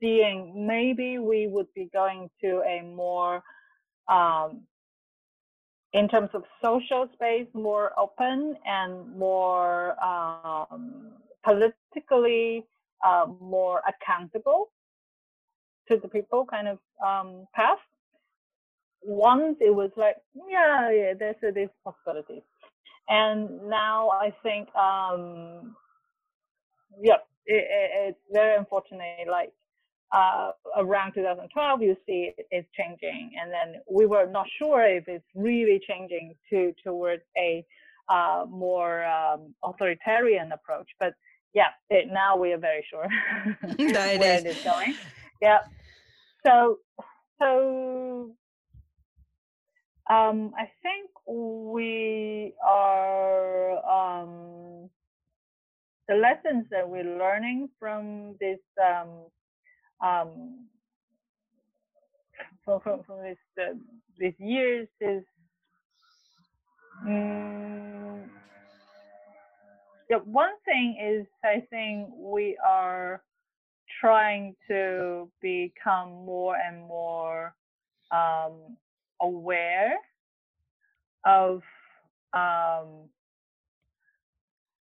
seeing 0.00 0.66
maybe 0.66 1.18
we 1.18 1.46
would 1.46 1.72
be 1.74 1.88
going 1.92 2.30
to 2.40 2.62
a 2.66 2.82
more 2.82 3.42
um, 4.08 4.62
in 5.92 6.08
terms 6.08 6.30
of 6.34 6.44
social 6.62 7.08
space 7.14 7.46
more 7.54 7.92
open 7.98 8.56
and 8.66 9.16
more 9.16 9.96
um, 10.04 11.12
politically 11.44 12.66
uh, 13.04 13.26
more 13.40 13.82
accountable 13.88 14.70
to 15.88 15.96
the 15.96 16.08
people 16.08 16.44
kind 16.44 16.68
of 16.68 16.78
um, 17.04 17.46
path. 17.54 17.78
Once 19.02 19.56
it 19.60 19.74
was 19.74 19.90
like, 19.96 20.16
yeah, 20.48 20.90
yeah, 20.90 21.12
there's 21.18 21.36
a, 21.44 21.52
this 21.52 21.70
possibility. 21.84 22.42
And 23.08 23.68
now 23.68 24.10
I 24.10 24.32
think, 24.42 24.68
um, 24.74 25.74
yeah, 27.00 27.14
it, 27.46 27.64
it, 27.64 27.90
it's 28.08 28.18
very 28.32 28.56
unfortunate. 28.56 29.28
Like 29.30 29.52
uh, 30.14 30.52
around 30.76 31.14
2012, 31.14 31.82
you 31.82 31.96
see 32.06 32.32
it's 32.50 32.68
changing, 32.76 33.30
and 33.40 33.50
then 33.50 33.80
we 33.90 34.06
were 34.06 34.26
not 34.26 34.46
sure 34.58 34.82
if 34.84 35.08
it's 35.08 35.24
really 35.34 35.80
changing 35.88 36.34
to 36.50 36.72
towards 36.84 37.22
a 37.36 37.64
uh, 38.08 38.44
more 38.48 39.04
um, 39.04 39.54
authoritarian 39.62 40.52
approach. 40.52 40.88
But 41.00 41.14
yeah, 41.54 41.68
it, 41.90 42.08
now 42.10 42.36
we 42.36 42.52
are 42.52 42.58
very 42.58 42.84
sure 42.88 43.06
where 43.78 44.38
it 44.38 44.46
is 44.46 44.62
going. 44.62 44.94
Yeah. 45.40 45.58
So, 46.46 46.78
so 47.40 47.97
um, 50.08 50.52
I 50.56 50.70
think 50.82 51.10
we 51.26 52.54
are 52.64 53.78
um, 53.86 54.88
the 56.08 56.14
lessons 56.14 56.66
that 56.70 56.88
we're 56.88 57.18
learning 57.18 57.68
from 57.78 58.36
this 58.40 58.58
um, 58.82 59.08
um, 60.02 60.66
from, 62.64 62.80
from, 62.80 63.02
from 63.04 63.22
this 63.22 63.38
uh, 63.60 63.74
these 64.18 64.34
years 64.38 64.88
is 65.00 65.22
um, 67.06 68.30
yeah, 70.10 70.18
one 70.24 70.54
thing 70.64 70.96
is 71.00 71.26
I 71.44 71.66
think 71.68 72.08
we 72.16 72.56
are 72.66 73.22
trying 74.00 74.56
to 74.68 75.30
become 75.42 76.10
more 76.24 76.56
and 76.56 76.80
more 76.80 77.54
um, 78.10 78.76
aware 79.20 79.96
of 81.24 81.62
um, 82.32 83.08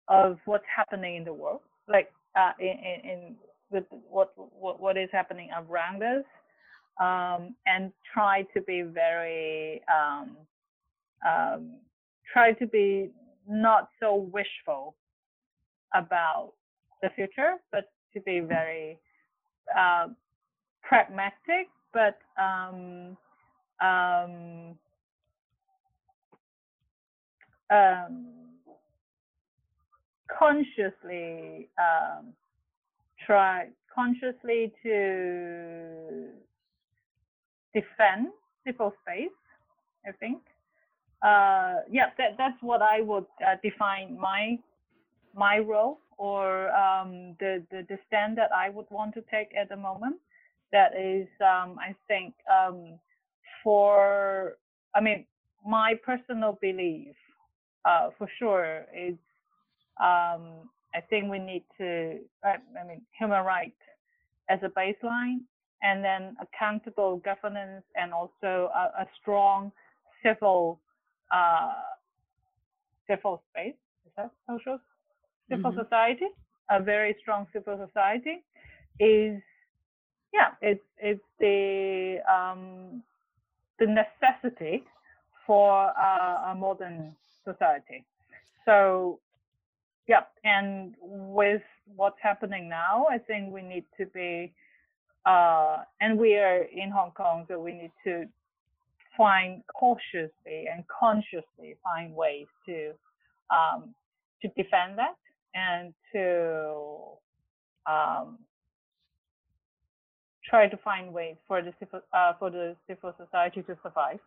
of 0.08 0.38
what's 0.44 0.64
happening 0.74 1.16
in 1.16 1.24
the 1.24 1.32
world, 1.32 1.60
like 1.88 2.12
uh, 2.36 2.52
in, 2.58 2.66
in, 2.66 3.10
in 3.10 3.36
with 3.70 3.84
what, 4.08 4.32
what 4.36 4.80
what 4.80 4.96
is 4.96 5.08
happening 5.12 5.50
around 5.56 6.02
us, 6.02 6.24
um, 7.00 7.54
and 7.66 7.92
try 8.12 8.42
to 8.54 8.60
be 8.62 8.82
very 8.82 9.82
um, 9.92 10.36
um, 11.26 11.72
try 12.32 12.52
to 12.52 12.66
be 12.66 13.10
not 13.48 13.88
so 14.00 14.28
wishful 14.32 14.94
about 15.94 16.52
the 17.02 17.08
future, 17.14 17.54
but 17.72 17.90
to 18.12 18.20
be 18.20 18.40
very 18.40 18.98
uh, 19.78 20.08
pragmatic, 20.82 21.68
but 21.92 22.18
um, 22.40 23.16
um, 23.80 24.76
um, 27.70 28.26
consciously 30.38 31.68
um, 31.78 32.32
try 33.26 33.68
consciously 33.94 34.72
to 34.82 36.28
defend 37.74 38.28
civil 38.64 38.92
space. 39.02 39.30
I 40.06 40.12
think. 40.12 40.38
Uh, 41.22 41.76
yeah, 41.90 42.10
that, 42.18 42.36
that's 42.38 42.56
what 42.60 42.82
I 42.82 43.00
would 43.00 43.26
uh, 43.44 43.56
define 43.62 44.18
my 44.20 44.58
my 45.34 45.58
role 45.58 45.98
or 46.18 46.70
um, 46.74 47.36
the, 47.40 47.62
the, 47.70 47.84
the 47.88 47.98
stand 48.06 48.38
that 48.38 48.50
I 48.52 48.70
would 48.70 48.86
want 48.90 49.14
to 49.14 49.22
take 49.30 49.54
at 49.60 49.68
the 49.68 49.76
moment. 49.76 50.16
That 50.72 50.92
is, 50.98 51.28
um, 51.40 51.78
I 51.78 51.94
think, 52.08 52.34
um, 52.50 52.98
for 53.66 54.58
I 54.94 55.00
mean, 55.00 55.26
my 55.66 55.94
personal 56.04 56.56
belief, 56.62 57.16
uh, 57.84 58.10
for 58.16 58.28
sure, 58.38 58.86
is 58.96 59.16
um, 60.00 60.70
I 60.94 61.00
think 61.10 61.28
we 61.28 61.40
need 61.40 61.64
to, 61.78 62.20
I, 62.44 62.54
I 62.80 62.86
mean, 62.86 63.02
human 63.18 63.44
rights 63.44 63.82
as 64.48 64.60
a 64.62 64.68
baseline, 64.68 65.40
and 65.82 66.04
then 66.04 66.36
accountable 66.40 67.16
governance, 67.24 67.82
and 67.96 68.12
also 68.12 68.70
a, 68.72 69.02
a 69.02 69.06
strong 69.20 69.72
civil 70.24 70.78
uh, 71.34 71.72
civil 73.08 73.42
space. 73.50 73.74
Is 74.06 74.12
that 74.16 74.30
social 74.48 74.78
civil 75.50 75.72
mm-hmm. 75.72 75.80
society, 75.80 76.28
a 76.70 76.80
very 76.80 77.16
strong 77.20 77.48
civil 77.52 77.84
society, 77.84 78.44
is 79.00 79.42
yeah, 80.32 80.50
it's 80.62 80.86
it's 80.98 81.28
the 81.40 82.18
um, 82.32 83.02
the 83.78 83.86
necessity 83.86 84.84
for 85.46 85.92
uh, 85.98 86.52
a 86.52 86.54
modern 86.54 87.14
society. 87.44 88.04
So 88.64 89.20
yeah, 90.08 90.22
and 90.44 90.94
with 91.00 91.62
what's 91.94 92.18
happening 92.20 92.68
now, 92.68 93.06
I 93.10 93.18
think 93.18 93.52
we 93.52 93.62
need 93.62 93.84
to 93.98 94.06
be 94.06 94.52
uh, 95.24 95.78
and 96.00 96.18
we 96.18 96.36
are 96.36 96.62
in 96.62 96.90
Hong 96.90 97.10
Kong, 97.10 97.46
so 97.48 97.58
we 97.58 97.72
need 97.72 97.90
to 98.04 98.26
find 99.16 99.62
cautiously 99.74 100.68
and 100.72 100.84
consciously 100.86 101.76
find 101.82 102.14
ways 102.14 102.46
to 102.66 102.92
um, 103.50 103.94
to 104.42 104.48
defend 104.48 104.98
that 104.98 105.16
and 105.54 105.94
to 106.12 106.74
um, 107.86 108.38
try 110.48 110.68
to 110.68 110.76
find 110.78 111.12
ways 111.12 111.36
for 111.46 111.62
the 111.62 111.72
civil 111.78 112.00
uh, 112.12 112.32
for 112.38 112.50
the 112.50 112.76
civil 112.88 113.14
society 113.18 113.62
to 113.62 113.76
survive. 113.82 114.20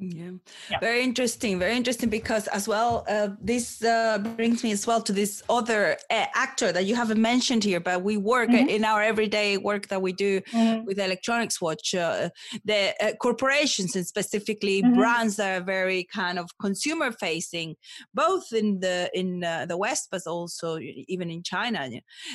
Yeah. 0.00 0.30
yeah. 0.70 0.78
very 0.78 1.02
interesting. 1.02 1.58
Very 1.58 1.76
interesting 1.76 2.08
because 2.08 2.46
as 2.48 2.68
well, 2.68 3.04
uh, 3.08 3.30
this 3.40 3.82
uh, 3.82 4.18
brings 4.36 4.62
me 4.62 4.70
as 4.70 4.86
well 4.86 5.02
to 5.02 5.12
this 5.12 5.42
other 5.48 5.96
uh, 6.10 6.26
actor 6.34 6.70
that 6.70 6.84
you 6.84 6.94
haven't 6.94 7.20
mentioned 7.20 7.64
here, 7.64 7.80
but 7.80 8.02
we 8.02 8.16
work 8.16 8.48
mm-hmm. 8.48 8.68
in 8.68 8.84
our 8.84 9.02
everyday 9.02 9.56
work 9.56 9.88
that 9.88 10.00
we 10.00 10.12
do 10.12 10.40
mm-hmm. 10.40 10.84
with 10.84 11.00
Electronics 11.00 11.60
Watch. 11.60 11.94
Uh, 11.94 12.30
the 12.64 12.94
uh, 13.00 13.12
corporations 13.16 13.96
and 13.96 14.06
specifically 14.06 14.82
mm-hmm. 14.82 14.94
brands 14.94 15.36
that 15.36 15.60
are 15.60 15.64
very 15.64 16.06
kind 16.12 16.38
of 16.38 16.48
consumer 16.60 17.10
facing, 17.10 17.74
both 18.14 18.52
in 18.52 18.78
the 18.78 19.10
in 19.14 19.42
uh, 19.42 19.66
the 19.66 19.76
West, 19.76 20.08
but 20.12 20.22
also 20.26 20.78
even 21.08 21.28
in 21.28 21.42
China. 21.42 21.88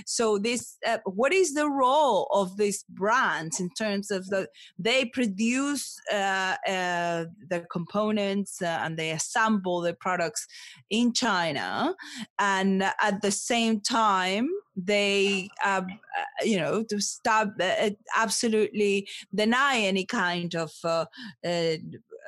So 0.06 0.38
this, 0.38 0.78
what 1.06 1.32
is 1.34 1.54
the 1.54 1.70
role 1.70 2.28
of 2.32 2.58
these 2.58 2.84
brands 2.90 3.60
in 3.60 3.70
terms 3.78 4.12
of 4.12 4.28
the 4.28 4.48
they 4.78 5.06
produce 5.06 5.98
the 6.10 7.53
the 7.54 7.66
components 7.72 8.62
uh, 8.62 8.80
and 8.84 8.98
they 8.98 9.12
assemble 9.12 9.82
the 9.82 9.94
products 9.94 10.46
in 10.90 11.14
China. 11.14 11.96
And 12.40 12.84
at 12.84 13.22
the 13.22 13.32
same 13.32 13.82
time, 13.82 14.48
they, 14.76 15.50
um, 15.66 15.86
uh, 16.20 16.46
you 16.52 16.58
know, 16.58 16.84
to 16.90 17.00
stop 17.00 17.50
uh, 17.62 17.92
absolutely 18.18 19.08
deny 19.34 19.78
any 19.78 20.06
kind 20.06 20.56
of 20.56 20.72
uh, 20.84 21.06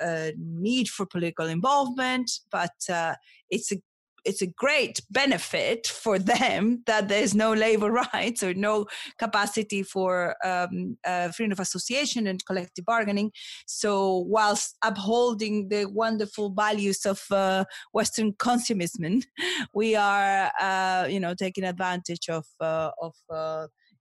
uh, 0.01 0.29
need 0.37 0.89
for 0.89 1.05
political 1.05 1.47
involvement, 1.47 2.29
but 2.51 2.77
uh, 2.89 3.15
it's 3.49 3.71
a 3.71 3.77
it's 4.25 4.41
a 4.41 4.47
great 4.47 5.01
benefit 5.11 5.87
for 5.87 6.17
them 6.19 6.83
that 6.87 7.07
there's 7.07 7.35
no 7.35 7.53
labor 7.53 7.91
rights 8.13 8.43
or 8.43 8.53
no 8.53 8.85
capacity 9.19 9.83
for 9.83 10.35
um, 10.43 10.97
uh, 11.05 11.29
freedom 11.29 11.51
of 11.51 11.59
association 11.59 12.27
and 12.27 12.45
collective 12.45 12.85
bargaining. 12.85 13.31
So, 13.67 14.25
whilst 14.27 14.75
upholding 14.83 15.69
the 15.69 15.85
wonderful 15.85 16.49
values 16.49 17.05
of 17.05 17.23
uh, 17.31 17.65
Western 17.93 18.33
consumerism, 18.33 19.23
we 19.73 19.95
are, 19.95 20.51
uh, 20.59 21.07
you 21.09 21.19
know, 21.19 21.33
taking 21.33 21.63
advantage 21.63 22.29
of 22.29 22.45
uh, 22.59 22.91
of 23.01 23.13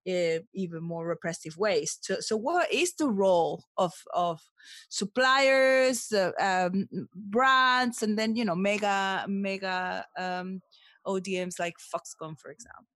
even 0.07 0.83
more 0.83 1.07
repressive 1.07 1.57
ways. 1.57 1.99
So, 2.03 2.17
so 2.21 2.37
what 2.37 2.73
is 2.73 2.95
the 2.95 3.09
role 3.09 3.65
of 3.77 3.93
of 4.13 4.41
suppliers, 4.89 6.13
uh, 6.13 6.33
um, 6.41 6.89
brands, 7.15 8.03
and 8.03 8.19
then 8.19 8.37
you 8.37 8.45
know 8.45 8.55
mega 8.55 9.25
mega 9.29 10.05
um, 10.19 10.61
ODMs 11.07 11.59
like 11.59 11.75
Foxconn, 11.79 12.39
for 12.39 12.51
example? 12.51 12.87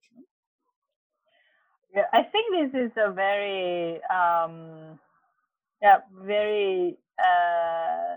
Yeah, 1.94 2.04
I 2.12 2.22
think 2.22 2.72
this 2.72 2.80
is 2.80 2.90
a 2.96 3.10
very 3.10 4.00
um, 4.04 4.98
yeah 5.82 5.98
very 6.22 6.98
uh, 7.18 8.16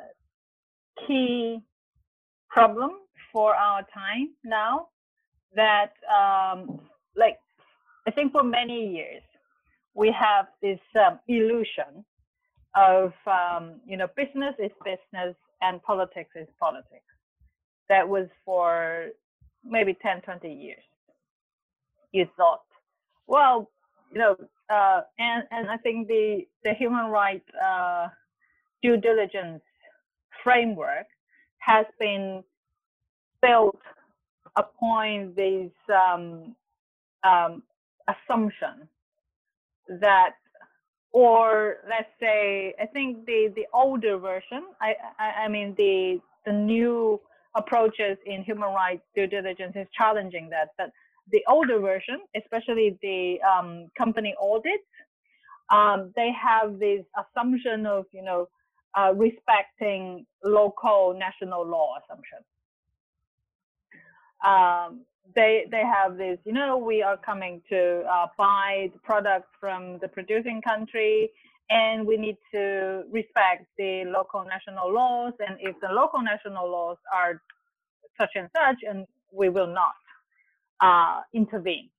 key 1.07 1.61
problem 2.49 2.91
for 3.31 3.55
our 3.55 3.83
time 3.93 4.29
now 4.43 4.87
that 5.55 5.93
um, 6.13 6.81
like 7.15 7.39
I 8.07 8.11
think 8.11 8.31
for 8.31 8.43
many 8.43 8.89
years 8.95 9.23
we 9.93 10.11
have 10.11 10.47
this 10.61 10.79
um, 10.95 11.19
illusion 11.27 12.05
of 12.75 13.13
um, 13.27 13.81
you 13.85 13.97
know 13.97 14.07
business 14.15 14.55
is 14.59 14.71
business 14.83 15.35
and 15.61 15.81
politics 15.83 16.31
is 16.35 16.47
politics. 16.59 17.05
That 17.89 18.07
was 18.07 18.27
for 18.45 19.07
maybe 19.63 19.93
10, 20.01 20.21
20 20.21 20.47
years. 20.47 20.83
You 22.13 22.27
thought, 22.37 22.63
well, 23.27 23.69
you 24.11 24.19
know, 24.19 24.35
uh, 24.69 25.01
and 25.19 25.43
and 25.51 25.69
I 25.69 25.77
think 25.77 26.07
the 26.07 26.47
the 26.63 26.73
human 26.73 27.07
rights 27.07 27.47
uh, 27.63 28.07
due 28.81 28.97
diligence 28.97 29.61
framework 30.43 31.05
has 31.59 31.85
been 31.99 32.43
built 33.41 33.79
upon 34.57 35.33
these 35.35 35.71
um, 35.89 36.55
um, 37.23 37.63
assumption 38.11 38.87
that 39.99 40.35
or 41.11 41.77
let's 41.89 42.09
say 42.19 42.73
i 42.79 42.85
think 42.85 43.25
the 43.25 43.51
the 43.55 43.65
older 43.73 44.17
version 44.17 44.63
i 44.79 44.93
i, 45.19 45.43
I 45.43 45.47
mean 45.47 45.75
the 45.77 46.19
the 46.45 46.53
new 46.53 47.19
approaches 47.55 48.17
in 48.25 48.43
human 48.43 48.69
rights 48.69 49.03
due 49.15 49.27
diligence 49.27 49.73
is 49.75 49.87
challenging 49.97 50.49
that 50.49 50.69
but 50.77 50.91
the 51.31 51.43
older 51.47 51.79
version 51.79 52.19
especially 52.35 52.97
the 53.01 53.39
um, 53.41 53.87
company 53.97 54.33
audits 54.41 54.83
um, 55.71 56.11
they 56.15 56.31
have 56.31 56.79
this 56.79 57.03
assumption 57.17 57.85
of 57.85 58.05
you 58.11 58.23
know 58.23 58.47
uh, 58.97 59.13
respecting 59.15 60.25
local 60.43 61.15
national 61.17 61.65
law 61.65 61.95
assumption. 62.03 62.39
Um, 64.45 65.05
they 65.35 65.65
they 65.71 65.83
have 65.83 66.17
this 66.17 66.37
you 66.45 66.53
know 66.53 66.77
we 66.77 67.01
are 67.01 67.17
coming 67.17 67.61
to 67.69 68.03
uh, 68.11 68.27
buy 68.37 68.89
the 68.93 68.99
product 68.99 69.47
from 69.59 69.97
the 69.99 70.07
producing 70.07 70.61
country 70.61 71.29
and 71.69 72.05
we 72.05 72.17
need 72.17 72.37
to 72.51 73.03
respect 73.11 73.65
the 73.77 74.03
local 74.05 74.43
national 74.45 74.91
laws 74.93 75.33
and 75.47 75.57
if 75.59 75.75
the 75.81 75.87
local 75.87 76.21
national 76.21 76.69
laws 76.69 76.97
are 77.13 77.41
such 78.19 78.31
and 78.35 78.49
such 78.55 78.77
and 78.87 79.07
we 79.31 79.49
will 79.49 79.67
not 79.67 79.95
uh, 80.81 81.21
intervene 81.33 81.89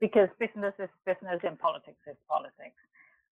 because 0.00 0.28
business 0.38 0.74
is 0.78 0.88
business 1.06 1.40
and 1.44 1.58
politics 1.58 2.00
is 2.06 2.16
politics. 2.28 2.80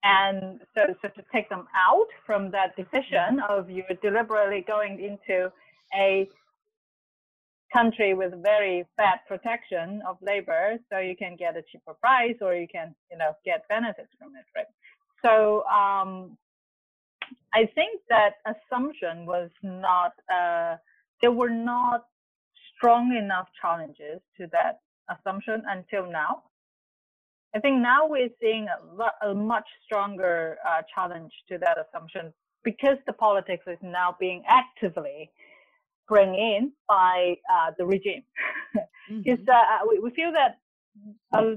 And 0.02 0.60
so 0.74 0.94
so 1.02 1.08
to 1.08 1.22
take 1.32 1.48
them 1.48 1.66
out 1.76 2.08
from 2.24 2.50
that 2.52 2.76
decision 2.76 3.40
of 3.48 3.70
you 3.70 3.84
deliberately 4.02 4.64
going 4.66 5.00
into 5.00 5.52
a 5.94 6.28
country 7.74 8.14
with 8.14 8.32
very 8.42 8.84
bad 8.96 9.18
protection 9.26 10.02
of 10.08 10.16
labor, 10.22 10.78
so 10.90 10.98
you 10.98 11.16
can 11.16 11.36
get 11.36 11.56
a 11.56 11.62
cheaper 11.70 11.94
price 11.94 12.36
or 12.40 12.54
you 12.54 12.68
can, 12.68 12.94
you 13.10 13.18
know, 13.18 13.32
get 13.44 13.68
benefits 13.68 14.08
from 14.18 14.32
it, 14.36 14.44
right? 14.54 14.66
So 15.24 15.64
um, 15.64 16.36
I 17.54 17.68
think 17.74 18.00
that 18.08 18.34
assumption 18.46 19.26
was 19.26 19.50
not, 19.62 20.12
uh, 20.32 20.76
there 21.20 21.32
were 21.32 21.50
not 21.50 22.04
strong 22.76 23.16
enough 23.16 23.48
challenges 23.60 24.20
to 24.38 24.46
that 24.52 24.80
assumption 25.10 25.62
until 25.68 26.10
now. 26.10 26.42
I 27.54 27.58
think 27.60 27.80
now 27.80 28.06
we're 28.06 28.28
seeing 28.40 28.66
a, 28.68 29.28
a 29.28 29.34
much 29.34 29.66
stronger 29.84 30.58
uh, 30.68 30.82
challenge 30.94 31.32
to 31.48 31.58
that 31.58 31.78
assumption 31.78 32.32
because 32.64 32.98
the 33.06 33.12
politics 33.14 33.64
is 33.66 33.78
now 33.82 34.14
being 34.20 34.42
actively 34.46 35.30
bring 36.08 36.34
in 36.34 36.72
by 36.88 37.36
uh, 37.52 37.72
the 37.78 37.84
regime. 37.84 38.22
Because 39.08 39.38
mm-hmm. 39.38 39.50
uh, 39.50 39.86
we, 39.88 40.00
we 40.00 40.10
feel 40.10 40.32
that 40.32 40.58
uh, 41.32 41.52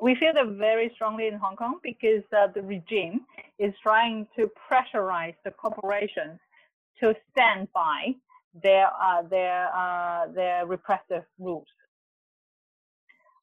we 0.00 0.14
feel 0.14 0.32
that 0.32 0.46
very 0.56 0.92
strongly 0.94 1.26
in 1.26 1.34
Hong 1.34 1.56
Kong 1.56 1.80
because 1.82 2.22
uh, 2.36 2.46
the 2.54 2.62
regime 2.62 3.22
is 3.58 3.74
trying 3.82 4.28
to 4.38 4.48
pressurize 4.70 5.34
the 5.44 5.50
corporations 5.50 6.38
to 7.02 7.16
stand 7.32 7.66
by 7.74 8.14
their 8.62 8.86
uh, 8.86 9.22
their 9.22 9.74
uh, 9.74 10.28
their 10.32 10.66
repressive 10.66 11.24
rules. 11.40 11.66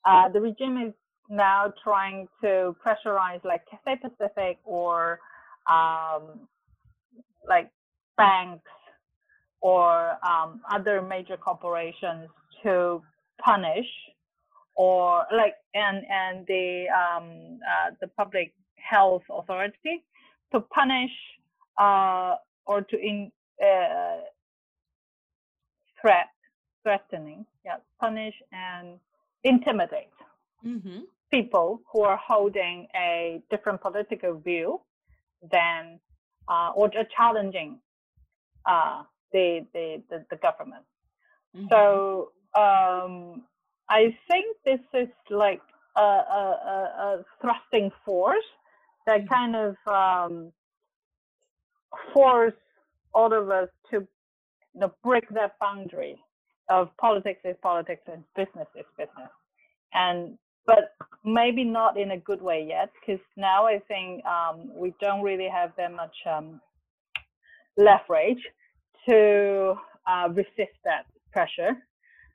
the 0.05 0.39
regime 0.39 0.77
is 0.77 0.93
now 1.29 1.73
trying 1.83 2.27
to 2.41 2.73
pressurize 2.85 3.43
like 3.43 3.63
Cathay 3.69 3.99
Pacific 4.01 4.59
or 4.63 5.19
um, 5.69 6.47
like 7.47 7.69
banks 8.17 8.69
or 9.63 10.17
um, 10.27 10.59
other 10.69 11.01
major 11.01 11.37
corporations 11.37 12.29
to 12.61 13.01
punish 13.43 13.87
or 14.75 15.25
like 15.35 15.55
and 15.73 16.03
and 16.09 16.45
the 16.47 16.85
um, 16.91 17.59
uh, 17.71 17.91
the 18.01 18.07
public 18.07 18.53
health 18.75 19.23
authority 19.31 20.03
to 20.51 20.59
punish 20.59 21.11
uh, 21.79 22.35
or 22.65 22.81
to 22.81 22.99
in 22.99 23.31
uh, 23.63 24.17
threat 26.01 26.27
threatening 26.83 27.45
yeah 27.65 27.77
punish 28.01 28.35
and 28.51 28.99
intimidate 29.45 30.17
mm-hmm. 30.65 30.99
people 31.31 31.81
who 31.91 32.01
are 32.01 32.17
holding 32.17 32.85
a 32.95 33.41
different 33.49 33.79
political 33.79 34.33
view 34.39 34.81
than 35.51 35.99
uh, 36.49 36.71
or 36.75 36.89
challenging 37.15 37.79
uh, 38.65 39.03
the 39.33 39.65
the 39.73 40.01
the, 40.09 40.25
the 40.29 40.37
government. 40.37 40.85
Mm-hmm. 41.55 41.67
So 41.69 42.31
um, 42.55 43.43
I 43.89 44.15
think 44.29 44.57
this 44.65 44.79
is 44.93 45.09
like 45.29 45.61
a, 45.97 46.01
a, 46.01 46.89
a 47.05 47.25
thrusting 47.41 47.91
force 48.05 48.51
that 49.05 49.21
mm-hmm. 49.21 49.33
kind 49.33 49.55
of 49.55 49.75
um, 49.87 50.51
force 52.13 52.53
all 53.13 53.33
of 53.33 53.49
us 53.49 53.69
to 53.91 54.07
you 54.73 54.79
know, 54.79 54.93
break 55.03 55.27
that 55.29 55.59
boundary 55.59 56.17
of 56.69 56.89
politics 56.97 57.41
is 57.43 57.55
politics 57.61 58.01
and 58.11 58.23
business 58.35 58.67
is 58.75 58.85
business. 58.97 59.29
And 59.93 60.37
but 60.65 60.95
maybe 61.25 61.63
not 61.65 61.99
in 61.99 62.11
a 62.11 62.17
good 62.17 62.41
way 62.41 62.65
yet, 62.67 62.89
because 62.99 63.21
now 63.35 63.65
I 63.67 63.79
think 63.87 64.25
um, 64.25 64.71
we 64.73 64.93
don't 65.01 65.21
really 65.21 65.49
have 65.49 65.71
that 65.77 65.91
much 65.91 66.15
um, 66.25 66.61
leverage 67.77 68.41
to 69.07 69.75
uh, 70.07 70.29
resist 70.29 70.77
that 70.85 71.05
pressure. 71.31 71.77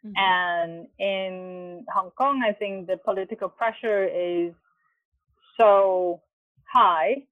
Mm-hmm. 0.04 0.12
And 0.16 0.86
in 0.98 1.84
Hong 1.92 2.10
Kong, 2.10 2.42
I 2.46 2.52
think 2.52 2.86
the 2.86 2.96
political 2.96 3.48
pressure 3.48 4.04
is 4.04 4.52
so 5.58 6.20
high 6.72 7.24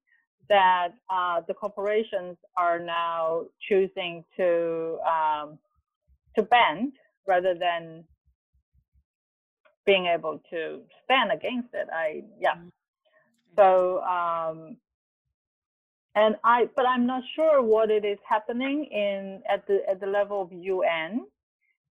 that 0.49 0.89
uh, 1.09 1.41
the 1.47 1.53
corporations 1.53 2.37
are 2.57 2.79
now 2.79 3.43
choosing 3.67 4.23
to 4.37 4.99
um, 5.05 5.59
to 6.35 6.43
bend 6.43 6.93
rather 7.27 7.53
than 7.53 8.03
being 9.85 10.05
able 10.05 10.41
to 10.49 10.81
stand 11.03 11.31
against 11.31 11.69
it. 11.73 11.87
I 11.93 12.23
yeah. 12.39 12.55
Mm-hmm. 12.55 12.67
So 13.57 14.01
um, 14.01 14.77
and 16.17 16.35
I 16.43 16.67
but 16.75 16.85
I'm 16.87 17.05
not 17.05 17.23
sure 17.35 17.61
what 17.61 17.91
it 17.91 18.03
is 18.03 18.17
happening 18.27 18.85
in 18.85 19.41
at 19.49 19.67
the 19.67 19.79
at 19.89 19.99
the 19.99 20.07
level 20.07 20.41
of 20.41 20.51
UN 20.51 21.27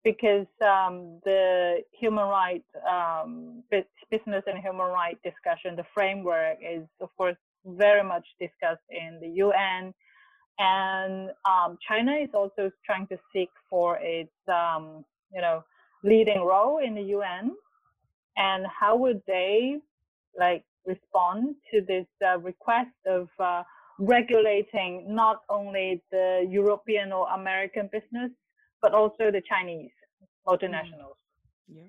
because 0.03 0.47
um, 0.63 1.19
the 1.25 1.77
human 1.99 2.25
rights 2.27 2.69
um, 2.89 3.63
business 4.11 4.43
and 4.47 4.59
human 4.59 4.87
rights 4.87 5.19
discussion, 5.23 5.75
the 5.75 5.85
framework 5.93 6.57
is 6.61 6.83
of 7.01 7.09
course 7.17 7.37
very 7.65 8.03
much 8.03 8.25
discussed 8.39 8.87
in 8.89 9.19
the 9.21 9.29
UN, 9.45 9.93
and 10.59 11.31
um, 11.45 11.77
China 11.87 12.13
is 12.13 12.29
also 12.33 12.71
trying 12.85 13.07
to 13.07 13.17
seek 13.31 13.49
for 13.69 13.99
its 14.01 14.33
um, 14.47 15.05
you 15.33 15.41
know 15.41 15.63
leading 16.03 16.41
role 16.41 16.79
in 16.79 16.95
the 16.95 17.07
UN, 17.17 17.51
and 18.37 18.65
how 18.67 18.95
would 18.97 19.21
they 19.27 19.77
like 20.39 20.63
respond 20.85 21.55
to 21.71 21.81
this 21.81 22.07
uh, 22.25 22.39
request 22.39 22.95
of 23.07 23.27
uh, 23.39 23.63
regulating 23.99 25.05
not 25.07 25.41
only 25.49 26.01
the 26.11 26.47
European 26.49 27.11
or 27.11 27.27
American 27.29 27.89
business 27.91 28.31
but 28.81 28.93
also 28.93 29.31
the 29.31 29.41
Chinese 29.49 29.91
multinationals. 30.47 31.17
Mm. 31.71 31.77
Yeah. 31.77 31.83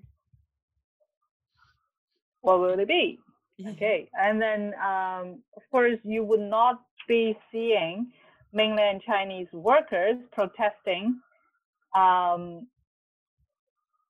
What 2.41 2.61
will 2.61 2.79
it 2.79 2.89
be? 2.89 3.19
Yeah. 3.59 3.71
Okay, 3.71 4.09
and 4.19 4.41
then 4.41 4.75
um, 4.75 5.43
of 5.57 5.63
course 5.71 5.99
you 6.05 6.23
would 6.23 6.41
not 6.41 6.83
be 7.09 7.37
seeing 7.51 8.13
mainland 8.53 9.03
Chinese 9.07 9.49
workers 9.53 10.17
protesting 10.33 11.21
um, 11.95 12.67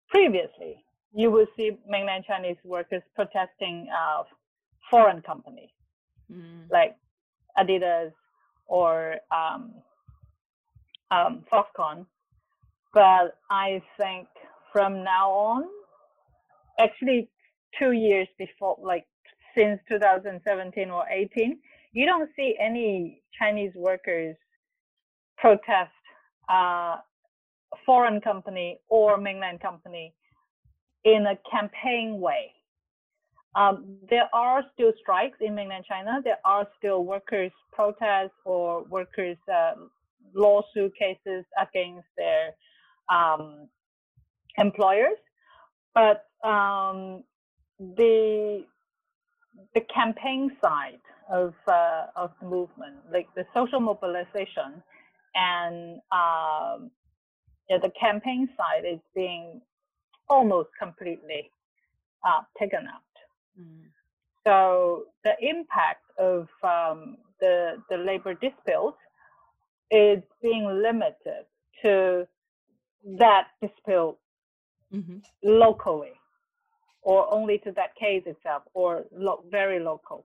previously. 0.09 0.85
You 1.15 1.31
will 1.31 1.47
see 1.57 1.79
mainland 1.89 2.25
Chinese 2.27 2.57
workers 2.65 3.03
protesting 3.15 3.89
uh, 3.91 4.25
foreign 4.91 5.23
companies 5.23 5.71
mm. 6.33 6.71
like 6.71 6.97
Adidas 7.59 8.13
or 8.67 9.17
um, 9.31 9.75
um, 11.11 11.45
Foxconn 11.53 12.07
but 12.97 13.37
I 13.51 13.83
think 14.01 14.27
from 14.73 15.05
now 15.05 15.31
on, 15.31 15.65
actually 16.81 17.29
two 17.79 17.93
years 17.93 18.27
before, 18.39 18.79
like 18.83 19.05
since 19.55 19.79
2017 19.91 20.89
or 20.89 21.05
18, 21.11 21.59
you 21.93 22.07
don't 22.07 22.31
see 22.35 22.57
any 22.59 23.21
Chinese 23.39 23.73
workers 23.77 24.35
protest 25.37 25.93
uh, 26.49 26.97
foreign 27.85 28.19
company 28.23 28.79
or 28.89 29.19
mainland 29.19 29.61
company 29.61 30.15
in 31.05 31.27
a 31.27 31.37
campaign 31.51 32.19
way. 32.19 32.51
Um, 33.57 33.97
there 34.11 34.29
are 34.35 34.63
still 34.75 34.93
strikes 35.01 35.39
in 35.41 35.55
mainland 35.55 35.87
China. 35.89 36.21
There 36.23 36.39
are 36.45 36.69
still 36.79 37.05
workers' 37.05 37.53
protests 37.73 38.39
or 38.45 38.85
workers' 38.85 39.39
uh, 39.53 39.73
lawsuit 40.35 40.93
cases 40.99 41.45
against 41.59 42.07
their 42.19 42.51
um, 43.11 43.69
employers, 44.59 45.17
but 45.95 46.27
um, 46.45 47.25
the 47.79 48.65
the 49.75 49.81
campaign 49.93 50.51
side 50.63 51.01
of 51.33 51.55
uh, 51.67 52.07
of 52.15 52.33
the 52.43 52.47
movement, 52.49 52.97
like 53.11 53.29
the 53.35 53.47
social 53.55 53.81
mobilization, 53.81 54.83
and 55.35 56.01
um, 56.13 56.91
yeah, 57.71 57.79
the 57.83 57.91
campaign 57.99 58.51
side 58.57 58.85
is 58.87 59.01
being 59.15 59.63
almost 60.29 60.69
completely 60.79 61.51
uh, 62.27 62.43
taken 62.61 62.81
out. 62.87 63.16
Mm. 63.61 63.85
So 64.47 65.07
the 65.25 65.35
impact 65.41 66.05
of 66.19 66.49
um, 66.63 67.17
the 67.41 67.83
the 67.91 67.97
labor 67.97 68.35
dispute 68.35 68.95
is 69.91 70.23
being 70.43 70.67
limited 70.83 71.47
to 71.83 72.27
that 73.19 73.49
dispute 73.63 74.17
mm-hmm. 74.93 75.19
locally 75.43 76.13
or 77.03 77.33
only 77.33 77.59
to 77.59 77.73
that 77.73 77.95
case 77.95 78.23
itself 78.27 78.63
or 78.75 79.05
lo- 79.13 79.45
very 79.51 79.79
local 79.79 80.25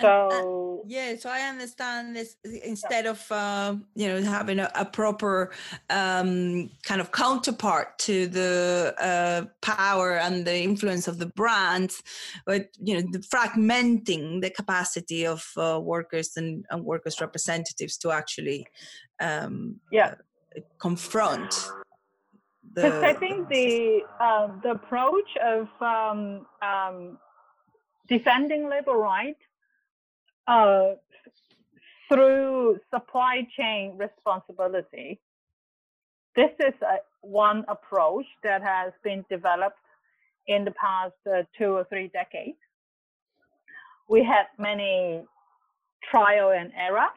so 0.00 0.28
and, 0.32 0.80
uh, 0.80 0.84
yeah 0.86 1.16
so 1.16 1.30
i 1.30 1.40
understand 1.40 2.16
this 2.16 2.36
instead 2.64 3.06
of 3.06 3.24
uh, 3.30 3.74
you 3.94 4.08
know 4.08 4.22
having 4.22 4.58
a, 4.58 4.70
a 4.74 4.84
proper 4.84 5.52
um, 5.90 6.70
kind 6.82 7.00
of 7.00 7.12
counterpart 7.12 7.98
to 7.98 8.26
the 8.26 8.94
uh, 9.00 9.44
power 9.60 10.18
and 10.18 10.44
the 10.44 10.56
influence 10.56 11.06
of 11.08 11.18
the 11.18 11.26
brands 11.26 12.02
but 12.46 12.68
you 12.82 12.94
know 12.94 13.06
the 13.12 13.18
fragmenting 13.18 14.40
the 14.40 14.50
capacity 14.50 15.26
of 15.26 15.44
uh, 15.56 15.78
workers 15.80 16.36
and, 16.36 16.64
and, 16.70 16.84
workers 16.84 17.20
representatives 17.20 17.96
to 17.96 18.10
actually 18.10 18.66
um, 19.20 19.76
yeah. 19.90 20.14
confront 20.78 21.70
because 22.74 23.04
I 23.04 23.12
think 23.12 23.48
the 23.48 24.00
um, 24.20 24.60
the 24.62 24.72
approach 24.72 25.36
of 25.42 25.68
um, 25.80 26.46
um, 26.60 27.18
defending 28.08 28.68
labor 28.68 28.94
rights 28.94 29.40
uh, 30.46 30.94
through 32.12 32.78
supply 32.94 33.46
chain 33.58 33.96
responsibility, 33.98 35.20
this 36.36 36.50
is 36.60 36.74
a, 36.82 36.96
one 37.22 37.64
approach 37.68 38.26
that 38.42 38.62
has 38.62 38.92
been 39.02 39.24
developed 39.30 39.78
in 40.46 40.64
the 40.64 40.72
past 40.72 41.14
uh, 41.26 41.42
two 41.58 41.72
or 41.72 41.84
three 41.88 42.08
decades. 42.08 42.58
We 44.08 44.22
had 44.24 44.46
many 44.58 45.24
trial 46.10 46.50
and 46.50 46.72
error 46.76 47.08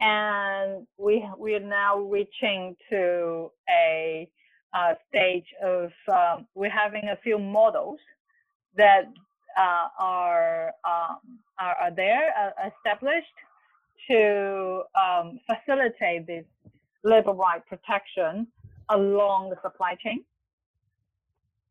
and 0.00 0.86
we 0.98 1.26
we 1.38 1.54
are 1.54 1.60
now 1.60 1.98
reaching 1.98 2.76
to 2.90 3.50
a, 3.70 4.28
a 4.74 4.94
stage 5.08 5.46
of 5.64 5.90
um, 6.12 6.46
we're 6.54 6.70
having 6.70 7.08
a 7.08 7.16
few 7.22 7.38
models 7.38 7.98
that 8.76 9.04
uh, 9.56 9.88
are, 9.98 10.72
um, 10.84 11.18
are, 11.58 11.76
are 11.80 11.90
there 11.90 12.32
uh, 12.38 12.68
established 12.68 13.26
to 14.10 14.82
um, 14.94 15.40
facilitate 15.46 16.26
this 16.26 16.44
labor 17.04 17.32
right 17.32 17.62
protection 17.66 18.46
along 18.90 19.50
the 19.50 19.56
supply 19.62 19.96
chain. 20.02 20.24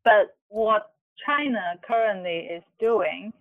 But 0.04 0.36
what 0.48 0.92
China 1.24 1.74
currently 1.86 2.48
is 2.50 2.62
doing 2.78 3.32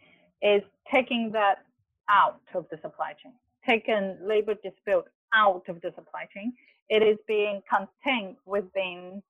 is 0.41 0.61
taking 0.91 1.31
that 1.33 1.65
out 2.09 2.41
of 2.53 2.65
the 2.71 2.77
supply 2.81 3.13
chain 3.21 3.33
taking 3.65 4.17
labor 4.21 4.55
dispute 4.63 5.05
out 5.33 5.63
of 5.67 5.81
the 5.81 5.91
supply 5.95 6.27
chain. 6.33 6.53
It 6.89 7.01
is 7.01 7.17
being 7.27 7.61
contained 7.69 8.37
within 8.45 9.21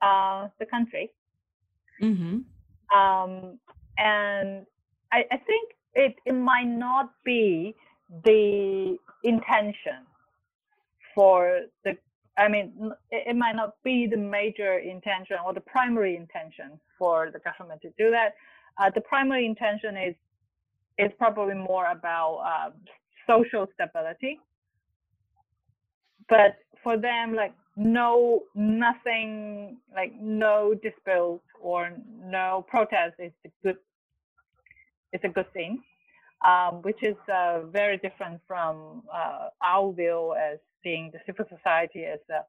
uh, 0.00 0.48
the 0.58 0.66
country. 0.66 1.10
Mm-hmm. 2.02 2.98
Um, 2.98 3.58
and 3.98 4.66
I, 5.12 5.24
I, 5.30 5.36
think 5.36 5.70
it, 5.94 6.16
it 6.24 6.32
might 6.32 6.66
not 6.66 7.12
be 7.24 7.74
the 8.24 8.96
intention 9.22 10.06
for 11.14 11.60
the 11.84 11.96
I 12.36 12.48
mean, 12.48 12.90
it, 13.12 13.36
might 13.36 13.54
not 13.54 13.76
be 13.84 14.08
the 14.08 14.16
major 14.16 14.78
intention 14.78 15.36
or 15.44 15.54
the 15.54 15.60
primary 15.60 16.16
intention 16.16 16.80
for 16.98 17.30
the 17.32 17.38
government 17.38 17.80
to 17.82 17.90
do 17.96 18.10
that. 18.10 18.34
Uh, 18.76 18.90
the 18.92 19.00
primary 19.02 19.46
intention 19.46 19.96
is 19.96 20.14
is 20.98 21.12
probably 21.18 21.54
more 21.54 21.86
about 21.90 22.36
uh, 22.38 22.70
social 23.28 23.66
stability. 23.74 24.40
But 26.28 26.56
for 26.82 26.96
them, 26.96 27.34
like 27.34 27.52
no 27.76 28.42
nothing 28.54 29.78
like 29.94 30.12
no 30.20 30.74
dispute 30.74 31.40
or 31.60 31.90
no 32.22 32.64
protest 32.68 33.14
is 33.18 33.32
a 33.44 33.50
good 33.62 33.76
it's 35.12 35.24
a 35.24 35.28
good 35.28 35.52
thing 35.52 35.82
um, 36.44 36.82
which 36.82 37.02
is 37.02 37.16
uh, 37.32 37.60
very 37.72 37.96
different 37.98 38.40
from 38.46 39.02
uh, 39.12 39.48
our 39.62 39.92
view 39.92 40.34
as 40.38 40.58
seeing 40.82 41.10
the 41.12 41.18
civil 41.26 41.46
society 41.48 42.04
as 42.04 42.20
a 42.30 42.44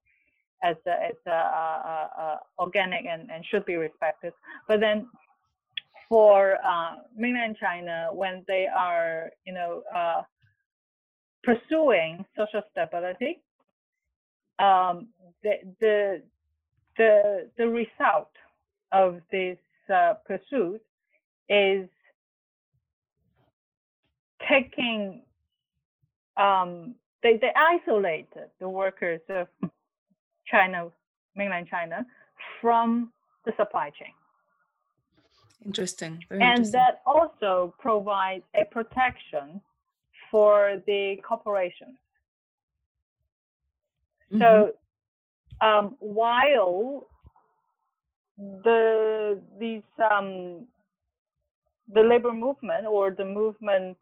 as 0.64 0.76
a, 0.88 0.92
as 0.92 1.16
a, 1.28 1.32
uh, 1.32 2.38
organic 2.60 3.06
and, 3.06 3.30
and 3.30 3.46
should 3.46 3.66
be 3.66 3.76
respected. 3.76 4.34
But 4.68 4.80
then 4.80 5.08
for 6.10 6.58
uh, 6.66 6.96
mainland 7.16 7.58
China 7.60 8.10
when 8.12 8.44
they 8.48 8.68
are 8.68 9.32
you 9.46 9.54
know 9.54 9.84
uh, 9.96 10.22
pursuing 11.44 12.26
social 12.38 12.62
stability 12.72 13.42
um, 14.60 15.08
the, 15.44 15.54
the, 15.80 16.22
the, 16.98 17.50
the 17.58 17.68
result 17.68 18.32
of 18.92 19.22
this 19.32 19.58
uh, 19.94 20.14
pursuit 20.26 20.82
is 21.50 21.88
taking, 24.50 25.22
um, 26.38 26.96
they, 27.24 27.38
they 27.38 27.52
isolated 27.56 28.50
the 28.60 28.70
workers 28.70 29.22
of 29.30 29.48
China, 30.46 30.88
mainland 31.36 31.68
China, 31.70 32.06
from 32.62 33.12
the 33.46 33.54
supply 33.58 33.90
chain. 33.90 34.14
Interesting. 35.66 36.24
Very 36.30 36.42
and 36.42 36.60
interesting. 36.60 36.80
that 36.80 37.02
also 37.06 37.74
provides 37.80 38.44
a 38.54 38.66
protection 38.66 39.60
for 40.30 40.82
the 40.86 41.18
corporations 41.28 41.98
Mm-hmm. 44.36 44.72
So 45.62 45.66
um, 45.66 45.96
while 46.00 47.08
the 48.38 49.42
these 49.60 49.84
um, 50.12 50.68
the 51.94 52.02
labor 52.02 52.34
movement 52.34 52.86
or 52.86 53.12
the 53.12 53.26
movement 53.26 53.98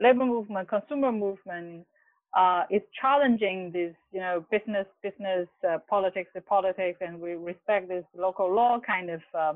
labor 0.00 0.24
movement 0.24 0.68
consumer 0.68 1.12
movement 1.12 1.86
uh, 2.36 2.64
is 2.70 2.82
challenging 3.00 3.70
this 3.72 3.94
you 4.12 4.20
know 4.20 4.44
business 4.50 4.86
business 5.02 5.46
uh, 5.68 5.78
politics 5.88 6.30
the 6.34 6.40
politics 6.40 6.98
and 7.00 7.20
we 7.20 7.34
respect 7.34 7.88
this 7.88 8.04
local 8.16 8.52
law 8.52 8.80
kind 8.84 9.10
of 9.10 9.20
uh, 9.38 9.52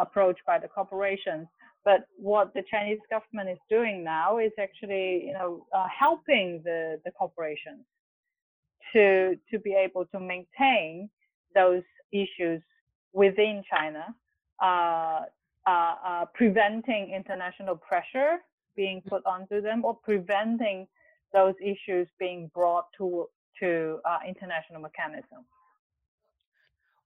approach 0.00 0.38
by 0.46 0.58
the 0.58 0.68
corporations 0.68 1.46
but 1.84 2.06
what 2.16 2.52
the 2.54 2.62
Chinese 2.70 2.98
government 3.10 3.48
is 3.50 3.58
doing 3.68 4.02
now 4.02 4.38
is 4.38 4.52
actually 4.58 5.24
you 5.26 5.32
know 5.32 5.66
uh, 5.74 5.86
helping 5.98 6.62
the 6.64 6.98
the 7.04 7.10
corporations 7.10 7.84
to 8.92 9.36
to 9.50 9.58
be 9.58 9.74
able 9.74 10.04
to 10.06 10.20
maintain 10.20 11.08
those 11.54 11.82
issues 12.12 12.62
within 13.12 13.62
China, 13.70 14.14
uh, 14.62 15.22
uh, 15.66 15.94
uh, 16.04 16.24
preventing 16.34 17.12
international 17.14 17.76
pressure 17.76 18.38
being 18.76 19.02
put 19.08 19.24
onto 19.26 19.60
them 19.60 19.84
or 19.84 19.94
preventing 19.94 20.86
those 21.32 21.54
issues 21.60 22.08
being 22.18 22.50
brought 22.54 22.86
to 22.96 23.28
to 23.60 23.98
uh, 24.04 24.18
international 24.26 24.80
mechanisms. 24.80 25.46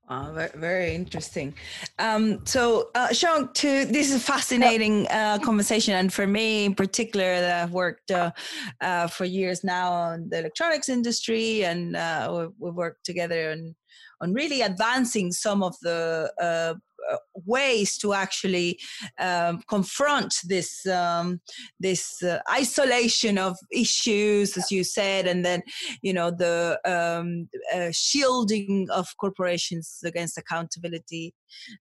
Uh, 0.09 0.49
very, 0.57 0.95
interesting. 0.95 1.55
Um, 1.99 2.45
so, 2.45 2.91
uh, 2.95 3.09
Sheung, 3.09 3.55
to 3.55 3.85
this 3.87 4.11
is 4.11 4.17
a 4.17 4.21
fascinating 4.21 5.07
uh, 5.09 5.39
conversation, 5.39 5.95
and 5.95 6.13
for 6.13 6.27
me 6.27 6.67
in 6.67 6.75
particular, 6.75 7.41
that 7.41 7.63
I've 7.63 7.73
worked 7.73 8.11
uh, 8.11 8.33
uh, 8.81 9.07
for 9.07 9.25
years 9.25 9.65
now 9.65 9.93
on 9.93 10.29
the 10.29 10.41
electronics 10.41 10.89
industry, 10.89 11.65
and 11.65 11.97
uh, 11.97 12.49
we've 12.59 12.75
worked 12.75 13.07
together 13.07 13.53
on 13.53 13.75
on 14.21 14.33
really 14.33 14.63
advancing 14.63 15.33
some 15.33 15.63
of 15.63 15.75
the 15.83 16.33
uh, 16.41 16.75
ways 17.35 17.99
to 17.99 18.13
actually 18.13 18.79
um, 19.19 19.63
confront 19.69 20.35
this 20.45 20.87
um, 20.87 21.41
this 21.81 22.23
uh, 22.23 22.39
isolation 22.51 23.39
of 23.39 23.57
issues, 23.73 24.57
as 24.57 24.71
you 24.71 24.85
said, 24.85 25.27
and 25.27 25.45
then 25.45 25.63
you 26.03 26.13
know 26.13 26.31
the 26.31 26.79
um, 26.85 27.49
uh, 27.75 27.91
shielding 27.93 28.89
of 28.91 29.09
corporations 29.19 30.01
against 30.05 30.39
accountability 30.39 31.35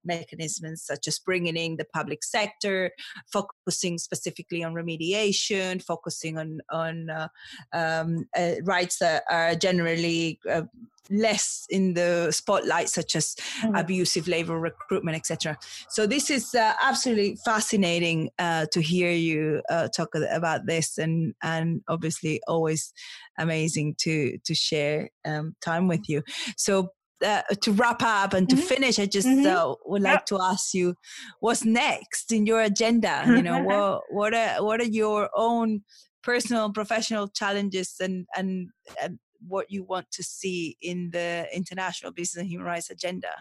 mechanisms, 0.03 0.83
such 0.83 1.07
as 1.07 1.19
bringing 1.19 1.55
in 1.55 1.77
the 1.77 1.85
public 1.93 2.23
sector, 2.23 2.91
focusing 3.31 3.97
specifically 3.97 4.63
on 4.63 4.73
remediation, 4.73 5.81
focusing 5.81 6.37
on 6.37 6.59
on 6.71 7.09
uh, 7.09 7.27
um, 7.73 8.25
uh, 8.37 8.55
rights 8.63 8.97
that 8.99 9.23
are 9.29 9.55
generally 9.55 10.39
uh, 10.49 10.63
less 11.11 11.65
in 11.69 11.93
the 11.93 12.31
spotlight, 12.31 12.89
such 12.89 13.15
as 13.15 13.35
mm-hmm. 13.35 13.75
abusive 13.75 14.27
labor 14.27 14.59
recruitment, 14.59 15.17
etc. 15.17 15.57
So 15.89 16.07
this 16.07 16.29
is 16.29 16.55
uh, 16.55 16.73
absolutely 16.81 17.37
fascinating 17.45 18.29
uh, 18.39 18.67
to 18.71 18.81
hear 18.81 19.11
you 19.11 19.61
uh, 19.69 19.89
talk 19.89 20.09
about 20.15 20.65
this, 20.65 20.97
and 20.97 21.33
and 21.43 21.81
obviously 21.87 22.41
always 22.47 22.93
amazing 23.37 23.95
to 23.99 24.37
to 24.45 24.55
share 24.55 25.09
um, 25.25 25.55
time 25.61 25.87
with 25.87 26.07
you. 26.07 26.23
So. 26.57 26.89
Uh, 27.23 27.43
to 27.61 27.71
wrap 27.73 28.01
up 28.01 28.33
and 28.33 28.49
to 28.49 28.55
mm-hmm. 28.55 28.65
finish, 28.65 28.97
I 28.97 29.05
just 29.05 29.27
mm-hmm. 29.27 29.45
uh, 29.45 29.75
would 29.85 30.01
like 30.01 30.21
yep. 30.21 30.25
to 30.25 30.41
ask 30.41 30.73
you, 30.73 30.95
what's 31.39 31.63
next 31.63 32.31
in 32.31 32.47
your 32.47 32.61
agenda? 32.61 33.23
You 33.27 33.43
know, 33.43 33.61
what 33.63 34.01
what 34.09 34.33
are 34.33 34.63
what 34.63 34.81
are 34.81 34.85
your 34.85 35.29
own 35.35 35.81
personal, 36.23 36.71
professional 36.71 37.27
challenges 37.27 37.95
and 37.99 38.25
and, 38.35 38.69
and 38.99 39.19
what 39.47 39.71
you 39.71 39.83
want 39.83 40.11
to 40.11 40.23
see 40.23 40.77
in 40.81 41.11
the 41.11 41.47
international 41.53 42.11
business 42.11 42.41
and 42.41 42.49
human 42.49 42.67
rights 42.67 42.89
agenda? 42.89 43.33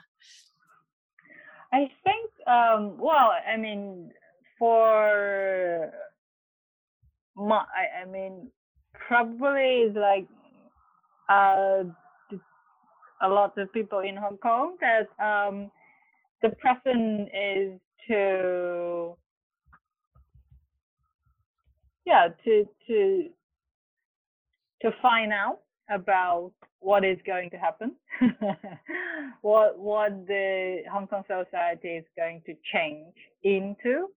I 1.73 1.89
think, 2.05 2.31
um, 2.47 2.97
well, 2.99 3.31
I 3.47 3.57
mean, 3.57 4.11
for 4.59 5.93
my, 7.37 7.57
I, 7.57 8.03
I 8.03 8.05
mean, 8.07 8.51
probably 8.93 9.93
like 9.95 10.27
uh, 11.29 11.85
a 13.23 13.29
lot 13.29 13.57
of 13.59 13.73
people 13.73 14.01
in 14.01 14.17
Hong 14.17 14.39
Kong 14.39 14.77
that 14.81 15.09
um, 15.25 15.71
the 16.43 16.51
present 16.61 17.29
is 17.35 17.79
to 18.09 19.15
yeah 22.07 22.29
to 22.45 22.65
to 22.87 23.29
to 24.83 24.91
find 25.03 25.33
out 25.33 25.61
about 25.91 26.53
what 26.81 27.05
is 27.05 27.19
going 27.27 27.51
to 27.51 27.57
happen, 27.57 27.93
what 29.43 29.79
what 29.79 30.27
the 30.27 30.83
Hong 30.91 31.07
Kong 31.07 31.25
society 31.27 31.89
is 31.89 32.05
going 32.17 32.43
to 32.47 32.55
change 32.73 33.15
into. 33.43 34.09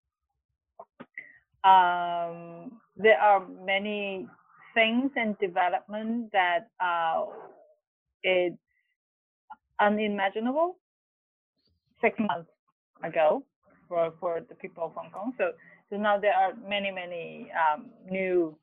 Um, 1.63 2.79
there 2.97 3.19
are 3.19 3.45
many 3.65 4.27
things 4.73 5.11
and 5.15 5.37
development 5.39 6.31
that 6.33 6.67
uh, 6.79 7.25
it's 8.21 8.57
unimaginable 9.79 10.77
six 12.01 12.17
months 12.19 12.49
ago 13.03 13.43
for, 13.87 14.13
for 14.19 14.41
the 14.49 14.55
people 14.55 14.85
of 14.85 14.91
Hong 14.95 15.11
Kong. 15.11 15.33
So, 15.37 15.51
so 15.89 15.97
now 15.97 16.17
there 16.19 16.33
are 16.33 16.53
many, 16.67 16.91
many 16.91 17.51
um, 17.53 17.85
new 18.09 18.57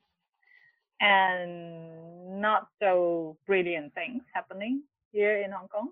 and 1.00 2.19
not 2.40 2.68
so 2.80 3.36
brilliant 3.46 3.94
things 3.94 4.22
happening 4.34 4.82
here 5.12 5.38
in 5.42 5.50
Hong 5.52 5.68
Kong. 5.68 5.90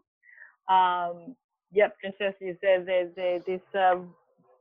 Um, 0.68 1.36
yep, 1.72 1.96
just 2.04 2.20
as 2.20 2.34
you 2.40 2.56
said, 2.60 2.86
there's, 2.86 3.10
there's 3.16 3.42
this 3.46 3.60
uh, 3.78 3.96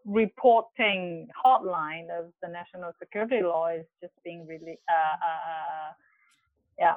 reporting 0.05 1.27
hotline 1.45 2.07
of 2.17 2.31
the 2.41 2.49
national 2.49 2.91
security 2.99 3.41
law 3.41 3.67
is 3.67 3.85
just 4.01 4.13
being 4.23 4.45
really, 4.47 4.77
uh, 4.89 5.15
uh, 5.25 5.51
uh 5.51 5.93
yeah. 6.79 6.95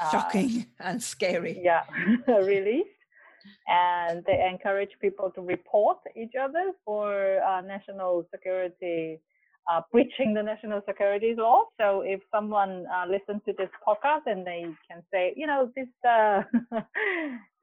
Uh, 0.00 0.10
Shocking 0.10 0.66
and 0.80 1.02
scary. 1.02 1.60
Yeah, 1.62 1.82
released. 2.28 2.88
And 3.66 4.24
they 4.24 4.48
encourage 4.48 4.90
people 5.00 5.30
to 5.32 5.40
report 5.40 5.98
each 6.16 6.34
other 6.40 6.72
for 6.84 7.42
uh, 7.42 7.60
national 7.60 8.26
security 8.30 9.20
uh, 9.70 9.80
breaching 9.92 10.34
the 10.34 10.42
national 10.42 10.80
security 10.86 11.34
law. 11.36 11.64
So 11.80 12.00
if 12.00 12.20
someone 12.34 12.84
uh, 12.92 13.06
listens 13.08 13.42
to 13.46 13.54
this 13.56 13.70
podcast 13.86 14.22
and 14.26 14.46
they 14.46 14.66
can 14.90 15.02
say, 15.12 15.32
you 15.36 15.46
know, 15.46 15.70
this 15.76 15.88
uh, 16.08 16.42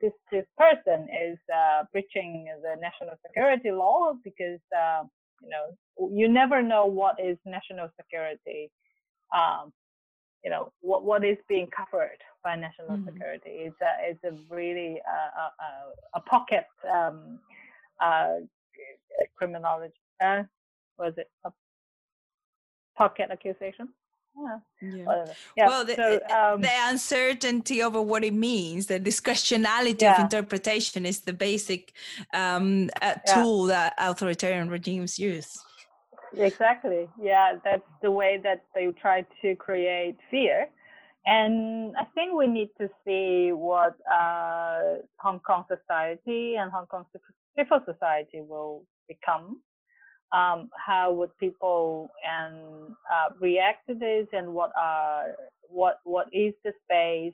this 0.02 0.14
this 0.32 0.46
person 0.58 1.08
is 1.10 1.38
uh, 1.54 1.84
breaching 1.92 2.48
the 2.64 2.80
national 2.80 3.16
security 3.26 3.72
law 3.72 4.14
because 4.24 4.62
uh, 4.76 5.04
you 5.42 5.50
know 5.50 6.10
you 6.12 6.28
never 6.30 6.62
know 6.62 6.86
what 6.86 7.16
is 7.20 7.38
national 7.46 7.90
security. 8.00 8.72
Um, 9.36 9.72
you 10.44 10.50
know 10.50 10.72
what 10.80 11.04
what 11.04 11.26
is 11.26 11.38
being 11.50 11.68
covered 11.68 12.18
by 12.44 12.56
national 12.56 12.98
mm-hmm. 12.98 13.10
security. 13.10 13.50
It's 13.68 13.76
a 13.82 14.10
it's 14.10 14.24
a 14.24 14.54
really 14.54 15.02
uh, 15.06 15.50
a, 16.16 16.18
a, 16.18 16.22
pocket 16.22 16.66
um, 16.90 17.40
criminology. 19.38 19.94
was 20.22 21.14
it 21.18 21.28
a 21.46 21.52
pocket 23.00 23.28
accusation. 23.32 23.88
Yeah. 24.42 24.60
yeah. 25.58 25.68
Well, 25.68 25.84
the, 25.86 25.96
so, 25.96 26.08
um, 26.38 26.62
the, 26.62 26.76
uncertainty 26.92 27.82
over 27.88 28.02
what 28.02 28.24
it 28.24 28.34
means, 28.34 28.86
the 28.86 29.00
discretionality 29.00 30.04
yeah. 30.04 30.14
of 30.14 30.20
interpretation 30.20 31.06
is 31.06 31.22
the 31.22 31.34
basic 31.34 31.94
um, 32.34 32.90
uh, 33.02 33.16
tool 33.34 33.66
that 33.66 33.94
authoritarian 33.98 34.70
regimes 34.70 35.20
use. 35.20 35.52
Exactly. 36.38 37.10
Yeah, 37.22 37.48
that's 37.64 37.90
the 38.02 38.12
way 38.12 38.40
that 38.44 38.64
they 38.76 38.88
try 39.02 39.26
to 39.42 39.56
create 39.56 40.18
fear. 40.32 40.68
And 41.26 41.94
I 41.98 42.06
think 42.16 42.34
we 42.34 42.48
need 42.48 42.70
to 42.80 42.88
see 43.06 43.52
what 43.52 43.96
uh, 44.20 44.80
Hong 45.18 45.40
Kong 45.40 45.66
society 45.68 46.56
and 46.56 46.72
Hong 46.72 46.86
Kong 46.86 47.06
civil 47.58 47.82
society 47.92 48.42
will 48.42 48.86
become 49.08 49.60
um, 50.32 50.70
how 50.76 51.12
would 51.14 51.36
people 51.38 52.12
and 52.28 52.92
uh, 53.12 53.34
react 53.40 53.88
to 53.88 53.96
this 53.96 54.28
and 54.34 54.54
what 54.54 54.72
are 54.78 55.36
what 55.70 56.00
what 56.04 56.28
is 56.34 56.54
the 56.64 56.72
space? 56.86 57.34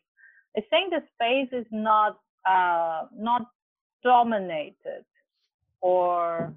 I 0.57 0.61
think 0.69 0.91
the 0.91 1.03
space 1.15 1.49
is 1.51 1.65
not 1.71 2.19
uh, 2.47 3.05
not 3.15 3.47
dominated 4.03 5.03
or 5.81 6.53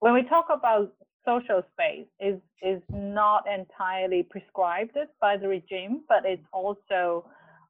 when 0.00 0.14
we 0.14 0.22
talk 0.24 0.46
about 0.52 0.92
social 1.24 1.62
space 1.72 2.06
is 2.20 2.38
is 2.62 2.80
not 2.90 3.44
entirely 3.46 4.22
prescribed 4.22 4.96
by 5.20 5.36
the 5.36 5.46
regime 5.46 6.02
but 6.08 6.24
it's 6.24 6.46
also 6.52 7.24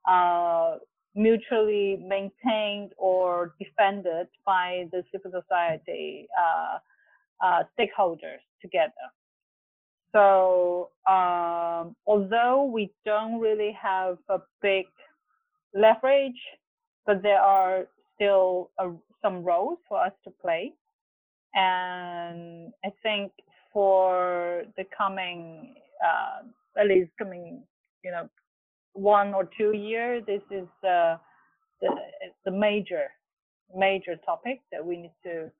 uh, 0.09 0.77
mutually 1.15 1.97
maintained 2.07 2.93
or 2.99 3.55
defended 3.59 4.29
by 4.45 4.87
the 4.93 5.03
civil 5.11 5.31
society 5.43 6.29
uh, 7.45 7.63
stakeholders 7.79 8.43
together. 8.61 8.93
So 10.13 10.91
um, 11.07 11.95
although 12.07 12.65
we 12.73 12.91
don't 13.05 13.39
really 13.39 13.77
have 13.81 14.19
a 14.29 14.39
big 14.63 14.87
leverage, 15.75 16.41
but 17.05 17.23
there 17.23 17.41
are 17.41 17.87
still 18.15 18.71
some 19.23 19.43
roles 19.45 19.79
for 19.89 20.03
us 20.03 20.13
to 20.25 20.31
play. 20.31 20.73
And 21.55 22.73
I 22.85 22.91
think 23.03 23.33
for 23.73 24.65
the 24.77 24.85
coming, 24.97 25.75
uh, 26.05 26.81
at 26.81 26.87
least 26.87 27.11
coming, 27.19 27.63
you 28.05 28.11
know, 28.11 28.29
one 28.93 29.35
or 29.35 29.49
two 29.57 29.73
years, 29.73 30.23
this 30.27 30.43
is 30.51 30.69
uh, 30.83 31.17
the 31.81 31.91
the 32.45 32.51
major 32.51 33.05
major 33.75 34.17
topic 34.25 34.61
that 34.73 34.85
we 34.85 34.97
need 34.97 35.13
to 35.25 35.51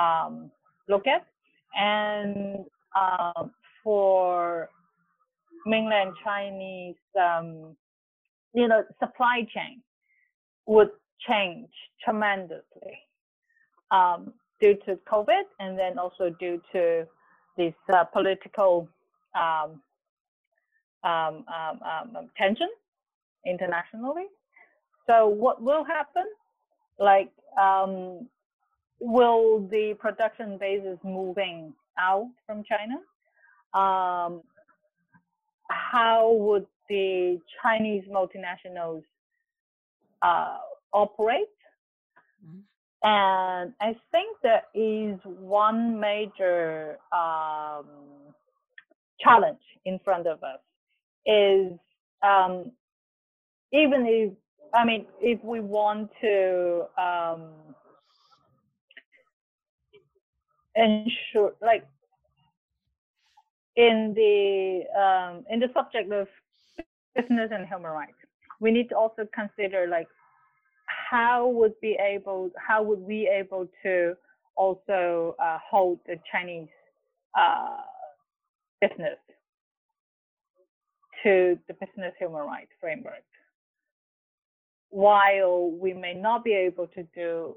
um, 0.00 0.50
look 0.88 1.06
at. 1.06 1.26
And 1.78 2.64
uh, 2.94 3.44
for 3.82 4.68
mainland 5.66 6.12
Chinese, 6.24 6.96
um, 7.20 7.76
you 8.54 8.68
know, 8.68 8.84
supply 9.00 9.46
chain 9.54 9.82
would 10.66 10.90
change 11.26 11.68
tremendously 12.04 12.98
um, 13.90 14.32
due 14.60 14.74
to 14.86 14.98
COVID 15.10 15.42
and 15.60 15.78
then 15.78 15.98
also 15.98 16.30
due 16.38 16.60
to 16.72 17.06
this 17.56 17.74
uh, 17.92 18.04
political 18.04 18.88
um, 19.34 19.80
um, 21.04 21.44
um, 21.48 22.30
tension 22.36 22.68
internationally. 23.46 24.26
So 25.08 25.26
what 25.26 25.62
will 25.62 25.84
happen? 25.84 26.24
Like 26.98 27.30
will 29.02 29.66
the 29.68 29.94
production 29.98 30.56
bases 30.58 30.96
moving 31.04 31.74
out 31.98 32.30
from 32.46 32.62
China? 32.62 32.94
Um, 33.74 34.42
how 35.68 36.32
would 36.38 36.66
the 36.88 37.40
Chinese 37.62 38.04
multinationals 38.08 39.02
uh, 40.22 40.58
operate? 40.92 41.48
Mm-hmm. 42.46 42.60
And 43.04 43.72
I 43.80 43.96
think 44.12 44.36
there 44.42 44.62
is 44.74 45.18
one 45.24 45.98
major 45.98 46.98
um, 47.12 47.86
challenge 49.20 49.58
in 49.84 49.98
front 50.04 50.28
of 50.28 50.42
us 50.44 50.60
is 51.26 51.72
um, 52.22 52.70
even 53.72 54.06
if 54.06 54.32
I 54.74 54.84
mean 54.84 55.06
if 55.20 55.42
we 55.42 55.60
want 55.60 56.10
to 56.20 56.86
um, 56.96 57.48
ensure 60.74 61.54
like 61.60 61.86
in 63.76 64.12
the 64.14 64.82
um, 64.98 65.44
in 65.50 65.60
the 65.60 65.68
subject 65.74 66.12
of 66.12 66.28
business 67.14 67.50
and 67.52 67.66
human 67.66 67.90
rights 67.90 68.16
we 68.60 68.70
need 68.70 68.88
to 68.88 68.96
also 68.96 69.26
consider 69.34 69.86
like 69.86 70.08
how 71.10 71.48
would 71.48 71.78
be 71.80 71.96
able 72.00 72.50
how 72.56 72.82
would 72.82 73.00
we 73.00 73.28
able 73.28 73.68
to 73.82 74.14
also 74.56 75.34
uh, 75.42 75.58
hold 75.68 75.98
the 76.06 76.16
chinese 76.30 76.68
uh, 77.38 77.76
business 78.80 79.18
to 81.22 81.58
the 81.68 81.74
business 81.74 82.12
human 82.18 82.42
rights 82.46 82.72
framework 82.80 83.24
while 84.90 85.70
we 85.70 85.94
may 85.94 86.12
not 86.12 86.44
be 86.44 86.52
able 86.52 86.86
to 86.86 87.02
do 87.14 87.56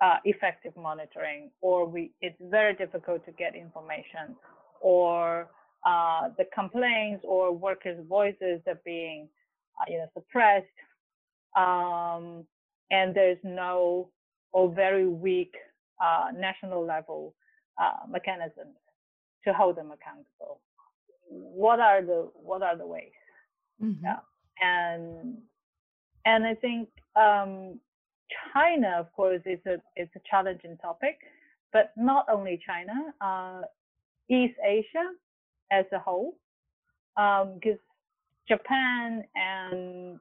uh, 0.00 0.16
effective 0.24 0.72
monitoring, 0.76 1.50
or 1.60 1.86
we, 1.86 2.12
it's 2.20 2.40
very 2.40 2.74
difficult 2.74 3.24
to 3.26 3.32
get 3.32 3.54
information, 3.54 4.36
or 4.80 5.48
uh, 5.86 6.28
the 6.36 6.44
complaints 6.54 7.24
or 7.26 7.52
workers' 7.52 7.98
voices 8.08 8.60
are 8.66 8.80
being, 8.84 9.28
uh, 9.80 9.84
you 9.90 9.98
know, 9.98 10.06
suppressed, 10.14 10.66
um, 11.56 12.44
and 12.90 13.14
there's 13.14 13.38
no 13.42 14.10
or 14.52 14.72
very 14.72 15.06
weak 15.06 15.54
uh, 16.02 16.28
national 16.34 16.84
level 16.84 17.34
uh, 17.80 18.06
mechanisms 18.08 18.76
to 19.44 19.52
hold 19.52 19.76
them 19.76 19.90
accountable. 19.92 20.60
What 21.28 21.80
are 21.80 22.02
the 22.02 22.30
what 22.34 22.62
are 22.62 22.76
the 22.76 22.86
ways? 22.86 23.12
Mm-hmm. 23.82 24.04
Yeah. 24.04 24.18
And 24.62 25.38
and 26.24 26.44
I 26.46 26.54
think 26.54 26.88
um, 27.16 27.80
China, 28.52 28.96
of 28.98 29.12
course, 29.12 29.40
is 29.44 29.60
a 29.66 29.76
it's 29.96 30.14
a 30.16 30.20
challenging 30.28 30.76
topic, 30.78 31.18
but 31.72 31.92
not 31.96 32.26
only 32.30 32.60
China, 32.66 33.12
uh, 33.20 33.62
East 34.28 34.54
Asia 34.64 35.12
as 35.70 35.84
a 35.92 35.98
whole, 35.98 36.34
because 37.16 37.78
um, 37.78 38.48
Japan 38.48 39.24
and 39.34 40.18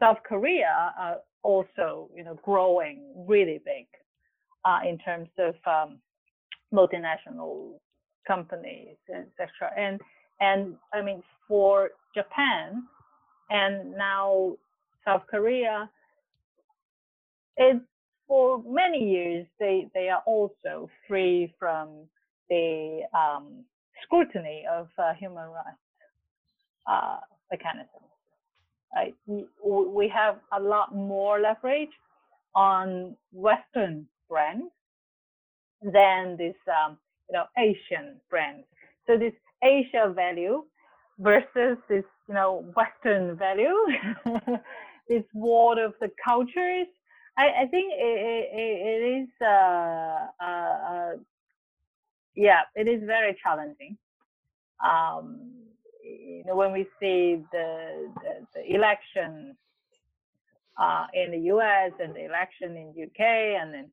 South 0.00 0.18
Korea 0.26 0.92
are 0.98 1.18
also, 1.42 2.10
you 2.14 2.24
know, 2.24 2.38
growing 2.42 3.00
really 3.26 3.60
big 3.64 3.86
uh, 4.64 4.80
in 4.88 4.98
terms 4.98 5.28
of 5.38 5.54
um, 5.66 5.98
multinational 6.72 7.78
companies, 8.26 8.96
etc. 9.08 9.70
And 9.76 10.00
and 10.40 10.76
I 10.92 11.02
mean, 11.02 11.22
for 11.46 11.90
Japan 12.14 12.84
and 13.50 13.92
now 13.92 14.56
South 15.04 15.22
Korea, 15.28 15.90
it's 17.58 17.84
for 18.26 18.62
many 18.66 19.10
years 19.10 19.46
they 19.58 19.88
they 19.94 20.08
are 20.08 20.22
also 20.26 20.88
free 21.08 21.52
from 21.58 22.06
the 22.50 23.00
um, 23.14 23.64
scrutiny 24.02 24.64
of 24.70 24.88
uh, 24.98 25.12
human 25.14 25.48
rights 25.48 25.78
uh, 26.86 27.18
mechanisms. 27.50 27.90
Right? 28.94 29.14
We, 29.26 29.44
we 29.62 30.08
have 30.14 30.36
a 30.52 30.60
lot 30.60 30.94
more 30.94 31.40
leverage 31.40 31.90
on 32.54 33.16
Western 33.32 34.06
brands 34.30 34.72
than 35.82 36.36
this 36.38 36.56
um, 36.68 36.98
you 37.28 37.34
know 37.36 37.44
Asian 37.58 38.20
brands. 38.30 38.64
So 39.06 39.18
this 39.18 39.34
Asia 39.62 40.12
value 40.14 40.64
versus 41.18 41.78
this 41.88 42.04
you 42.28 42.34
know 42.34 42.64
Western 42.76 43.36
value, 43.36 43.76
this 45.08 45.24
war 45.34 45.82
of 45.82 45.94
the 46.00 46.10
cultures 46.24 46.88
I, 47.38 47.62
I 47.62 47.66
think 47.66 47.92
it, 47.94 48.48
it, 48.52 48.58
it 48.58 49.22
is, 49.22 49.28
uh, 49.40 50.26
uh, 50.42 50.76
uh, 50.90 51.10
yeah, 52.34 52.62
it 52.74 52.88
is 52.88 53.00
very 53.06 53.36
challenging. 53.40 53.96
Um, 54.84 55.52
you 56.02 56.42
know, 56.44 56.56
when 56.56 56.72
we 56.72 56.82
see 57.00 57.42
the, 57.52 58.10
the, 58.22 58.46
the 58.54 58.74
election 58.74 59.56
uh, 60.76 61.06
in 61.14 61.30
the 61.30 61.38
U.S. 61.46 61.92
and 62.00 62.12
the 62.14 62.24
election 62.24 62.76
in 62.76 62.88
UK, 62.90 63.20
and 63.20 63.72
then 63.72 63.90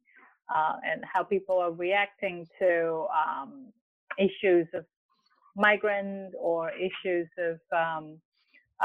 uh, 0.53 0.73
and 0.83 1.03
how 1.11 1.23
people 1.23 1.57
are 1.57 1.71
reacting 1.71 2.47
to 2.59 3.07
um, 3.11 3.67
issues 4.19 4.67
of 4.73 4.85
migrant 5.55 6.33
or 6.39 6.71
issues 6.71 7.27
of 7.39 7.59
um, 7.75 8.17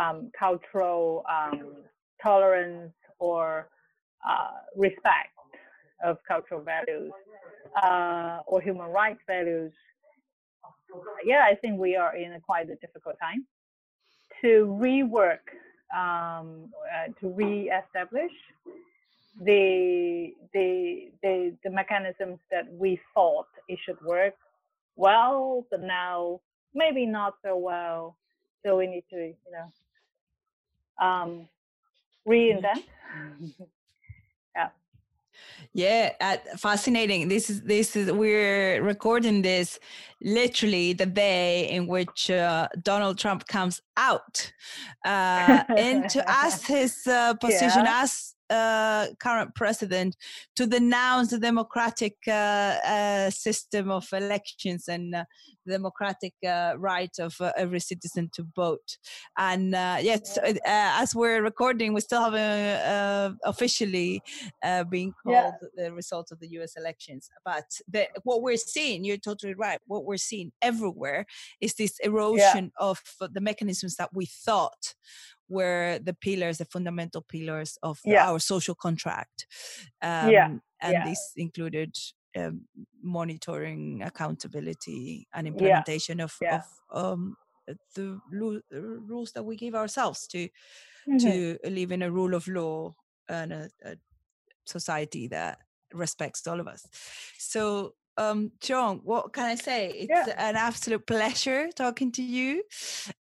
um 0.01 0.31
cultural 0.39 1.25
um, 1.31 1.75
tolerance 2.23 2.93
or 3.19 3.69
uh, 4.29 4.59
respect 4.77 5.35
of 6.05 6.19
cultural 6.27 6.61
values 6.61 7.13
uh, 7.83 8.41
or 8.47 8.61
human 8.61 8.89
rights 8.89 9.21
values, 9.27 9.73
yeah, 11.25 11.45
I 11.49 11.55
think 11.55 11.79
we 11.79 11.97
are 11.97 12.17
in 12.17 12.33
a 12.33 12.41
quite 12.41 12.69
a 12.71 12.77
difficult 12.77 13.17
time 13.21 13.47
to 14.43 14.67
rework, 14.81 15.45
um, 15.95 16.71
uh, 16.95 17.13
to 17.21 17.29
re-establish 17.29 18.33
the, 19.43 20.35
the 20.53 21.11
the 21.23 21.57
the 21.65 21.71
mechanisms 21.71 22.39
that 22.51 22.71
we 22.73 23.01
thought 23.15 23.47
it 23.69 23.79
should 23.85 24.01
work 24.03 24.35
well, 24.97 25.67
but 25.71 25.83
now 25.83 26.41
maybe 26.75 27.07
not 27.07 27.35
so 27.43 27.57
well. 27.57 28.17
So 28.65 28.77
we 28.77 28.87
need 28.87 29.05
to, 29.11 29.17
you 29.17 29.35
know, 29.53 31.07
um, 31.07 31.49
reinvent. 32.29 32.85
yeah. 35.73 36.13
Uh, 36.21 36.37
fascinating. 36.57 37.29
This 37.29 37.51
is 37.51 37.63
this 37.63 37.97
is 37.97 38.11
we're 38.13 38.83
recording 38.83 39.43
this 39.43 39.79
literally 40.23 40.93
the 40.93 41.07
day 41.07 41.71
in 41.71 41.87
which 41.87 42.31
uh, 42.31 42.69
Donald 42.83 43.19
Trump 43.19 43.47
comes 43.47 43.81
out 43.97 44.53
uh, 45.05 45.65
and 45.77 46.09
to 46.11 46.29
ask 46.45 46.67
his 46.67 47.07
uh, 47.07 47.35
position 47.35 47.85
yeah. 47.85 48.03
as 48.03 48.35
uh, 48.51 49.07
current 49.19 49.55
president 49.55 50.17
to 50.57 50.67
denounce 50.67 51.31
the 51.31 51.39
democratic 51.39 52.17
uh, 52.27 52.31
uh, 52.31 53.31
system 53.31 53.91
of 53.91 54.07
elections 54.13 54.89
and 54.89 55.15
uh, 55.15 55.25
democratic 55.67 56.35
uh, 56.47 56.75
right 56.77 57.17
of 57.19 57.41
uh, 57.41 57.53
every 57.57 57.81
citizen 57.81 58.29
to 58.35 58.45
vote. 58.55 58.99
And 59.39 59.73
yes, 59.73 60.39
as 60.65 61.15
we're 61.15 61.43
recording, 61.43 61.93
we 61.93 62.01
still 62.01 62.23
haven't 62.23 63.39
officially 63.45 64.23
been 64.63 65.13
called 65.23 65.35
yeah. 65.35 65.53
the 65.77 65.93
results 65.93 66.33
of 66.33 66.41
the 66.41 66.49
U.S. 66.53 66.75
elections. 66.77 67.31
But 67.45 67.65
the, 67.89 68.09
what 68.25 68.43
we're 68.43 68.57
seeing, 68.57 69.05
you're 69.05 69.17
totally 69.17 69.55
right. 69.55 69.79
What 69.87 70.05
we're 70.05 70.17
seeing 70.17 70.53
everywhere 70.61 71.27
is 71.61 71.75
this 71.75 71.99
erosion 72.01 72.73
yeah. 72.79 72.87
of 72.89 73.01
the 73.21 73.41
mechanisms 73.41 73.97
that 73.97 74.11
we 74.13 74.27
thought 74.27 74.95
were 75.51 75.99
the 76.03 76.15
pillars, 76.15 76.59
the 76.59 76.65
fundamental 76.65 77.21
pillars 77.21 77.77
of 77.83 78.01
yeah. 78.05 78.31
our 78.31 78.39
social 78.39 78.75
contract. 78.75 79.47
Um, 80.01 80.31
yeah. 80.31 80.47
And 80.81 80.93
yeah. 80.93 81.05
this 81.05 81.33
included 81.37 81.95
um, 82.37 82.63
monitoring, 83.03 84.03
accountability, 84.03 85.27
and 85.35 85.47
implementation 85.47 86.21
of, 86.21 86.35
of 86.51 86.63
um, 86.93 87.37
the 87.95 88.19
rules 88.31 89.33
that 89.33 89.43
we 89.43 89.57
give 89.57 89.75
ourselves 89.75 90.27
to 90.29 90.49
mm-hmm. 91.09 91.19
to 91.19 91.59
live 91.65 91.93
in 91.93 92.03
a 92.03 92.11
rule 92.11 92.35
of 92.35 92.49
law 92.49 92.95
and 93.29 93.53
a, 93.53 93.71
a 93.85 93.97
society 94.65 95.29
that 95.29 95.59
respects 95.93 96.47
all 96.47 96.61
of 96.61 96.69
us. 96.69 96.87
So 97.39 97.95
um, 98.21 98.53
John, 98.61 99.01
what 99.03 99.33
can 99.33 99.45
I 99.45 99.55
say? 99.55 99.91
It's 99.91 100.29
yeah. 100.29 100.49
an 100.49 100.57
absolute 100.57 101.07
pleasure 101.07 101.71
talking 101.75 102.13
to 102.13 102.23
you. 102.23 102.63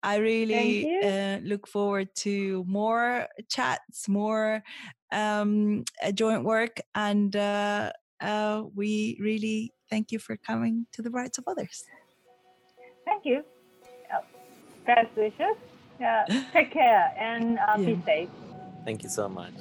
I 0.02 0.16
really 0.16 0.88
you. 0.88 1.00
Uh, 1.00 1.38
look 1.44 1.66
forward 1.68 2.08
to 2.26 2.64
more 2.66 3.28
chats, 3.48 4.08
more 4.08 4.62
um, 5.12 5.84
uh, 6.02 6.10
joint 6.12 6.44
work, 6.44 6.80
and 6.94 7.34
uh, 7.36 7.92
uh, 8.20 8.64
we 8.74 9.16
really 9.20 9.72
thank 9.88 10.10
you 10.10 10.18
for 10.18 10.36
coming 10.36 10.86
to 10.92 11.02
the 11.02 11.10
rights 11.10 11.38
of 11.38 11.44
others. 11.46 11.84
Thank 13.04 13.24
you. 13.24 13.44
Best 14.84 15.14
wishes. 15.16 15.56
Yeah. 16.00 16.24
Take 16.52 16.72
care 16.72 17.12
and 17.18 17.58
uh, 17.58 17.76
yeah. 17.78 17.86
be 17.86 18.02
safe. 18.06 18.28
Thank 18.84 19.02
you 19.02 19.10
so 19.10 19.28
much. 19.28 19.54